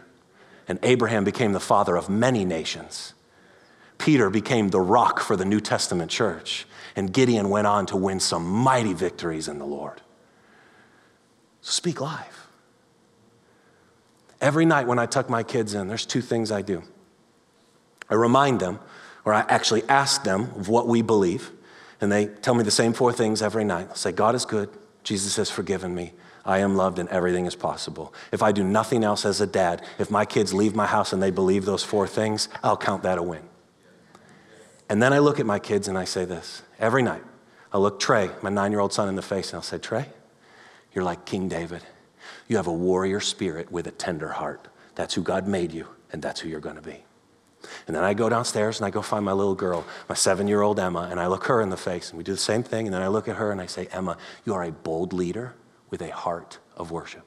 And 0.68 0.78
Abraham 0.84 1.24
became 1.24 1.54
the 1.54 1.62
father 1.62 1.96
of 1.96 2.10
many 2.10 2.44
nations. 2.44 3.14
Peter 3.98 4.30
became 4.30 4.72
the 4.72 4.82
rock 4.82 5.22
for 5.22 5.38
the 5.38 5.46
New 5.46 5.62
Testament 5.62 6.12
church, 6.12 6.66
and 6.94 7.14
Gideon 7.14 7.50
went 7.50 7.66
on 7.66 7.86
to 7.86 7.96
win 7.96 8.20
some 8.20 8.46
mighty 8.46 8.92
victories 8.92 9.48
in 9.48 9.58
the 9.58 9.66
Lord. 9.66 10.02
So 11.62 11.72
speak 11.72 12.02
life. 12.02 12.48
Every 14.42 14.66
night 14.66 14.86
when 14.86 15.00
I 15.00 15.06
tuck 15.06 15.30
my 15.30 15.44
kids 15.44 15.74
in, 15.74 15.88
there's 15.88 16.06
two 16.06 16.22
things 16.22 16.52
I 16.52 16.62
do. 16.62 16.84
I 18.10 18.16
remind 18.16 18.60
them, 18.60 18.80
or 19.24 19.34
I 19.34 19.46
actually 19.48 19.84
ask 19.88 20.26
them 20.26 20.52
of 20.58 20.68
what 20.68 20.90
we 20.90 21.02
believe, 21.02 21.52
and 22.02 22.12
they 22.12 22.26
tell 22.26 22.54
me 22.54 22.66
the 22.66 22.72
same 22.72 22.92
four 22.92 23.14
things 23.14 23.42
every 23.42 23.64
night. 23.64 23.88
I'll 23.92 23.96
say, 23.96 24.12
God 24.12 24.36
is 24.36 24.44
good, 24.44 24.70
Jesus 25.06 25.38
has 25.38 25.50
forgiven 25.50 25.96
me, 25.96 26.12
I 26.46 26.60
am 26.60 26.76
loved 26.76 27.00
and 27.00 27.08
everything 27.10 27.46
is 27.46 27.56
possible. 27.56 28.14
If 28.32 28.44
I 28.44 28.52
do 28.52 28.64
nothing 28.64 29.04
else 29.04 29.26
as 29.26 29.40
a 29.40 29.48
dad, 29.48 29.82
if 29.98 30.12
my 30.12 30.26
kids 30.26 30.54
leave 30.54 30.76
my 30.76 30.86
house 30.86 31.14
and 31.14 31.24
they 31.24 31.32
believe 31.32 31.66
those 31.66 31.84
four 31.84 32.08
things, 32.08 32.50
I'll 32.62 32.78
count 32.78 33.04
that 33.04 33.18
a 33.18 33.24
win. 33.24 33.44
And 34.90 35.02
then 35.02 35.14
I 35.14 35.20
look 35.20 35.40
at 35.40 35.46
my 35.46 35.60
kids 35.60 35.88
and 35.88 35.98
I 35.98 36.04
say 36.04 36.26
this 36.26 36.62
every 36.80 37.02
night. 37.02 37.24
I 37.72 37.78
look 37.78 38.00
Trey, 38.00 38.30
my 38.42 38.50
nine 38.50 38.72
year 38.72 38.82
old 38.82 38.94
son, 38.94 39.08
in 39.08 39.16
the 39.16 39.22
face 39.22 39.50
and 39.50 39.56
I'll 39.56 39.64
say, 39.64 39.78
Trey, 39.78 40.08
you're 40.94 41.06
like 41.06 41.26
King 41.26 41.48
David. 41.48 41.84
You 42.48 42.58
have 42.58 42.68
a 42.68 42.74
warrior 42.74 43.20
spirit 43.20 43.72
with 43.72 43.88
a 43.88 43.92
tender 43.92 44.30
heart. 44.30 44.68
That's 44.96 45.14
who 45.14 45.24
God 45.24 45.48
made 45.48 45.72
you, 45.72 45.88
and 46.12 46.22
that's 46.22 46.42
who 46.42 46.50
you're 46.50 46.60
going 46.60 46.76
to 46.76 46.82
be. 46.82 47.04
And 47.88 47.96
then 47.96 48.04
I 48.04 48.14
go 48.14 48.30
downstairs 48.30 48.80
and 48.80 48.86
I 48.86 48.90
go 48.90 49.02
find 49.02 49.24
my 49.24 49.32
little 49.32 49.56
girl, 49.56 49.86
my 50.10 50.16
seven 50.16 50.48
year 50.50 50.62
old 50.62 50.80
Emma, 50.80 51.08
and 51.10 51.20
I 51.20 51.28
look 51.28 51.46
her 51.46 51.62
in 51.62 51.70
the 51.70 51.78
face 51.78 52.10
and 52.10 52.18
we 52.18 52.24
do 52.24 52.34
the 52.34 52.38
same 52.38 52.62
thing. 52.62 52.86
And 52.86 52.94
then 52.94 53.02
I 53.02 53.08
look 53.08 53.30
at 53.30 53.38
her 53.38 53.52
and 53.52 53.62
I 53.62 53.66
say, 53.66 53.88
Emma, 53.88 54.18
you 54.46 54.54
are 54.54 54.64
a 54.64 54.72
bold 54.72 55.14
leader 55.14 55.56
with 55.94 56.02
a 56.02 56.10
heart 56.10 56.58
of 56.76 56.90
worship. 56.90 57.22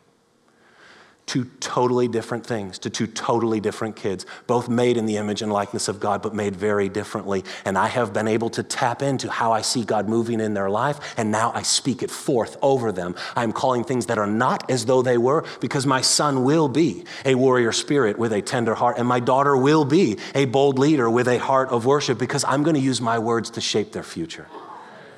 Two 1.25 1.45
totally 1.61 2.09
different 2.09 2.45
things 2.45 2.81
to 2.81 2.91
two 2.91 3.07
totally 3.07 3.61
different 3.61 3.95
kids, 3.95 4.27
both 4.49 4.69
made 4.69 4.97
in 4.97 5.07
the 5.07 5.19
image 5.19 5.41
and 5.41 5.53
likeness 5.53 5.87
of 5.87 6.01
God, 6.01 6.21
but 6.21 6.35
made 6.35 6.57
very 6.57 6.89
differently. 6.89 7.45
And 7.65 7.79
I 7.79 7.87
have 7.87 8.13
been 8.13 8.27
able 8.27 8.51
to 8.51 8.65
tap 8.65 9.03
into 9.03 9.31
how 9.31 9.53
I 9.53 9.61
see 9.61 9.85
God 9.85 10.09
moving 10.09 10.41
in 10.41 10.55
their 10.55 10.69
life, 10.69 10.99
and 11.17 11.31
now 11.31 11.53
I 11.55 11.63
speak 11.63 12.03
it 12.03 12.11
forth 12.11 12.57
over 12.61 12.91
them. 12.91 13.15
I'm 13.37 13.53
calling 13.53 13.85
things 13.85 14.07
that 14.07 14.19
are 14.19 14.27
not 14.27 14.69
as 14.69 14.87
though 14.87 15.01
they 15.01 15.17
were 15.17 15.45
because 15.61 15.87
my 15.87 16.01
son 16.01 16.43
will 16.43 16.67
be 16.67 17.05
a 17.25 17.37
warrior 17.37 17.71
spirit 17.71 18.19
with 18.19 18.33
a 18.33 18.43
tender 18.43 18.75
heart, 18.75 18.99
and 18.99 19.07
my 19.07 19.21
daughter 19.21 19.57
will 19.57 19.85
be 19.85 20.19
a 20.35 20.47
bold 20.47 20.77
leader 20.77 21.09
with 21.09 21.29
a 21.29 21.39
heart 21.39 21.69
of 21.69 21.87
worship 21.87 22.19
because 22.19 22.43
I'm 22.43 22.65
going 22.65 22.75
to 22.75 22.81
use 22.81 23.01
my 23.01 23.21
words 23.21 23.51
to 23.51 23.61
shape 23.61 23.93
their 23.93 24.03
future. 24.03 24.49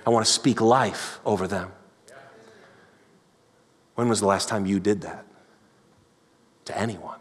I 0.06 0.10
want 0.10 0.26
to 0.26 0.30
speak 0.30 0.60
life 0.60 1.18
over 1.24 1.48
them. 1.48 1.72
When 3.98 4.08
was 4.08 4.20
the 4.20 4.26
last 4.26 4.48
time 4.48 4.64
you 4.64 4.78
did 4.78 5.00
that 5.00 5.26
to 6.66 6.78
anyone? 6.78 7.18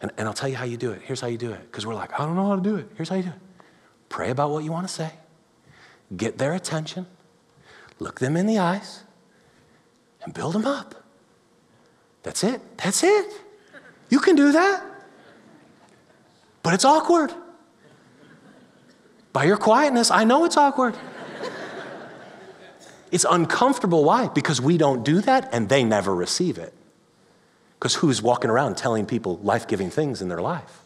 And, 0.00 0.10
and 0.18 0.26
I'll 0.26 0.34
tell 0.34 0.48
you 0.48 0.56
how 0.56 0.64
you 0.64 0.76
do 0.76 0.90
it. 0.90 1.02
Here's 1.04 1.20
how 1.20 1.28
you 1.28 1.38
do 1.38 1.52
it. 1.52 1.60
Because 1.70 1.86
we're 1.86 1.94
like, 1.94 2.12
I 2.18 2.26
don't 2.26 2.34
know 2.34 2.48
how 2.48 2.56
to 2.56 2.60
do 2.60 2.74
it. 2.74 2.88
Here's 2.96 3.08
how 3.08 3.14
you 3.14 3.22
do 3.22 3.28
it. 3.28 3.38
Pray 4.08 4.30
about 4.30 4.50
what 4.50 4.64
you 4.64 4.72
want 4.72 4.84
to 4.88 4.92
say, 4.92 5.12
get 6.16 6.38
their 6.38 6.52
attention, 6.52 7.06
look 8.00 8.18
them 8.18 8.36
in 8.36 8.46
the 8.46 8.58
eyes, 8.58 9.04
and 10.24 10.34
build 10.34 10.54
them 10.54 10.66
up. 10.66 10.96
That's 12.24 12.42
it. 12.42 12.60
That's 12.78 13.04
it. 13.04 13.40
You 14.10 14.18
can 14.18 14.34
do 14.34 14.50
that. 14.50 14.82
But 16.64 16.74
it's 16.74 16.84
awkward. 16.84 17.32
By 19.32 19.44
your 19.44 19.58
quietness, 19.58 20.10
I 20.10 20.24
know 20.24 20.44
it's 20.44 20.56
awkward. 20.56 20.96
It's 23.10 23.26
uncomfortable. 23.28 24.04
Why? 24.04 24.28
Because 24.28 24.60
we 24.60 24.78
don't 24.78 25.04
do 25.04 25.20
that 25.20 25.48
and 25.52 25.68
they 25.68 25.84
never 25.84 26.14
receive 26.14 26.58
it. 26.58 26.74
Because 27.78 27.96
who's 27.96 28.22
walking 28.22 28.50
around 28.50 28.76
telling 28.76 29.06
people 29.06 29.38
life 29.38 29.68
giving 29.68 29.90
things 29.90 30.22
in 30.22 30.28
their 30.28 30.40
life? 30.40 30.80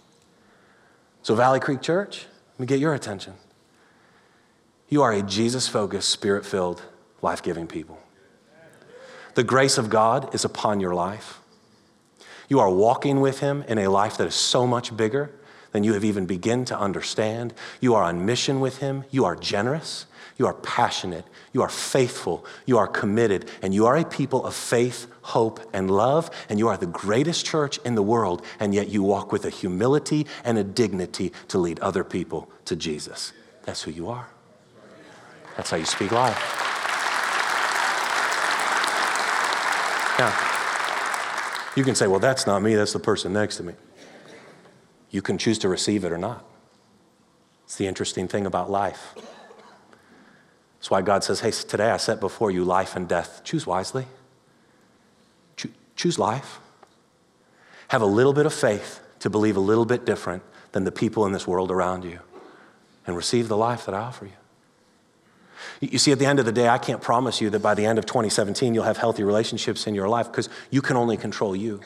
So, 1.22 1.34
Valley 1.34 1.60
Creek 1.60 1.82
Church, 1.82 2.26
let 2.54 2.60
me 2.60 2.66
get 2.66 2.80
your 2.80 2.94
attention. 2.94 3.34
You 4.88 5.02
are 5.02 5.12
a 5.12 5.22
Jesus 5.22 5.68
focused, 5.68 6.08
spirit 6.08 6.44
filled, 6.44 6.82
life 7.22 7.42
giving 7.42 7.66
people. 7.66 7.98
The 9.34 9.44
grace 9.44 9.78
of 9.78 9.88
God 9.88 10.34
is 10.34 10.44
upon 10.44 10.80
your 10.80 10.94
life. 10.94 11.40
You 12.48 12.58
are 12.58 12.70
walking 12.70 13.20
with 13.20 13.38
Him 13.38 13.64
in 13.68 13.78
a 13.78 13.88
life 13.88 14.16
that 14.16 14.26
is 14.26 14.34
so 14.34 14.66
much 14.66 14.96
bigger 14.96 15.30
than 15.70 15.84
you 15.84 15.92
have 15.92 16.04
even 16.04 16.26
begun 16.26 16.64
to 16.66 16.78
understand. 16.78 17.54
You 17.80 17.94
are 17.94 18.02
on 18.02 18.26
mission 18.26 18.58
with 18.58 18.78
Him. 18.78 19.04
You 19.10 19.24
are 19.24 19.36
generous. 19.36 20.06
You 20.40 20.46
are 20.46 20.54
passionate. 20.54 21.26
You 21.52 21.60
are 21.60 21.68
faithful. 21.68 22.46
You 22.64 22.78
are 22.78 22.86
committed. 22.86 23.50
And 23.60 23.74
you 23.74 23.84
are 23.84 23.98
a 23.98 24.06
people 24.06 24.46
of 24.46 24.54
faith, 24.54 25.06
hope, 25.20 25.60
and 25.74 25.90
love. 25.90 26.30
And 26.48 26.58
you 26.58 26.68
are 26.68 26.78
the 26.78 26.86
greatest 26.86 27.44
church 27.44 27.76
in 27.84 27.94
the 27.94 28.02
world. 28.02 28.42
And 28.58 28.74
yet 28.74 28.88
you 28.88 29.02
walk 29.02 29.32
with 29.32 29.44
a 29.44 29.50
humility 29.50 30.26
and 30.42 30.56
a 30.56 30.64
dignity 30.64 31.34
to 31.48 31.58
lead 31.58 31.78
other 31.80 32.04
people 32.04 32.50
to 32.64 32.74
Jesus. 32.74 33.34
That's 33.64 33.82
who 33.82 33.90
you 33.90 34.08
are. 34.08 34.30
That's 35.58 35.68
how 35.68 35.76
you 35.76 35.84
speak 35.84 36.10
life. 36.10 36.38
Now, 40.18 40.34
you 41.76 41.84
can 41.84 41.94
say, 41.94 42.06
well, 42.06 42.18
that's 42.18 42.46
not 42.46 42.62
me, 42.62 42.76
that's 42.76 42.94
the 42.94 42.98
person 42.98 43.34
next 43.34 43.58
to 43.58 43.62
me. 43.62 43.74
You 45.10 45.20
can 45.20 45.36
choose 45.36 45.58
to 45.58 45.68
receive 45.68 46.02
it 46.02 46.12
or 46.12 46.18
not. 46.18 46.46
It's 47.64 47.76
the 47.76 47.86
interesting 47.86 48.26
thing 48.26 48.46
about 48.46 48.70
life. 48.70 49.14
That's 50.80 50.90
why 50.90 51.02
God 51.02 51.22
says, 51.22 51.40
Hey, 51.40 51.50
today 51.50 51.90
I 51.90 51.98
set 51.98 52.20
before 52.20 52.50
you 52.50 52.64
life 52.64 52.96
and 52.96 53.06
death. 53.06 53.42
Choose 53.44 53.66
wisely. 53.66 54.06
Cho- 55.56 55.68
choose 55.94 56.18
life. 56.18 56.58
Have 57.88 58.00
a 58.00 58.06
little 58.06 58.32
bit 58.32 58.46
of 58.46 58.54
faith 58.54 59.00
to 59.18 59.28
believe 59.28 59.58
a 59.58 59.60
little 59.60 59.84
bit 59.84 60.06
different 60.06 60.42
than 60.72 60.84
the 60.84 60.92
people 60.92 61.26
in 61.26 61.32
this 61.32 61.46
world 61.46 61.70
around 61.70 62.04
you 62.04 62.20
and 63.06 63.14
receive 63.14 63.48
the 63.48 63.56
life 63.58 63.84
that 63.84 63.94
I 63.94 63.98
offer 63.98 64.24
you. 64.24 64.32
You 65.80 65.98
see, 65.98 66.12
at 66.12 66.18
the 66.18 66.26
end 66.26 66.38
of 66.38 66.46
the 66.46 66.52
day, 66.52 66.68
I 66.68 66.78
can't 66.78 67.02
promise 67.02 67.42
you 67.42 67.50
that 67.50 67.60
by 67.60 67.74
the 67.74 67.84
end 67.84 67.98
of 67.98 68.06
2017 68.06 68.72
you'll 68.72 68.84
have 68.84 68.96
healthy 68.96 69.22
relationships 69.22 69.86
in 69.86 69.94
your 69.94 70.08
life 70.08 70.28
because 70.30 70.48
you 70.70 70.80
can 70.80 70.96
only 70.96 71.18
control 71.18 71.54
you. 71.54 71.80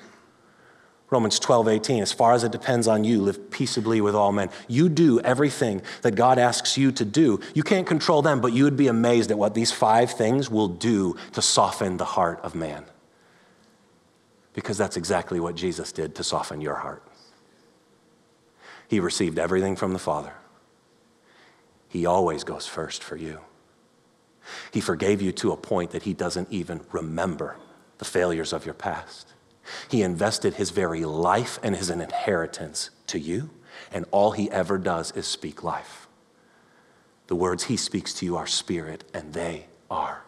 Romans 1.15 1.39
12, 1.39 1.69
18, 1.69 2.03
as 2.03 2.11
far 2.11 2.33
as 2.33 2.43
it 2.43 2.51
depends 2.51 2.89
on 2.89 3.05
you, 3.05 3.23
live 3.23 3.49
peaceably 3.53 4.01
with 4.01 4.17
all 4.17 4.33
men. 4.33 4.51
You 4.67 4.89
do 4.89 5.21
everything 5.21 5.81
that 6.03 6.17
God 6.17 6.41
asks 6.41 6.77
you 6.77 6.91
to 6.91 7.05
do. 7.05 7.39
You 7.55 7.63
can't 7.63 7.87
control 7.87 8.21
them, 8.21 8.41
but 8.41 8.53
you 8.53 8.65
would 8.65 8.77
be 8.77 8.89
amazed 8.89 9.31
at 9.31 9.39
what 9.39 9.55
these 9.55 9.71
five 9.71 10.11
things 10.11 10.51
will 10.51 10.67
do 10.67 11.15
to 11.35 11.41
soften 11.41 11.99
the 11.99 12.05
heart 12.05 12.41
of 12.43 12.57
man. 12.57 12.85
Because 14.55 14.77
that's 14.77 14.97
exactly 14.97 15.39
what 15.39 15.55
Jesus 15.55 15.93
did 15.93 16.17
to 16.17 16.25
soften 16.25 16.61
your 16.61 16.75
heart. 16.75 17.05
He 18.89 18.99
received 18.99 19.39
everything 19.39 19.77
from 19.77 19.93
the 19.93 20.01
Father. 20.01 20.33
He 21.89 22.07
always 22.07 22.43
goes 22.43 22.67
first 22.67 23.05
for 23.05 23.15
you. 23.15 23.39
He 24.73 24.81
forgave 24.81 25.23
you 25.23 25.31
to 25.31 25.53
a 25.53 25.57
point 25.57 25.93
that 25.93 26.03
He 26.03 26.13
doesn't 26.13 26.49
even 26.51 26.81
remember 26.91 27.57
the 27.99 28.05
failures 28.05 28.53
of 28.53 28.67
your 28.67 28.75
past. 28.75 29.34
He 29.89 30.03
invested 30.03 30.55
his 30.55 30.71
very 30.71 31.05
life 31.05 31.59
and 31.63 31.77
his 31.77 31.91
inheritance 31.91 32.91
to 33.09 33.19
you, 33.19 33.51
and 33.93 34.05
all 34.11 34.33
he 34.33 34.51
ever 34.51 34.79
does 34.79 35.13
is 35.13 35.27
speak 35.27 35.63
life. 35.63 36.07
The 37.27 37.37
words 37.37 37.65
he 37.65 37.77
speaks 37.77 38.13
to 38.15 38.27
you 38.27 38.37
are 38.37 38.47
spirit, 38.47 39.05
and 39.15 39.33
they 39.33 39.67
are 39.91 40.25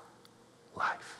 life. 0.74 1.16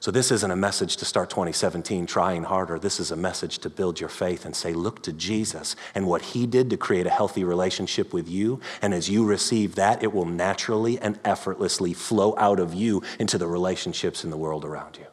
So, 0.00 0.10
this 0.10 0.30
isn't 0.30 0.50
a 0.50 0.56
message 0.56 0.96
to 0.96 1.04
start 1.04 1.28
2017 1.28 2.06
trying 2.06 2.44
harder. 2.44 2.78
This 2.78 3.00
is 3.00 3.10
a 3.10 3.16
message 3.16 3.58
to 3.58 3.68
build 3.68 4.00
your 4.00 4.08
faith 4.08 4.46
and 4.46 4.56
say, 4.56 4.72
look 4.72 5.02
to 5.02 5.12
Jesus 5.12 5.76
and 5.94 6.06
what 6.06 6.22
he 6.22 6.46
did 6.46 6.70
to 6.70 6.78
create 6.78 7.06
a 7.06 7.10
healthy 7.10 7.44
relationship 7.44 8.14
with 8.14 8.26
you. 8.26 8.60
And 8.80 8.94
as 8.94 9.10
you 9.10 9.26
receive 9.26 9.74
that, 9.74 10.02
it 10.02 10.14
will 10.14 10.24
naturally 10.24 10.98
and 10.98 11.18
effortlessly 11.22 11.92
flow 11.92 12.34
out 12.38 12.58
of 12.58 12.72
you 12.72 13.02
into 13.18 13.36
the 13.36 13.46
relationships 13.46 14.24
in 14.24 14.30
the 14.30 14.38
world 14.38 14.64
around 14.64 14.96
you. 14.96 15.06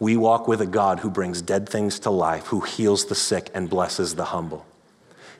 We 0.00 0.16
walk 0.16 0.46
with 0.46 0.60
a 0.60 0.66
God 0.66 1.00
who 1.00 1.10
brings 1.10 1.42
dead 1.42 1.68
things 1.68 1.98
to 2.00 2.10
life, 2.10 2.46
who 2.46 2.60
heals 2.60 3.06
the 3.06 3.14
sick 3.14 3.50
and 3.54 3.68
blesses 3.68 4.14
the 4.14 4.26
humble. 4.26 4.64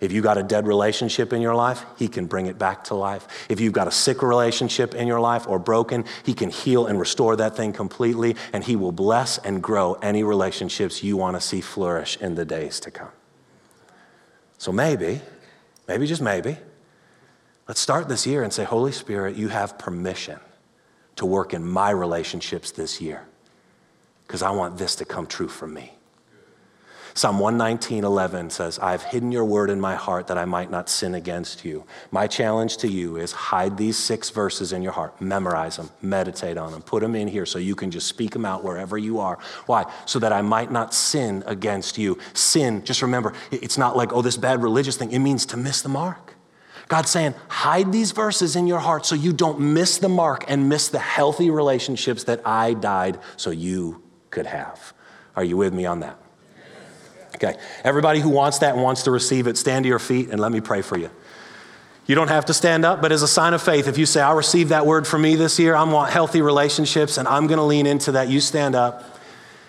If 0.00 0.12
you've 0.12 0.24
got 0.24 0.38
a 0.38 0.42
dead 0.42 0.66
relationship 0.66 1.32
in 1.32 1.40
your 1.40 1.54
life, 1.54 1.84
he 1.96 2.08
can 2.08 2.26
bring 2.26 2.46
it 2.46 2.58
back 2.58 2.84
to 2.84 2.94
life. 2.94 3.26
If 3.48 3.60
you've 3.60 3.72
got 3.72 3.88
a 3.88 3.92
sick 3.92 4.22
relationship 4.22 4.94
in 4.94 5.08
your 5.08 5.20
life 5.20 5.46
or 5.48 5.58
broken, 5.58 6.04
he 6.24 6.34
can 6.34 6.50
heal 6.50 6.86
and 6.86 7.00
restore 7.00 7.34
that 7.36 7.56
thing 7.56 7.72
completely, 7.72 8.36
and 8.52 8.62
he 8.62 8.76
will 8.76 8.92
bless 8.92 9.38
and 9.38 9.62
grow 9.62 9.94
any 9.94 10.22
relationships 10.22 11.02
you 11.02 11.16
want 11.16 11.36
to 11.36 11.40
see 11.40 11.60
flourish 11.60 12.16
in 12.18 12.36
the 12.36 12.44
days 12.44 12.78
to 12.80 12.90
come. 12.90 13.10
So 14.56 14.70
maybe, 14.70 15.20
maybe 15.88 16.06
just 16.06 16.22
maybe, 16.22 16.58
let's 17.66 17.80
start 17.80 18.08
this 18.08 18.26
year 18.26 18.42
and 18.44 18.52
say, 18.52 18.64
Holy 18.64 18.92
Spirit, 18.92 19.36
you 19.36 19.48
have 19.48 19.78
permission 19.78 20.38
to 21.16 21.26
work 21.26 21.54
in 21.54 21.66
my 21.66 21.90
relationships 21.90 22.70
this 22.70 23.00
year 23.00 23.24
because 24.28 24.42
I 24.42 24.50
want 24.50 24.76
this 24.76 24.94
to 24.96 25.06
come 25.06 25.26
true 25.26 25.48
for 25.48 25.66
me. 25.66 25.94
Psalm 27.14 27.40
119, 27.40 28.04
11 28.04 28.50
says, 28.50 28.78
I've 28.78 29.02
hidden 29.02 29.32
your 29.32 29.44
word 29.44 29.70
in 29.70 29.80
my 29.80 29.96
heart 29.96 30.28
that 30.28 30.38
I 30.38 30.44
might 30.44 30.70
not 30.70 30.88
sin 30.88 31.14
against 31.14 31.64
you. 31.64 31.84
My 32.12 32.28
challenge 32.28 32.76
to 32.76 32.88
you 32.88 33.16
is 33.16 33.32
hide 33.32 33.76
these 33.76 33.96
six 33.96 34.30
verses 34.30 34.72
in 34.72 34.82
your 34.82 34.92
heart, 34.92 35.20
memorize 35.20 35.78
them, 35.78 35.90
meditate 36.00 36.56
on 36.56 36.70
them, 36.70 36.82
put 36.82 37.02
them 37.02 37.16
in 37.16 37.26
here 37.26 37.44
so 37.46 37.58
you 37.58 37.74
can 37.74 37.90
just 37.90 38.06
speak 38.06 38.32
them 38.32 38.44
out 38.44 38.62
wherever 38.62 38.96
you 38.96 39.18
are. 39.18 39.38
Why? 39.66 39.90
So 40.06 40.20
that 40.20 40.32
I 40.32 40.42
might 40.42 40.70
not 40.70 40.94
sin 40.94 41.42
against 41.46 41.98
you. 41.98 42.18
Sin, 42.34 42.84
just 42.84 43.02
remember, 43.02 43.32
it's 43.50 43.78
not 43.78 43.96
like, 43.96 44.12
oh, 44.12 44.22
this 44.22 44.36
bad 44.36 44.62
religious 44.62 44.96
thing. 44.96 45.10
It 45.10 45.18
means 45.18 45.44
to 45.46 45.56
miss 45.56 45.82
the 45.82 45.88
mark. 45.88 46.34
God's 46.86 47.10
saying, 47.10 47.34
hide 47.48 47.90
these 47.90 48.12
verses 48.12 48.54
in 48.54 48.68
your 48.68 48.78
heart 48.78 49.06
so 49.06 49.14
you 49.14 49.32
don't 49.32 49.58
miss 49.58 49.98
the 49.98 50.08
mark 50.08 50.44
and 50.46 50.68
miss 50.68 50.86
the 50.86 51.00
healthy 51.00 51.50
relationships 51.50 52.24
that 52.24 52.46
I 52.46 52.74
died 52.74 53.18
so 53.36 53.50
you 53.50 54.04
could 54.38 54.46
have. 54.46 54.94
Are 55.34 55.42
you 55.42 55.56
with 55.56 55.74
me 55.74 55.84
on 55.84 55.98
that? 56.00 56.16
Okay. 57.34 57.56
Everybody 57.82 58.20
who 58.20 58.28
wants 58.28 58.58
that 58.58 58.74
and 58.74 58.82
wants 58.84 59.02
to 59.02 59.10
receive 59.10 59.48
it, 59.48 59.56
stand 59.56 59.82
to 59.82 59.88
your 59.88 59.98
feet 59.98 60.30
and 60.30 60.38
let 60.38 60.52
me 60.52 60.60
pray 60.60 60.80
for 60.80 60.96
you. 60.96 61.10
You 62.06 62.14
don't 62.14 62.28
have 62.28 62.44
to 62.44 62.54
stand 62.54 62.84
up, 62.84 63.02
but 63.02 63.10
as 63.10 63.22
a 63.22 63.28
sign 63.28 63.52
of 63.52 63.60
faith, 63.60 63.88
if 63.88 63.98
you 63.98 64.06
say, 64.06 64.20
I'll 64.20 64.36
receive 64.36 64.68
that 64.68 64.86
word 64.86 65.08
for 65.08 65.18
me 65.18 65.34
this 65.34 65.58
year, 65.58 65.74
I 65.74 65.82
want 65.82 66.12
healthy 66.12 66.40
relationships, 66.40 67.18
and 67.18 67.26
I'm 67.26 67.48
going 67.48 67.58
to 67.58 67.64
lean 67.64 67.86
into 67.86 68.12
that, 68.12 68.28
you 68.28 68.40
stand 68.40 68.76
up 68.76 69.04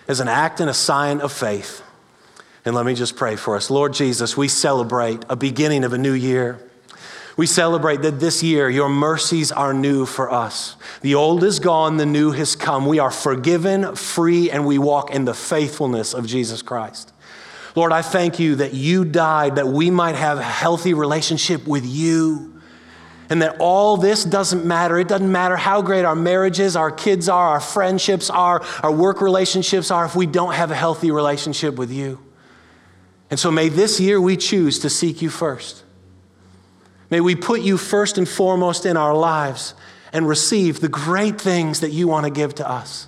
as 0.06 0.20
an 0.20 0.28
act 0.28 0.60
and 0.60 0.70
a 0.70 0.74
sign 0.74 1.20
of 1.20 1.32
faith. 1.32 1.82
And 2.64 2.74
let 2.74 2.86
me 2.86 2.94
just 2.94 3.16
pray 3.16 3.34
for 3.34 3.56
us. 3.56 3.70
Lord 3.70 3.92
Jesus, 3.92 4.36
we 4.36 4.46
celebrate 4.46 5.24
a 5.28 5.34
beginning 5.36 5.82
of 5.82 5.92
a 5.92 5.98
new 5.98 6.12
year. 6.12 6.60
We 7.40 7.46
celebrate 7.46 8.02
that 8.02 8.20
this 8.20 8.42
year 8.42 8.68
your 8.68 8.90
mercies 8.90 9.50
are 9.50 9.72
new 9.72 10.04
for 10.04 10.30
us. 10.30 10.76
The 11.00 11.14
old 11.14 11.42
is 11.42 11.58
gone, 11.58 11.96
the 11.96 12.04
new 12.04 12.32
has 12.32 12.54
come. 12.54 12.84
We 12.84 12.98
are 12.98 13.10
forgiven, 13.10 13.96
free, 13.96 14.50
and 14.50 14.66
we 14.66 14.76
walk 14.76 15.10
in 15.10 15.24
the 15.24 15.32
faithfulness 15.32 16.12
of 16.12 16.26
Jesus 16.26 16.60
Christ. 16.60 17.14
Lord, 17.74 17.92
I 17.92 18.02
thank 18.02 18.38
you 18.40 18.56
that 18.56 18.74
you 18.74 19.06
died 19.06 19.56
that 19.56 19.66
we 19.66 19.90
might 19.90 20.16
have 20.16 20.36
a 20.36 20.42
healthy 20.42 20.92
relationship 20.92 21.66
with 21.66 21.86
you. 21.86 22.60
And 23.30 23.40
that 23.40 23.56
all 23.58 23.96
this 23.96 24.22
doesn't 24.22 24.66
matter. 24.66 24.98
It 24.98 25.08
doesn't 25.08 25.32
matter 25.32 25.56
how 25.56 25.80
great 25.80 26.04
our 26.04 26.14
marriages, 26.14 26.76
our 26.76 26.90
kids 26.90 27.26
are, 27.26 27.48
our 27.52 27.60
friendships 27.60 28.28
are, 28.28 28.60
our 28.82 28.92
work 28.92 29.22
relationships 29.22 29.90
are, 29.90 30.04
if 30.04 30.14
we 30.14 30.26
don't 30.26 30.52
have 30.52 30.70
a 30.70 30.76
healthy 30.76 31.10
relationship 31.10 31.76
with 31.76 31.90
you. 31.90 32.18
And 33.30 33.40
so 33.40 33.50
may 33.50 33.70
this 33.70 33.98
year 33.98 34.20
we 34.20 34.36
choose 34.36 34.78
to 34.80 34.90
seek 34.90 35.22
you 35.22 35.30
first. 35.30 35.84
May 37.10 37.20
we 37.20 37.34
put 37.34 37.60
you 37.60 37.76
first 37.76 38.18
and 38.18 38.28
foremost 38.28 38.86
in 38.86 38.96
our 38.96 39.14
lives 39.14 39.74
and 40.12 40.28
receive 40.28 40.80
the 40.80 40.88
great 40.88 41.40
things 41.40 41.80
that 41.80 41.90
you 41.90 42.08
want 42.08 42.24
to 42.24 42.30
give 42.30 42.54
to 42.56 42.68
us. 42.68 43.06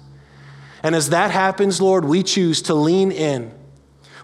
And 0.82 0.94
as 0.94 1.10
that 1.10 1.30
happens, 1.30 1.80
Lord, 1.80 2.04
we 2.04 2.22
choose 2.22 2.62
to 2.62 2.74
lean 2.74 3.12
in 3.12 3.52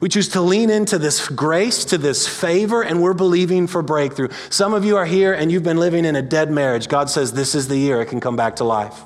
we 0.01 0.09
choose 0.09 0.29
to 0.31 0.41
lean 0.41 0.71
into 0.71 0.99
this 0.99 1.29
grace, 1.29 1.85
to 1.87 1.99
this 1.99 2.29
favor, 2.29 2.83
and 2.83 3.03
we're 3.03 3.15
believing 3.15 3.67
for 3.67 3.83
breakthrough. 3.83 4.29
Some 4.49 4.73
of 4.73 4.85
you 4.85 4.97
are 4.97 5.05
here 5.05 5.33
and 5.33 5.51
you've 5.51 5.65
been 5.65 5.79
living 5.79 6.05
in 6.05 6.15
a 6.15 6.23
dead 6.23 6.51
marriage. 6.51 6.89
God 6.89 7.11
says 7.11 7.33
this 7.33 7.55
is 7.55 7.69
the 7.69 7.77
year 7.77 8.01
it 8.01 8.07
can 8.07 8.21
come 8.21 8.37
back 8.37 8.57
to 8.57 8.65
life. 8.65 9.03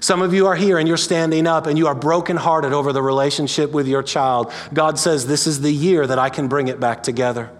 Some 0.00 0.22
of 0.22 0.32
you 0.34 0.46
are 0.46 0.56
here 0.56 0.78
and 0.78 0.88
you're 0.88 0.96
standing 0.96 1.46
up 1.46 1.66
and 1.66 1.78
you 1.78 1.86
are 1.86 1.94
brokenhearted 1.94 2.72
over 2.72 2.92
the 2.92 3.02
relationship 3.02 3.70
with 3.70 3.86
your 3.86 4.02
child. 4.02 4.50
God 4.72 4.98
says 4.98 5.26
this 5.26 5.46
is 5.46 5.60
the 5.60 5.70
year 5.70 6.06
that 6.06 6.18
I 6.18 6.30
can 6.30 6.48
bring 6.48 6.68
it 6.68 6.80
back 6.80 7.02
together. 7.02 7.50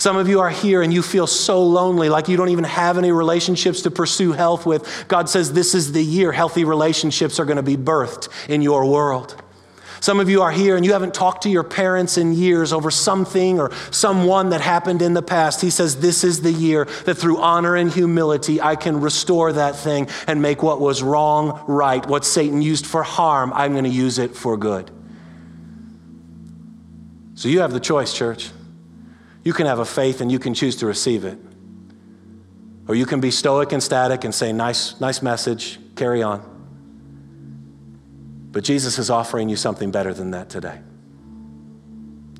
Some 0.00 0.16
of 0.16 0.30
you 0.30 0.40
are 0.40 0.48
here 0.48 0.80
and 0.80 0.94
you 0.94 1.02
feel 1.02 1.26
so 1.26 1.62
lonely, 1.62 2.08
like 2.08 2.26
you 2.26 2.38
don't 2.38 2.48
even 2.48 2.64
have 2.64 2.96
any 2.96 3.12
relationships 3.12 3.82
to 3.82 3.90
pursue 3.90 4.32
health 4.32 4.64
with. 4.64 5.04
God 5.08 5.28
says 5.28 5.52
this 5.52 5.74
is 5.74 5.92
the 5.92 6.02
year 6.02 6.32
healthy 6.32 6.64
relationships 6.64 7.38
are 7.38 7.44
going 7.44 7.58
to 7.58 7.62
be 7.62 7.76
birthed 7.76 8.28
in 8.48 8.62
your 8.62 8.86
world. 8.86 9.36
Some 10.00 10.18
of 10.18 10.30
you 10.30 10.40
are 10.40 10.50
here 10.50 10.76
and 10.76 10.86
you 10.86 10.94
haven't 10.94 11.12
talked 11.12 11.42
to 11.42 11.50
your 11.50 11.64
parents 11.64 12.16
in 12.16 12.32
years 12.32 12.72
over 12.72 12.90
something 12.90 13.60
or 13.60 13.72
someone 13.90 14.48
that 14.48 14.62
happened 14.62 15.02
in 15.02 15.12
the 15.12 15.20
past. 15.20 15.60
He 15.60 15.68
says, 15.68 16.00
This 16.00 16.24
is 16.24 16.40
the 16.40 16.50
year 16.50 16.86
that 17.04 17.16
through 17.16 17.36
honor 17.36 17.76
and 17.76 17.92
humility, 17.92 18.58
I 18.58 18.76
can 18.76 19.02
restore 19.02 19.52
that 19.52 19.76
thing 19.76 20.08
and 20.26 20.40
make 20.40 20.62
what 20.62 20.80
was 20.80 21.02
wrong 21.02 21.62
right. 21.68 22.06
What 22.06 22.24
Satan 22.24 22.62
used 22.62 22.86
for 22.86 23.02
harm, 23.02 23.52
I'm 23.52 23.72
going 23.72 23.84
to 23.84 23.90
use 23.90 24.18
it 24.18 24.34
for 24.34 24.56
good. 24.56 24.90
So 27.34 27.50
you 27.50 27.60
have 27.60 27.74
the 27.74 27.80
choice, 27.80 28.14
church. 28.14 28.50
You 29.42 29.52
can 29.52 29.66
have 29.66 29.78
a 29.78 29.84
faith 29.84 30.20
and 30.20 30.30
you 30.30 30.38
can 30.38 30.54
choose 30.54 30.76
to 30.76 30.86
receive 30.86 31.24
it. 31.24 31.38
Or 32.88 32.94
you 32.94 33.06
can 33.06 33.20
be 33.20 33.30
stoic 33.30 33.72
and 33.72 33.82
static 33.82 34.24
and 34.24 34.34
say, 34.34 34.52
Nice, 34.52 35.00
nice 35.00 35.22
message, 35.22 35.78
carry 35.96 36.22
on. 36.22 36.46
But 38.52 38.64
Jesus 38.64 38.98
is 38.98 39.10
offering 39.10 39.48
you 39.48 39.56
something 39.56 39.90
better 39.90 40.12
than 40.12 40.32
that 40.32 40.50
today. 40.50 40.80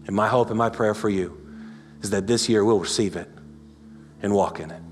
And 0.07 0.17
my 0.17 0.29
hope 0.29 0.51
and 0.51 0.59
my 0.59 0.69
prayer 0.69 0.95
for 0.95 1.09
you 1.09 1.37
is 2.03 2.11
that 2.11 2.27
this 2.27 2.49
year 2.49 2.65
we'll 2.65 2.81
receive 2.81 3.17
it 3.17 3.29
and 4.23 4.35
walk 4.35 4.59
in 4.59 4.71
it. 4.71 4.83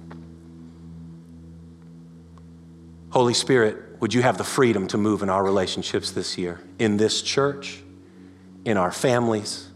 Holy 3.11 3.35
Spirit, 3.35 4.01
would 4.01 4.15
you 4.15 4.23
have 4.23 4.39
the 4.39 4.45
freedom 4.45 4.87
to 4.89 4.99
move 4.99 5.23
in 5.23 5.29
our 5.29 5.43
relationships 5.43 6.13
this 6.13 6.39
year, 6.39 6.61
in 6.79 6.99
this 6.99 7.21
church, 7.21 7.83
in 8.65 8.77
our 8.77 8.93
families, 8.93 9.69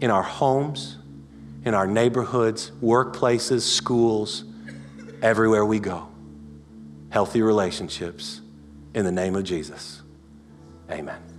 in 0.00 0.10
our 0.10 0.22
homes, 0.22 0.96
in 1.64 1.74
our 1.74 1.86
neighborhoods, 1.86 2.72
workplaces, 2.82 3.62
schools, 3.62 4.44
everywhere 5.20 5.64
we 5.64 5.78
go. 5.78 6.08
Healthy 7.10 7.42
relationships 7.42 8.40
in 8.94 9.04
the 9.04 9.12
name 9.12 9.36
of 9.36 9.44
Jesus. 9.44 10.02
Amen. 10.90 11.31